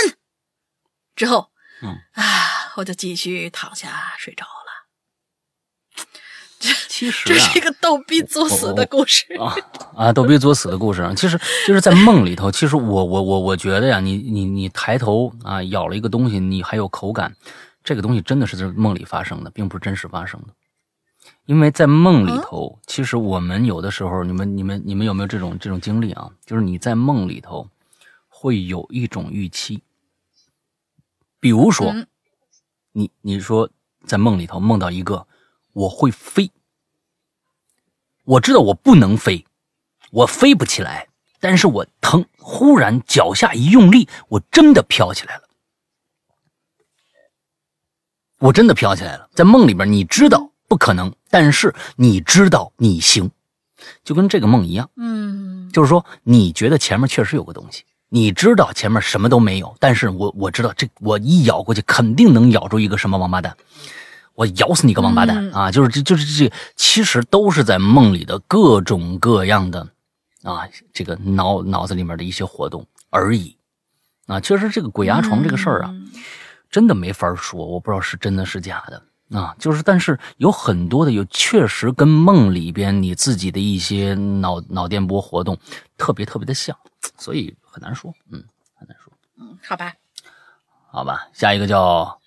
[1.16, 1.50] 之后，
[1.82, 4.61] 嗯啊，我就继续躺下睡着了。
[6.62, 9.52] 这其实这是一个逗逼作死的故事 啊
[9.96, 10.12] 啊！
[10.12, 11.36] 逗逼作死的故事，其实
[11.66, 12.52] 就是在梦里头。
[12.52, 17.34] 其实我我我我觉得呀，你你你抬头啊，咬了一个东西，你还有口感，
[17.82, 20.54] 这个东西真的是在梦里发生的，并不是真实发生的。
[21.46, 26.30] 因为在梦里头，其实我们有的时候，你们、你们、你们有没有这种这种经历啊？
[26.46, 27.68] 就是你在梦里头
[28.28, 29.82] 会有一种预期，
[31.40, 31.92] 比如说，
[32.92, 33.68] 你你说
[34.06, 35.26] 在梦里头梦到一个
[35.72, 36.50] 我会飞，
[38.24, 39.44] 我知道我不能飞，
[40.10, 41.08] 我飞不起来，
[41.40, 45.42] 但是我疼，忽然脚下一用力，我真的飘起来了，
[48.38, 50.50] 我真的飘起来了，在梦里边，你知道。
[50.68, 53.30] 不可能，但是你知道你行，
[54.04, 63.54] 就跟这个梦一样，嗯，就是说你觉得前面确实有个东西，你知道前面什么都没有，但是我我知道这我一咬过去肯定能咬住一个什么王八蛋，
[64.34, 65.70] 我咬死你个王八蛋啊！
[65.70, 69.88] 就是这就是这，其实都是在梦里的各种各样的
[70.42, 73.56] 啊，这个脑脑子里面的一些活动而已
[74.26, 74.40] 啊。
[74.40, 75.94] 确实这个鬼压床这个事儿啊，
[76.70, 79.02] 真的没法说，我不知道是真的是假的。
[79.32, 85.56] 啊，就是，但是有很多的有确实跟梦里边你自己的一些脑脑电波活动
[85.96, 86.76] 特别特别的像，
[87.16, 88.44] 所以很难说，嗯，
[88.74, 89.10] 很难说，
[89.40, 89.94] 嗯，好吧，
[90.90, 92.20] 好吧，下一个叫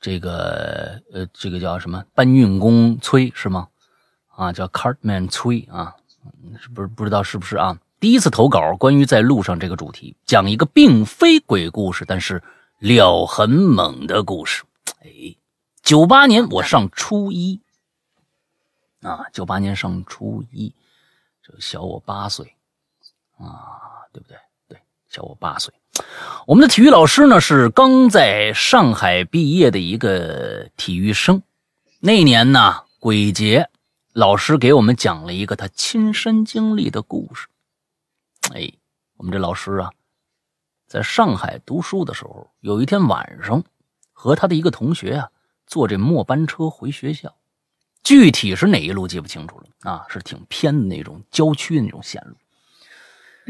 [0.00, 3.68] 这个呃，这个叫什么搬运工崔是吗？
[4.28, 5.94] 啊，叫 Cartman 崔啊，
[6.58, 7.78] 是不是不知道是不是啊？
[7.98, 12.42] 第一次投稿关于在路上这个主题，讲一个并非鬼故事，但是
[12.78, 14.64] 料很猛的故事，
[15.02, 15.36] 哎。
[15.82, 17.60] 九八年我上初一，
[19.00, 20.72] 啊，九八年上初一，
[21.42, 22.54] 就小我八岁，
[23.38, 24.36] 啊，对不对？
[24.68, 25.74] 对，小我八岁。
[26.46, 31.42] 我们的体育老师呢是刚在上海毕业的一个体育生。
[32.00, 33.68] 那年呢，鬼节，
[34.12, 37.46] 老师给我们讲了一个他亲身经历的故事。
[38.52, 38.72] 哎，
[39.16, 39.90] 我们这老师啊，
[40.86, 43.62] 在上海读书的时候，有一天晚上，
[44.12, 45.30] 和他的一个同学啊。
[45.66, 47.32] 坐这末班车回学校，
[48.02, 52.34] 具体是哪一路记不清楚了啊，是挺偏的那种郊区的那种线路。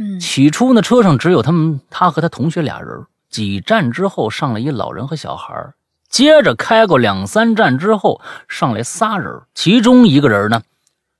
[0.00, 3.06] 嗯，起初呢，车上只有他们，他和他同学俩人。
[3.28, 5.54] 几站之后，上来一老人和小孩。
[6.08, 10.62] 接着开过两三站之后，上来仨人，其中一个人呢，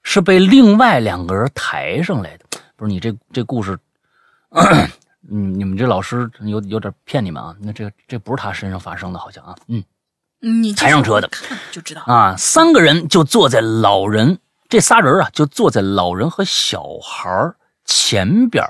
[0.02, 2.44] 是被另外两个人抬上来的。
[2.74, 3.78] 不是你这这故事，
[5.30, 7.54] 嗯，你们这老师有有点骗你们啊？
[7.60, 9.84] 那这这不是他身上发生的，好像啊，嗯。
[10.42, 11.28] 你抬上车的，
[11.70, 12.34] 就知道啊。
[12.34, 14.38] 三个人就坐在老人，
[14.70, 17.52] 这仨人啊，就坐在老人和小孩
[17.90, 18.64] 前边。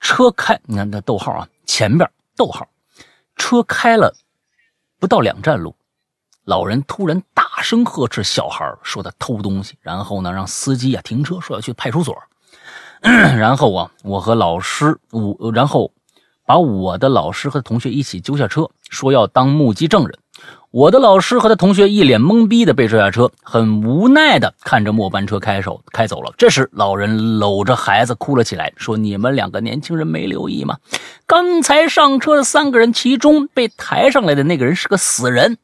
[0.00, 2.68] 车开，你看那逗号啊，前边逗号。
[3.36, 4.12] 车开了
[4.98, 5.76] 不到两站路，
[6.44, 9.78] 老人突然大声呵斥小孩，说他偷东西。
[9.80, 12.16] 然后呢，让司机啊停车，说要去派出所。
[13.00, 15.92] 然后啊，我和老师，我然后
[16.44, 20.18] 把我的老师和同学一起揪下车，说要当目击证人。
[20.70, 26.34] 我的老师和他同学一脸懵逼的被拽下车，很无奈的看着末班车开手开走了。
[26.36, 30.76] 这时，老人搂着孩子哭了起来，说：“你们两个年轻人没留意吗？
[31.26, 35.56] 刚才上车的三个人，其中被抬上来的那个人是个死人，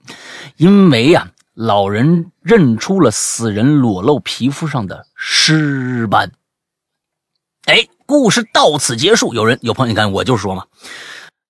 [0.56, 6.32] 因为呀，老人认出了死人裸露皮肤上的尸斑。”
[7.66, 9.35] 哎，故事到此结束。
[9.35, 10.64] 有人有朋友，你看，我就说嘛。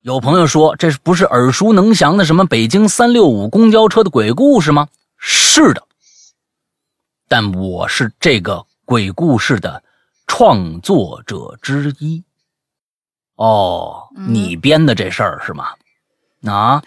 [0.05, 4.86] 有朋友说：“这不是耳熟能详的什么北京三六五公交车的鬼故事吗？”
[5.16, 5.82] 是的，
[7.26, 9.82] 但我是这个鬼故事的
[10.26, 12.22] 创作者之一。
[13.36, 15.68] 哦，你编的这事儿是吗？
[16.44, 16.82] 啊，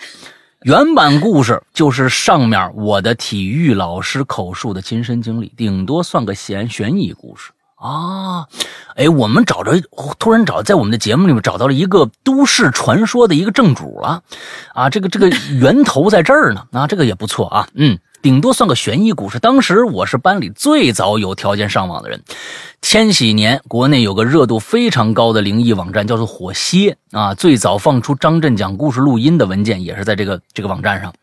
[0.62, 8.48] 原版故事就是上面我的体育老师口述的亲身经历，顶多算个悬悬疑故事啊。
[8.96, 9.80] 哎，我们找着，
[10.20, 14.24] 突然找在我们的节目里面找到了一个都市传说的一个正主了
[14.74, 15.30] 啊，这个这个
[15.60, 17.98] 源头在这儿呢啊，这个也不错啊，嗯。
[18.20, 19.38] 顶多算个悬疑故事。
[19.38, 22.24] 当时我是班里最早有条件上网的人。
[22.82, 27.36] 千禧年，国内有个热度非常高的灵异网站，叫做火蝎啊。
[27.36, 31.14] 最早放出张震讲故事录音的文件，也是在这个这个网站上。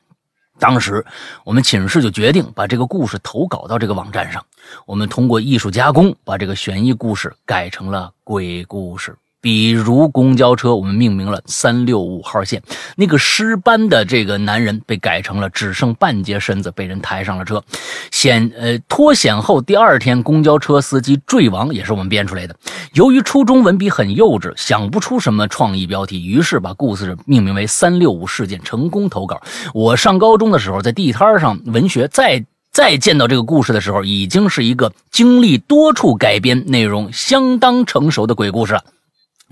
[0.59, 1.05] 当时
[1.45, 4.45] 我们寝室就决定把这个故事投稿到这个网站上。
[4.87, 9.17] 我们通过艺术加工，把这个悬疑故事改成了鬼故事。
[9.45, 12.63] 比如公交车，我们命名了三六五号线。
[12.97, 17.63] 那个尸斑的这个男人被改成了只剩半截身子，被人抬上了车。
[18.11, 22.57] 险呃脱险后第二天，公交车司机坠亡，也是我们编出来的。
[22.95, 29.43] 由于初中文笔很幼稚，想不出什么创意标题，于是把故事命名为三六五事件，成功投稿。
[29.75, 32.43] 我上高中的时候，在地摊上文学再
[32.73, 38.83] 再见到这个故事的时候，已经是一个经历多处改编、内容相当成熟的鬼故事了。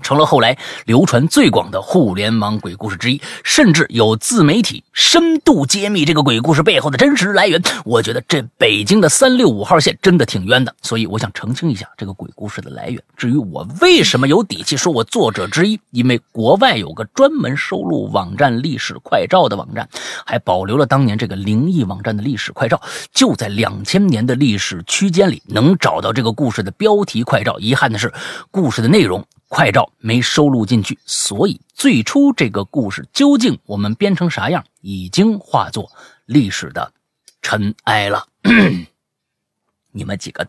[0.01, 7.61] 成了后来流传最广的互联网鬼故事之一，甚至有自媒体深度揭秘这个鬼故事背后的真实来源。
[7.85, 13.01] 我觉得这北京的三六五号线真的挺冤的，所以我想澄清一下这个鬼故事的来源。
[13.15, 19.87] 至于我为什么有底气说我作者之一，因为国外有个专门收录网站历史快照的网站，
[20.25, 22.81] 还保留了当年这个灵异网站的历史快照，
[23.13, 27.57] 就在两千年的历史区间里能找到这个故事的标题快照。
[27.59, 28.11] 遗憾的是，
[28.51, 29.23] 故事的内容。
[29.55, 35.91] 快照没收录进去，所以最初这个故事究竟我们编成啥样，已经化作
[36.25, 36.91] 历史的
[37.39, 38.25] 尘埃了。
[39.93, 40.47] 你们几个，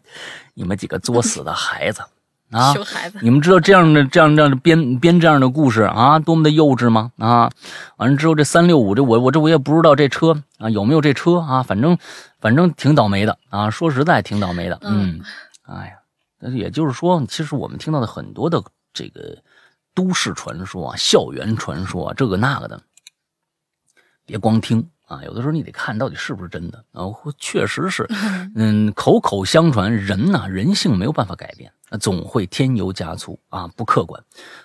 [0.54, 2.00] 你们几个作死的孩子
[2.50, 2.72] 啊！
[2.72, 7.12] 熊孩子，你们知道这样的、这样、这样的编编这样的故事啊，多么的幼稚吗？
[7.18, 7.50] 啊！
[7.98, 11.98] 完了之后，这三六五，这我我这我也不知道这车啊有没有这车啊，反正
[12.40, 13.68] 反正挺倒霉的啊！
[13.68, 14.78] 说实在，挺倒霉的。
[14.80, 15.20] 嗯，
[15.66, 15.92] 哎呀，
[16.38, 18.64] 那也就是说，其实我们听到的很多的。
[18.94, 19.36] 这个
[19.92, 22.80] 都市传说啊，校园传说啊，这个那个的，
[24.24, 27.04] 别光听啊，有的时候你得看到底是不是真的啊。
[27.38, 28.08] 确实是，
[28.56, 34.20] 嗯，口口相传，人呐，人性没有办法改变，总会添油加醋啊，不客观。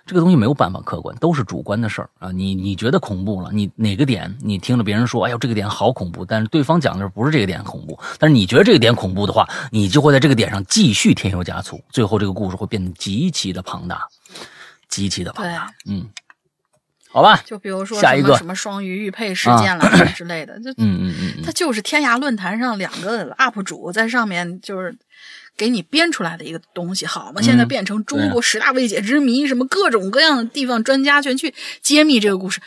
[0.06, 2.32] 这个东西没有办法客观，都是主观的事儿啊。
[2.32, 14.08] 你你觉得恐怖了，你哪个点你听了别人说，哎呦这个点好恐怖，但是对方讲的不是这个点恐怖，但是你觉得这个点恐怖的话，你就会在这个点上继续添油加醋，最后这个故事会变得极其的庞大。
[14.90, 16.10] 极其的庞大，嗯，
[17.10, 18.36] 好吧，就比如说下一个。
[18.38, 24.98] 什么双鱼玉佩事件了之类的，就嗯嗯嗯，它就是天涯论坛上两个 UP 主在上面就是
[25.56, 27.42] 给你编出来的一个东西，好吗？
[27.42, 32.60] 现在变成中国十大未解之谜，什么各种各样的地方专家全去揭秘这个故事，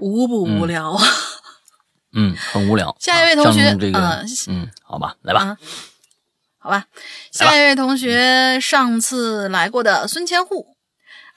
[0.00, 0.92] 无不无聊。
[0.92, 1.04] 啊？
[2.16, 2.94] 嗯，很无聊。
[3.00, 5.56] 下一位同学，嗯嗯，好吧，来吧，
[6.58, 6.86] 好吧，
[7.32, 10.73] 下一位同学上次来过的孙千户。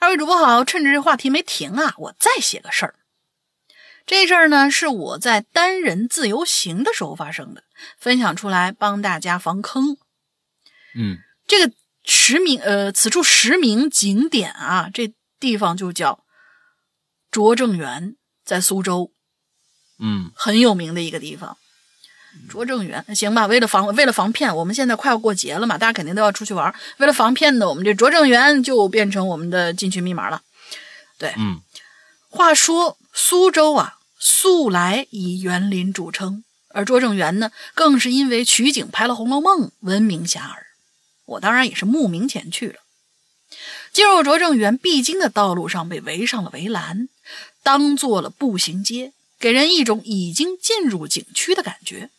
[0.00, 2.94] 二位主播好，趁着这话题没停啊，我再写个事儿。
[4.06, 7.64] 这事儿呢是我在单人自由行的时候发生的，
[7.98, 9.98] 分享出来帮大家防坑。
[10.94, 16.24] 嗯，这个实名呃，此处实名景点啊，这地方就叫
[17.30, 19.12] 拙政园，在苏州。
[19.98, 21.58] 嗯，很有名的一个地方。
[22.48, 23.46] 拙政园，行吧。
[23.46, 26.74] 为了防为了防骗，我们现在快要过节了嘛，大家肯定都要出去玩。
[26.98, 30.42] 为了防骗呢，我们这拙政园就变成我们的进群密码了。
[31.18, 31.60] 对，嗯。
[32.30, 40.54] 话说苏州啊，素来以园林著称，而拙政园呢，更是因为取景拍了《红楼梦》闻名遐迩。
[41.24, 42.76] 我当然也是慕名前去了。
[43.92, 47.08] 进入拙政园必经的道路上被围上了围栏，
[47.62, 52.10] 当做了步行街，给人一种已经进入景区的感觉。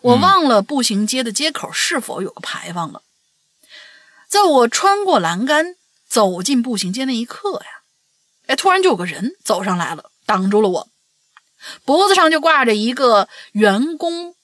[0.00, 3.02] 我忘了步行街的街口是否有个牌坊了。
[4.28, 5.76] 在我穿过栏杆
[6.08, 7.82] 走进步行街那一刻呀，
[8.46, 10.88] 哎，突然就有个人走上来了，挡住了我，
[11.84, 14.34] 脖子上就挂着一个员工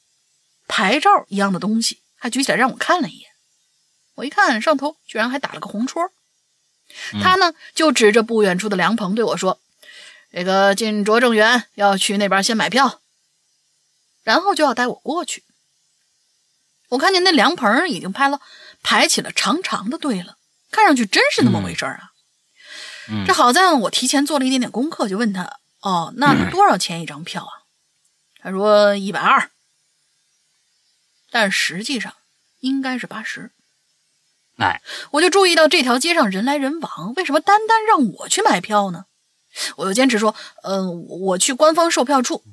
[0.69, 3.31] 牌照一样的东西，还举起来让我看了一眼。
[4.15, 6.11] 我一看上头居然还打了个红戳，
[7.23, 9.59] 他呢就指着不远处的凉棚对我说
[10.31, 13.00] ：“这个进拙政园要去那边先买票。”
[14.23, 15.45] 然后就要带我过去。
[16.89, 18.41] 我看见那凉棚已经排了
[18.83, 20.37] 排起了长长的队了，
[20.71, 22.11] 看上去真是那么回事啊。
[23.27, 27.67] 这好在我提前做了一点点功课，就问他：“哦，那多少钱一张票啊？”
[28.43, 29.51] 他说：“一百二。”
[31.31, 32.15] 但实际上
[32.61, 33.53] 应该是八十。
[34.59, 34.81] 哎，
[35.13, 39.07] 我就注意到这条街上人来人往，为什么单单让我去买票呢？
[39.77, 42.45] 我又坚持说，嗯，我去官方售票处。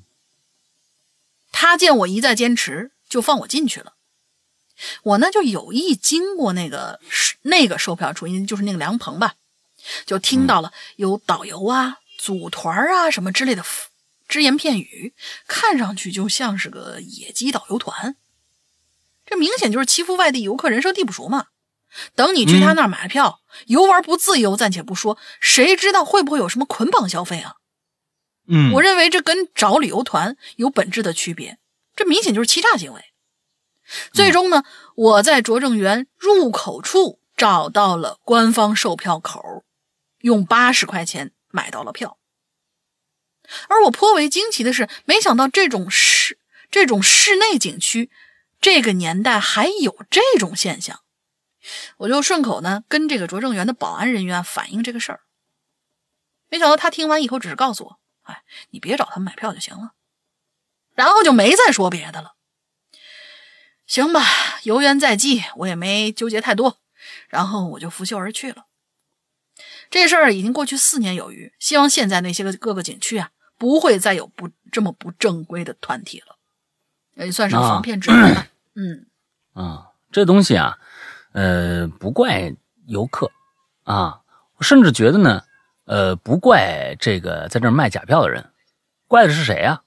[1.59, 3.93] 他见我一再坚持，就放我进去了。
[5.01, 6.99] 我呢就有意经过那个
[7.41, 9.34] 那个售票处，因为就是那个凉棚吧，
[10.05, 13.65] 就听到了有导游啊、组团啊什么之类的
[14.27, 15.15] 只言片语，
[15.47, 18.15] 看上去就像是个野鸡导游团。
[19.25, 21.47] 这明显就是欺负外地游客人生地不熟嘛。
[22.13, 27.55] 等你去他那儿买了票，游玩不自由暂且不说，谁知道会不会有什么捆绑消费啊？
[28.48, 31.60] 嗯，我认为这跟找旅游团有本质的区别，
[31.95, 33.02] 这明显就是欺诈行为。
[34.14, 34.64] 最终呢，
[34.95, 39.64] 我在拙政园入口处找到了官方售票口，
[40.19, 42.18] 用八十块钱买到了票。
[43.69, 46.38] 而我颇为惊奇的是，没想到这种室
[46.69, 48.10] 这种室内景区，
[48.60, 51.02] 这个年代还有这种现象。
[51.98, 55.22] 我就顺口呢跟这个拙政园的保安人员反映这个事儿，
[56.49, 59.94] 没想到他听完以后只是告诉我：“哎，你别找他们买票就行了。”
[60.95, 62.34] 然后就没再说别的了。
[63.86, 64.22] 行吧，
[64.64, 66.78] 游园在即，我也没纠结太多，
[67.30, 68.66] 然后我就拂袖而去了。
[69.90, 76.36] 这事儿已经过去四年有余，希望现在那些个各个景区啊，不会再有不这么不正规的团体了，
[77.16, 78.48] 也算是防骗之门吧。
[78.76, 79.08] 嗯，
[79.54, 80.78] 啊，这东西啊。
[81.34, 82.56] 呃，不怪
[82.88, 83.32] 游客，
[83.84, 84.22] 啊，
[84.56, 85.44] 我甚至觉得呢，
[85.88, 88.45] 呃，不怪这个在这卖假票的人，
[89.07, 89.81] 怪的是谁呀？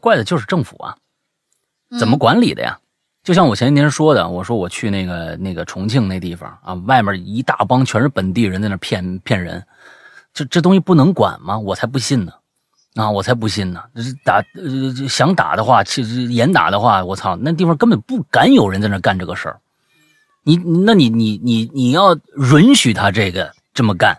[0.00, 0.96] 怪的就是政府啊，
[1.98, 2.78] 怎么管理的呀？
[3.22, 9.62] 就像我前几天说的，我说我去那个那个重庆那地方啊，外面一大帮全是本地人在那骗骗人，
[10.32, 11.58] 这这东西不能管吗？
[11.58, 12.32] 我才不信呢，
[12.94, 13.82] 啊，我才不信呢！
[14.24, 19.60] 打呃想打的话，其实严打的话，我操，那地方根本不敢有人在那干这个事儿。
[20.42, 22.14] 你那你你你你要
[22.54, 24.16] 允许他这个这么干，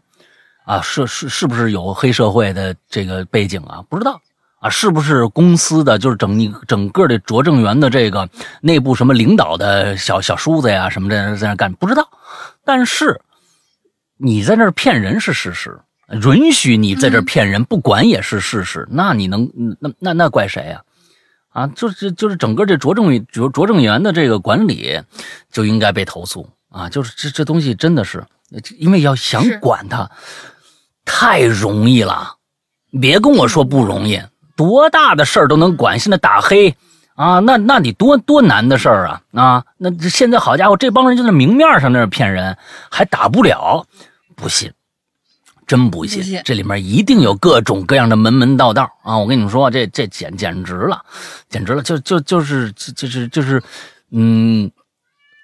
[0.70, 3.82] 啊，是是是不是有黑社会的这个背景啊？
[3.90, 4.22] 不知道
[4.60, 8.30] 啊，是不是公司的就是整你整个的拙政园的这个
[8.62, 11.74] 内部什么领导的小小叔子呀什么的在那干？
[11.74, 12.08] 不知道，
[12.64, 13.20] 但是
[14.18, 20.84] 你在那骗人是事实，允许你在这骗人不管也是事实，那你能那那那怪谁呀？
[21.50, 25.02] 啊，就是就是整个这拙政拙拙政园的这个管理
[25.52, 26.88] 就应该被投诉啊！
[26.88, 28.24] 就是这这东西真的是，
[28.78, 30.12] 因为要想管它
[31.12, 32.36] 太容易了，
[33.02, 34.22] 别跟我说不容易，
[34.56, 35.98] 多大的事儿都能管。
[35.98, 36.76] 现在打黑
[37.16, 39.66] 啊，那那得多多难的事儿啊啊！
[39.80, 42.56] 那现在好家伙，这帮人就在明面上那骗人，
[42.92, 43.88] 还打不了，
[44.36, 44.72] 不信。
[45.66, 49.18] 真不信，这里面一定有各种各样的门门道道啊！
[49.18, 51.02] 我跟你们说，这这简简直了，
[51.50, 53.62] 简直了，就就就是就是就是，
[54.12, 54.72] 嗯，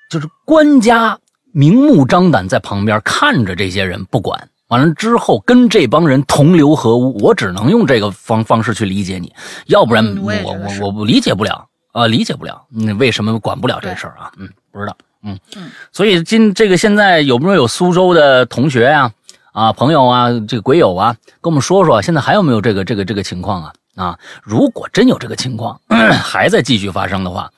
[0.09, 1.19] 就是官家
[1.51, 9.33] 明目张胆在旁边看着这些人不管，完了之后跟这帮人同流合污，我只能用这个方方式去理解你，
[9.67, 14.31] 要不然我我我我理解不了啊，理解不了，你为什么管不了这事儿啊？
[14.37, 19.11] 嗯，不知道，嗯嗯，所以今这个现在有没有苏州的同学呀？
[19.53, 23.73] 啊，朋友啊，这个鬼友啊，跟我们说说，现在还有没有这个这个这个情况啊？
[23.95, 25.79] 啊，如果真有这个情况
[26.21, 27.49] 还在继续发生的话，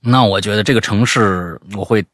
[0.00, 2.04] 那我觉得这个城市我会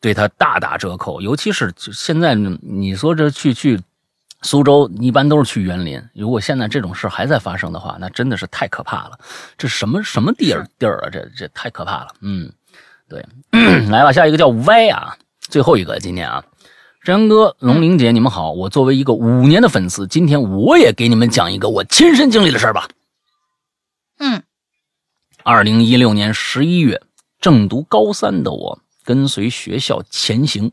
[0.00, 1.20] 对他大打折扣。
[1.20, 3.80] 尤其是现在你说这去去
[4.42, 6.02] 苏州，一般都是去园林。
[6.14, 9.18] 如果现在这种事还在发生的话，那真的是太可怕了。
[9.56, 11.10] 这什么什么地儿地儿啊？
[11.10, 12.08] 这这太可怕了。
[12.20, 12.52] 嗯，
[13.08, 13.24] 对，
[13.90, 16.44] 来吧，下一个叫歪啊，最后一个今天啊。
[17.04, 18.52] 山哥、龙玲姐，你们好！
[18.52, 22.86] 我作为一个五年的粉丝，今天我也给你们讲一个我亲身经历的事儿吧。
[24.18, 24.42] 嗯，
[25.42, 27.00] 二零一六年十一月，
[27.40, 28.78] 正读高三的我，
[29.08, 30.70] 跟随学校前行，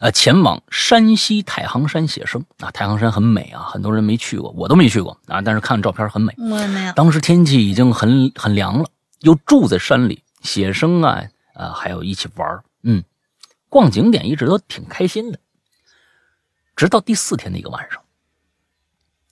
[0.00, 2.44] 呃，前往山西太行山写生。
[2.58, 6.34] 啊，太行山很美啊，很多人没去过，我都没去过啊，但是看照片很美。
[6.36, 6.92] 我也没有。
[6.92, 8.86] 当时天气已经很很凉了，
[9.20, 11.24] 又住在山里写生啊，
[11.54, 13.02] 啊，还有一起玩嗯，
[13.70, 15.40] 逛景点一直都挺开心的。
[16.76, 18.02] 直到第四天的一个晚上，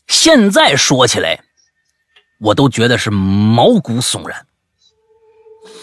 [0.06, 1.44] 现在说起来，
[2.40, 4.46] 我都觉得是毛骨悚然。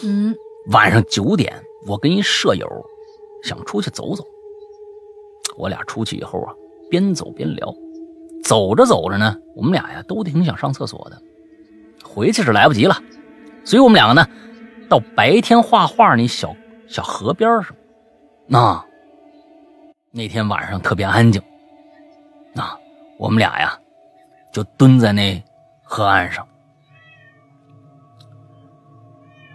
[0.01, 0.35] 嗯，
[0.71, 2.67] 晚上九点，我跟一舍友
[3.43, 4.23] 想出去走走。
[5.57, 6.53] 我俩出去以后啊，
[6.89, 7.73] 边走边聊，
[8.43, 11.21] 走着走着呢，我们俩呀都挺想上厕所的，
[12.03, 12.95] 回去是来不及了，
[13.63, 14.27] 所以我们两个呢，
[14.89, 16.53] 到白天画画那小
[16.87, 17.73] 小河边上。
[18.47, 18.85] 那
[20.11, 21.41] 那天晚上特别安静。
[22.55, 22.77] 啊，
[23.17, 23.77] 我们俩呀，
[24.51, 25.41] 就蹲在那
[25.83, 26.47] 河岸上。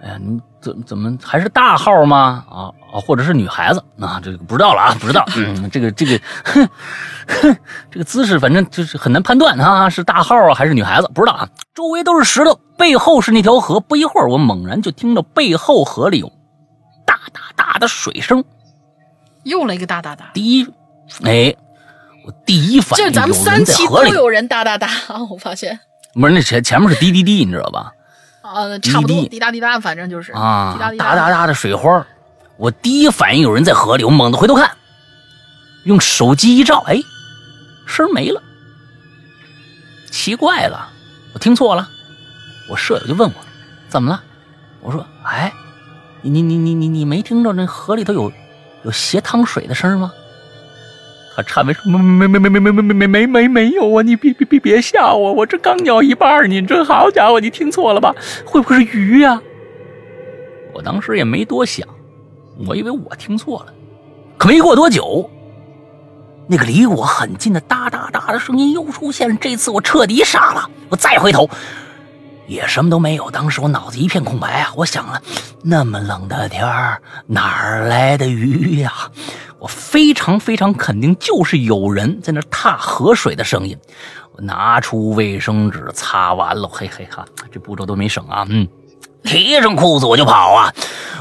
[0.01, 2.45] 哎呀，你怎怎么还是大号吗？
[2.51, 5.25] 啊啊，或者是女孩子啊，这个不知道了啊，不知道。
[5.37, 6.69] 嗯，这个这个，哼
[7.29, 7.57] 哼，
[7.91, 11.49] 这个姿势反正就是很难判断啊，是大号啊还是女孩子，不知道啊。
[11.75, 13.81] 周围都是石头，背后是那条河。
[13.81, 16.31] 不一会儿，我猛然就听到背后河里有
[17.07, 18.45] 大大大的水声。
[19.45, 20.31] 又来一个大大大。
[20.35, 20.67] 第一，
[21.23, 21.55] 哎，
[22.27, 25.25] 我第一反应就是咱们三期都有人大大大啊！
[25.31, 25.79] 我发现
[26.13, 27.93] 不是那前前面是滴滴滴，你知道吧？
[28.53, 32.05] 啊，差不多滴答滴答，反正就是啊，滴答滴答答答的水花。
[32.57, 34.71] 我第一反应有人在河里，我猛地回头看，
[35.85, 37.01] 用手机一照，哎，
[37.87, 38.43] 声没了。
[40.11, 40.89] 奇怪了，
[41.33, 41.89] 我听错了。
[42.69, 43.35] 我舍友就问我
[43.89, 44.23] 怎么了，
[44.81, 45.53] 我说哎，
[46.23, 48.33] 你你你你你你没听着那河里头有
[48.85, 50.13] 有斜淌水的声吗？
[51.43, 54.03] 他颤巍说没没没没没没没没没没没有啊！
[54.03, 58.15] 你别别别别吓我，我这刚咬一半，你这好家伙，你听错了吧？
[58.45, 59.41] 会不会是鱼呀？
[60.75, 61.87] 我当时也没多想。
[62.67, 63.73] 我以为我听错了，
[64.37, 65.31] 可没过多久，
[66.47, 69.37] 那个离我很近的哒哒哒的声音又出现了。
[69.41, 71.49] 这次我彻底傻了，我再回头，
[72.47, 73.31] 也什么都没有。
[73.31, 74.73] 当时我脑子一片空白啊！
[74.77, 75.23] 我想了，
[75.63, 78.93] 那么冷的天儿，哪儿来的鱼呀？
[79.61, 83.79] 我非常非常肯定，就是有人在那踏河水的声音。
[84.33, 88.67] 我拿出卫生纸擦完了，嘿嘿哈，这步骤都没省啊，嗯。
[89.23, 90.73] 提上裤子我就跑啊！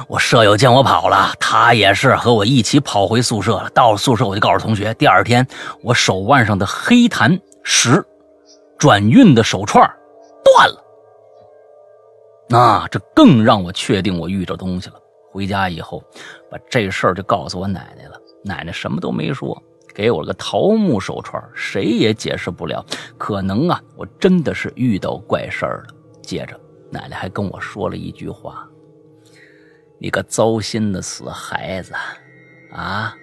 [0.08, 3.70] 我舍友见我跑了，他也是和我一起跑回宿舍了。
[3.72, 5.46] 到了宿舍，我就告诉同学，第二天
[5.84, 8.02] 我手腕上的黑檀石
[8.78, 9.84] 转运的手串
[10.46, 10.82] 断了。
[12.48, 14.96] 那这更让我确定我遇着东西了。
[15.30, 16.02] 回家以后，
[16.50, 18.19] 把这事儿就告诉我奶奶了。
[18.44, 19.62] 奶奶什么都没说，
[19.94, 22.86] 给我了个桃木手串，谁也解释不了。
[23.18, 25.96] 可能啊，我真的是遇到怪事儿了。
[26.22, 26.60] 接着。
[26.92, 28.68] 奶奶还跟我说了一句话
[30.02, 31.94] ：“你个糟心的死孩子，
[32.74, 33.16] 啊，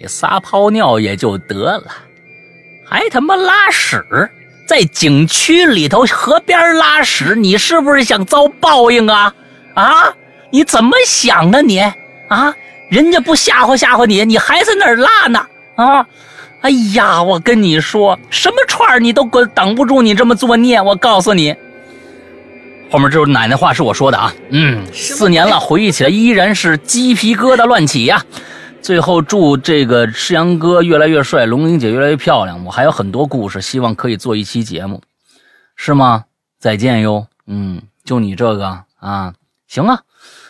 [0.00, 1.84] 你撒泡尿也就得了，
[2.84, 4.02] 还他妈拉屎，
[4.66, 9.32] 在景区里头河边拉屎，你是不是想遭报应啊？
[9.76, 10.12] 啊，
[10.50, 11.78] 你怎么想的你？
[12.28, 12.52] 啊，
[12.88, 15.46] 人家不吓唬吓唬你，你还在那儿拉呢？
[15.76, 16.06] 啊，
[16.62, 21.54] 哎呀，我跟你说，什么串你都挡挡不住你这么作孽，我告诉你。”
[22.90, 24.32] 后面这是奶奶话，是我说的啊。
[24.48, 28.24] 嗯，四年了，回忆起来依然是鸡皮疙瘩乱起呀。
[28.80, 32.64] 最后祝这个世阳哥越来越帅，龙玲姐越来越漂亮。
[32.64, 35.02] 我还有很多故事，希望可以做一期节目，
[35.76, 36.24] 是吗？
[36.58, 37.26] 再见哟。
[37.46, 39.34] 嗯，就你这个啊，
[39.66, 40.00] 行啊。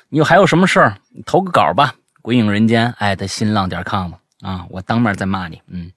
[0.08, 0.96] 你还有什么事儿？
[1.26, 1.94] 投个稿吧。
[2.28, 5.62] 鬼影人间艾特新浪点 com 啊，我当面再骂你。
[5.66, 5.90] 嗯，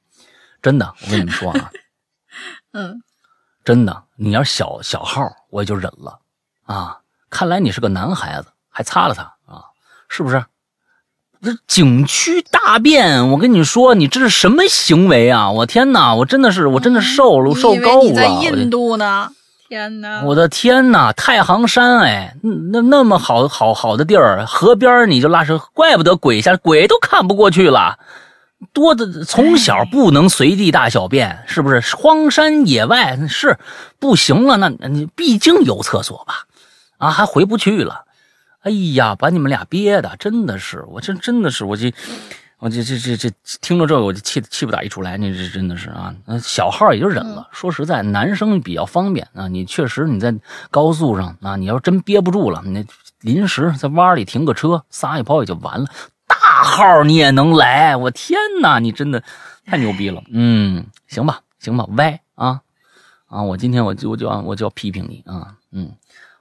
[0.61, 1.69] 真的，我跟你们说啊，
[2.71, 3.03] 嗯，
[3.65, 6.19] 真的，你要小小号，我也就忍了。
[6.63, 6.99] 啊，
[7.29, 9.65] 看来你是个男孩子，还擦了擦啊？
[10.07, 10.45] 是不是？
[11.41, 15.51] 这景区大便，我跟你说，你这是什么行为啊？
[15.51, 18.07] 我天哪，我真的是，我真的受了，受够了。
[18.07, 19.33] 你在印度呢？
[19.71, 20.21] 天哪！
[20.25, 22.35] 我的天哪，太行山哎，
[22.73, 27.97] 那那么好好好的地儿，河边你就拉屎，怪不得鬼下鬼都看不过去了。
[28.73, 31.95] 多的从小不能随地大小便，是不是？
[31.95, 33.57] 荒山野外是
[33.97, 36.43] 不行了，那你毕竟有厕所吧？
[36.97, 38.03] 啊，还回不去了，
[38.63, 41.93] 哎呀，把你们俩憋的，真的是，我这真的是，我这，
[42.61, 47.47] 我这这这这听到这个我就气气不打一处来，你这真的是啊，小号也就忍了。
[47.51, 50.31] 说实在，男生比较方便啊，你确实你在
[50.69, 52.85] 高速上啊，你要真憋不住了，你
[53.21, 55.87] 临时在弯里停个车，撒一泡也就完了。
[56.27, 59.23] 大号你也能来，我天哪，你真的
[59.65, 60.21] 太牛逼了。
[60.31, 62.61] 嗯，行吧，行吧，歪啊
[63.25, 65.91] 啊，我今天我就我就要我就要批评你啊，嗯。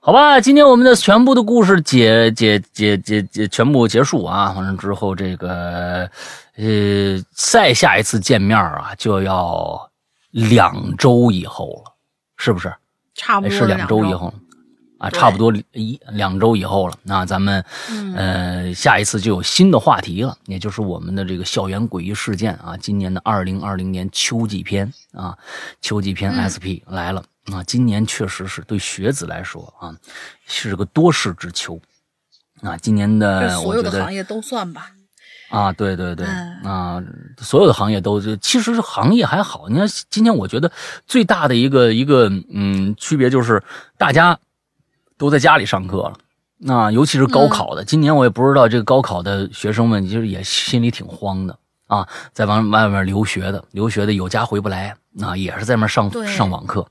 [0.03, 4.51] 好吧，今天我们的全部的故事解解解解解全部结束啊！
[4.57, 6.11] 完了之后，这个
[6.57, 9.91] 呃，再下一次见面啊，就要
[10.31, 11.93] 两周以后了，
[12.39, 12.73] 是不是？
[13.15, 14.33] 差不多是两周以后
[14.97, 16.95] 啊，差不多一两周以后了。
[17.03, 17.63] 那咱们
[18.17, 25.37] 呃，下一次就有新的话题了，也就是我们的这个校园诡异事件啊，今年的二零二零年秋季篇啊，
[25.83, 27.23] 秋季篇 SP 来了。
[27.53, 29.95] 啊，今年确实是对学子来说啊，
[30.47, 31.81] 是个多事之秋。
[32.63, 34.91] 啊，今年的所有的行业都算吧。
[35.49, 36.27] 啊，对对对，
[36.63, 37.03] 啊，
[37.39, 39.69] 所有的行业都就其实是行业还好。
[39.69, 40.71] 你看今天，我觉得
[41.07, 43.63] 最大的一个一个嗯区别就是
[43.97, 44.39] 大家
[45.17, 46.13] 都在家里上课了。
[46.59, 51.59] 那尤其是高考的，今年我也不知道这个高考的学生们，其实也心里挺慌的
[51.91, 56.87] 啊，在往外面留学的，留学的有家回不来啊，也是在那上上网课，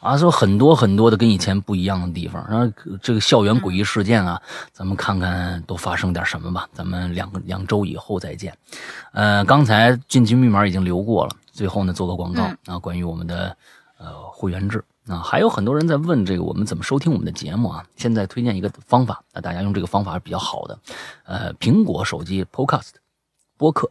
[0.00, 2.42] 啊，所以很多很多的跟以前不一样的地方。
[2.48, 2.72] 然后
[3.02, 4.40] 这个校园诡异事件啊，
[4.72, 6.66] 咱们看看都发生点什么吧。
[6.72, 8.56] 咱们两个两周以后再见。
[9.12, 13.54] 呃，刚才进群密码已经留过了，最后呢做个广告、啊，关于我们的
[13.98, 14.82] 呃会员制。
[15.08, 17.82] 啊，还有很多人在问这个我们怎么收听我们的节目啊？
[17.96, 20.78] 现在推荐一个方法，那，大家用这个方法是比较好的。
[21.24, 22.90] 呃，苹果手机 Podcast
[23.56, 23.90] 播客，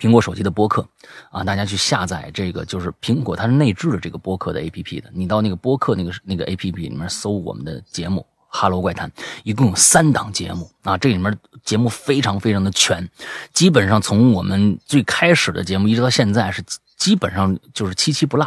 [0.00, 0.84] 苹果手机的播客
[1.30, 5.10] 啊，大家去下载这个，就是苹果它是内置的这个播客的 APP 的。
[5.12, 9.08] 你到那个播客那个那个 APP 里面搜我们的节目《哈喽怪谈》，
[9.44, 13.06] 一共有三档节目啊，这里面节目非常非常的全，
[13.52, 16.64] 基本上从我们最开始的节目一直到现在是。
[17.00, 18.46] 基本上就是七七不落，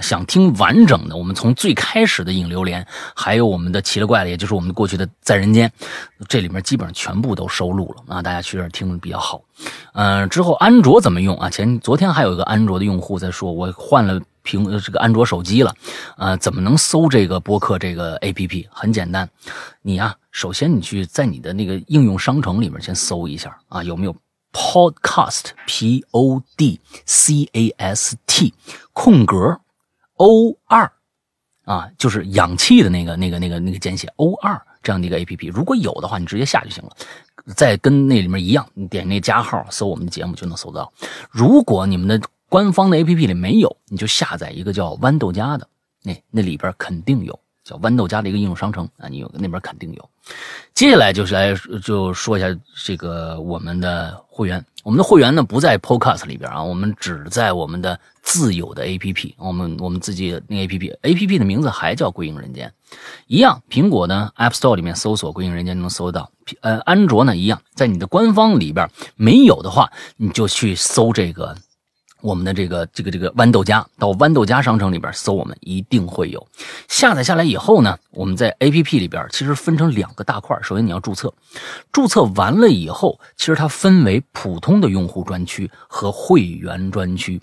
[0.00, 5.72] 想听完整的，我们从最开始的引流连，还有我们的奇了怪了，也就是我们过去的在人间，
[6.28, 9.40] 这里面基本上全部都收录了啊，大家去这听比较好。
[9.94, 11.48] 嗯，之后安卓怎么用啊？
[11.48, 15.74] 前昨天还有一个安卓的用户在说，我换了屏这个安卓手机了，
[16.18, 18.66] 呃，怎么能搜这个播客这个 APP？
[18.70, 19.26] 很简单，
[19.80, 24.14] 你呀，首先你去在你的那个应用商城里面先搜一下啊，有没有
[24.56, 28.54] ？Podcast P O D C A S T
[28.94, 29.60] 空格
[30.14, 30.90] O 二
[31.66, 36.96] 啊，就是氧气的那个、那个、那个、那个简写 O 二这样的一个 A P P，如果有的话，你直接下就行了。
[37.54, 40.90] 再跟那里面一样，你点那加号搜我们的节目就能搜到。
[41.30, 42.18] 如果你们的
[42.48, 45.68] 官方的 A P P 里没有，你就下载一个叫豌豆荚的，
[46.02, 47.38] 那那里边肯定有。
[47.62, 50.10] 叫豌豆荚的一个应用商城啊，你有那边肯定有。
[50.72, 51.52] 接下来就是来
[51.82, 52.46] 就说一下
[52.84, 62.70] 这个我们的会员，我们的会员呢不在 Podcast 里边啊，我们只在我们的自有的 APP，我们我们自己那 APP，APP 的名字还叫归影人间，
[63.28, 63.62] 一样。
[63.70, 66.30] 苹果呢 App Store 里面搜索归影人间就能搜到，
[66.60, 71.56] 呃，安卓呢一样，在你的官方里边没有的话，你就去搜这个。
[72.26, 76.44] 我们的这个这个这个豌豆荚，到豌豆荚商城里边搜，我们一定会有。
[76.88, 80.58] 下载下来以后呢，我们在 A P P 里边其实分成两个大块。
[80.60, 81.32] 首先你要注册，
[81.92, 87.40] 注册完了以后，其实它分为普通的用户专区和会员专区。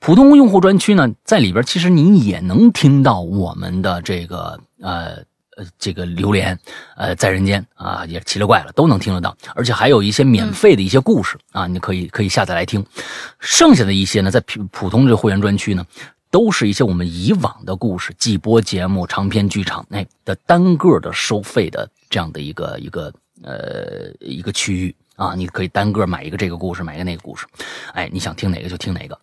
[0.00, 5.22] 普通用户专区呢，在里边其实你也能听到我们的这个呃。
[5.56, 6.58] 呃，这个榴莲，
[6.96, 12.84] 呃，在人间啊，也奇了怪了，都能听得到，而且还有一些免费的一些故事啊，你可以可以下载来听。
[13.38, 15.86] 剩下的一些呢，在普普通这会员专区呢，
[16.30, 23.12] 都是一些我们以往的故事、季播节目、长篇剧场内的单个的收费的这样的一个一个
[23.42, 27.46] 呃一个区域啊，你可以单个买一个这个故事，买一个那个故事，
[27.92, 29.16] 哎，你想听哪个就听哪个。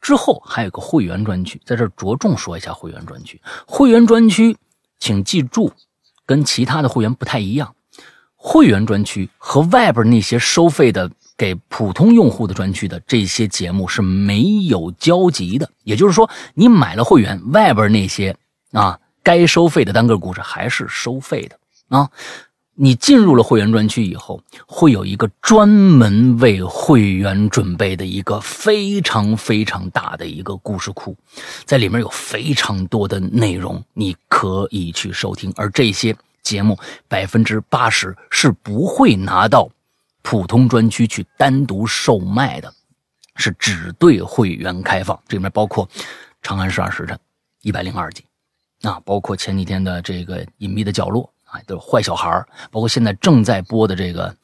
[0.00, 4.56] 之后还有个会员专区，在这着重说一下会员专区，会员专区。
[5.02, 5.72] 请记住，
[6.24, 7.74] 跟其他的会员不太一样。
[8.36, 15.68] 会员专区和外边那些收费的给普通用户的专区的这些节目是没有交集的。
[15.82, 18.36] 也就是说，你买了会员，外边那些
[18.70, 21.58] 啊该收费的单个故事还是收费的
[21.88, 22.08] 啊。
[22.84, 31.16] 你进入了会员专区以后，会有一个专门为会员准备的一个非常非常大的一个故事库，
[31.64, 35.52] 在里面有非常多的内容，你可以去收听。
[35.54, 36.76] 而这些节目
[37.06, 39.70] 百分之八十是不会拿到
[40.22, 42.74] 普通专区去单独售卖的，
[43.36, 45.16] 是只对会员开放。
[45.28, 45.86] 这里面包括
[46.42, 47.16] 《长安十二时辰》
[47.60, 48.24] 一百零二集，
[48.82, 51.22] 啊，包括前几天的这个《隐秘的角落》。
[51.52, 54.34] 啊，都是坏小孩包括现在正在播的这个，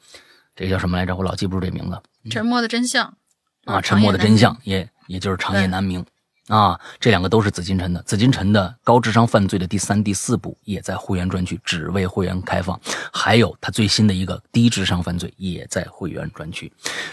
[0.55, 1.15] 这个叫什么来着？
[1.15, 1.99] 我老记不住这名字。
[2.29, 3.17] 沉默的真相
[3.65, 6.05] 啊，沉默的真相也也就是长夜难明。
[6.49, 8.01] 啊，这两个都是紫禁城的。
[8.01, 12.77] 紫禁城的高智商犯罪的第三、第四部也在会员专区，只为会员开放。
[13.13, 16.71] 还有他最新的一个低智商犯罪也在会员专区。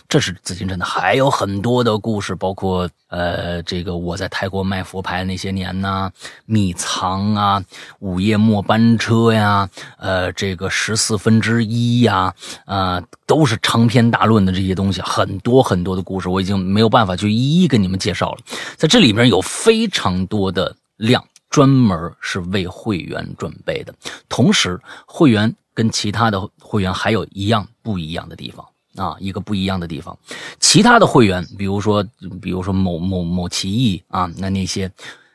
[0.08, 6.10] 这是紫禁城的，还有很多的故事，包括呃，这个我在泰国卖佛牌那些年呐，
[6.46, 7.62] 秘藏啊，
[7.98, 9.68] 午夜末班车呀，
[9.98, 12.32] 呃，这个十四分之一呀，
[12.64, 18.38] 啊，都是长篇大论的这些东西，很多很多的故事，我已经没有办法去一一跟你们介绍了，
[18.78, 19.25] 在这里面。
[19.28, 23.94] 有非常多的量，专门是为会员准备的。
[24.28, 28.66] 同时，会员跟其他的会员还有一样不一样的地方
[28.96, 30.16] 啊，一个不一样的地方。
[30.58, 32.02] 其他的会员，比如说，
[32.40, 34.90] 比如说某某某奇异啊，那那些，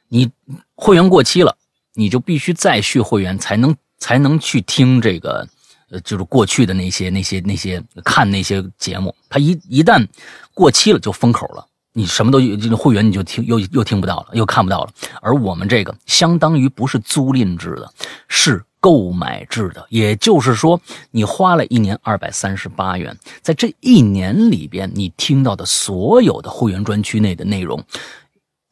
[0.10, 0.30] 你
[0.76, 1.56] 会员过期了，
[1.94, 5.48] 你就必须再续会员，才能才能去听这个，
[5.90, 9.16] 呃，就是过去的那些那些那些看那些节目。
[9.30, 10.08] 它一一旦
[10.54, 11.68] 过期了，就封口了。
[11.94, 12.40] 你什么都
[12.78, 14.92] 会员你就听又又听不到了，又看不到了。
[15.22, 17.92] 而我们这个相当于不是租赁制的，
[18.28, 20.80] 是购买制的，也就是说，
[21.12, 27.84] 你花了一年二百三十八元，在这一年里边，你听到的所有的会员专区内的内容，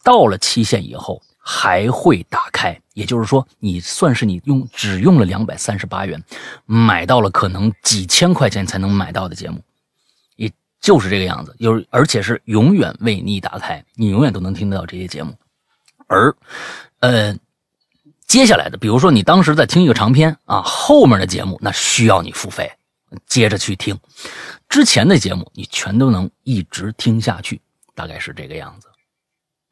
[0.03, 2.79] 到了期限以后还会打开。
[2.93, 6.21] 也就是说，你算是你用只用了两百三十八元，
[6.65, 9.61] 买到了可能几千块钱才能买到的节目，
[10.79, 11.55] 就是这个样子。
[11.59, 15.33] 有而且是永远为你打开，你永远都能听得到这些节目。
[16.07, 16.35] 而，
[16.99, 17.35] 呃。
[18.29, 22.71] 接下来的，比如说你当时在听一个长篇啊，后面的节目那需要你付费，
[23.25, 23.97] 接着去听，
[24.69, 27.59] 之前的节目你全都能一直听下去，
[27.95, 28.87] 大概是这个样子，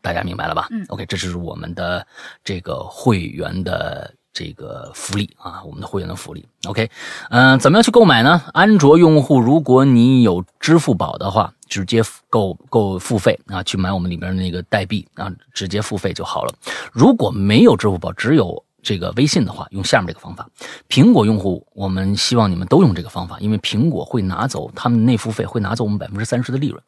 [0.02, 0.70] 大家明白了吧？
[0.72, 2.08] 嗯，OK，这是我们的
[2.44, 6.46] 这个会员的这个福利啊，我们的会员的福利。
[6.68, 6.92] OK，
[7.32, 8.44] 嗯，怎么样去购买呢？
[8.54, 11.52] 安卓用户，如果你有支付宝的话。
[11.70, 16.56] 直接购购付费啊，去买我们里边的那个代币啊，直接付费就好了。
[16.94, 20.50] 如果没有支付宝，只有这个微信的话，用下面这个方法。
[20.88, 26.82] 苹果用户，我们希望你们都用这个方法，因为苹果会拿走他们内付费，会拿走我们百分之三十的利润。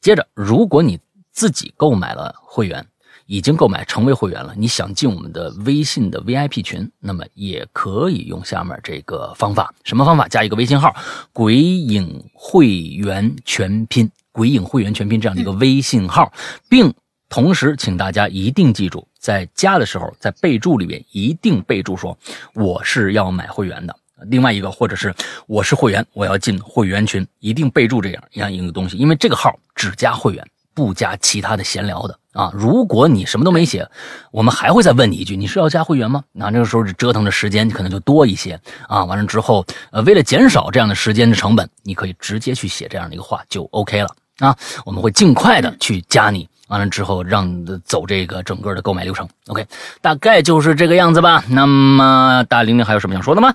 [0.00, 0.98] 接着，如果你
[1.30, 2.86] 自己购买了会员。
[3.30, 9.72] 已经购买成为会员了，你想进我们的微信的 VIP 群，那么也可以用下面这个方法。
[9.84, 10.26] 什么方法？
[10.26, 10.92] 加一个微信号
[11.32, 16.32] “鬼影会员全拼”，“鬼影会员全拼”这样的一个微信号，
[16.68, 16.92] 并
[17.28, 22.18] 同时请大家一定记住，在加的时候，在备注里面一定备注说
[22.54, 23.94] 我是要买会员的。
[24.26, 25.14] 另外一个，或者是
[25.46, 30.44] 我是会员，我要进会员群，一定备注这样一样一个东西，因为这个号只加会员。
[30.72, 32.50] 不加其他的闲聊的啊！
[32.54, 33.88] 如果你什么都没写，
[34.30, 36.22] 我们还会再问你一句：你是要加会员吗？
[36.32, 39.04] 那这个时候折腾的时间可能就多一些啊。
[39.04, 44.56] 完了之后，呃，为了减少这样的时间的成本，你可以直接去写这样的一个话就 OK 了啊。
[44.84, 49.28] 我们会尽快的去加你，完了之后让走这个整个的购买流程。
[49.48, 49.66] OK，
[50.00, 51.44] 大概就是这个样子吧。
[51.48, 53.54] 那么大玲玲还有什么想说的吗？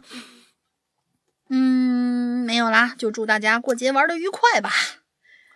[1.50, 4.72] 嗯，没有啦，就祝大家过节玩的愉快吧。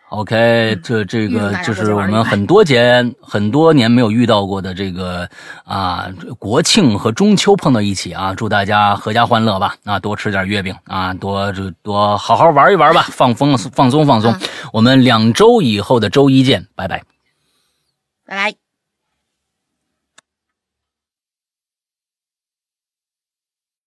[0.10, 5.30] OK，这这个就是我们很多节很多年没有遇到过的这个
[5.64, 6.07] 啊，
[6.40, 9.76] 国庆和中秋碰到一起啊，祝大家阖家欢乐吧！
[9.84, 14.36] 啊，多吃点月饼啊，多就多好好玩一玩吧，放风放松放松。
[14.73, 17.03] 我们两周以后的周一见，拜拜，
[18.26, 18.68] 拜拜。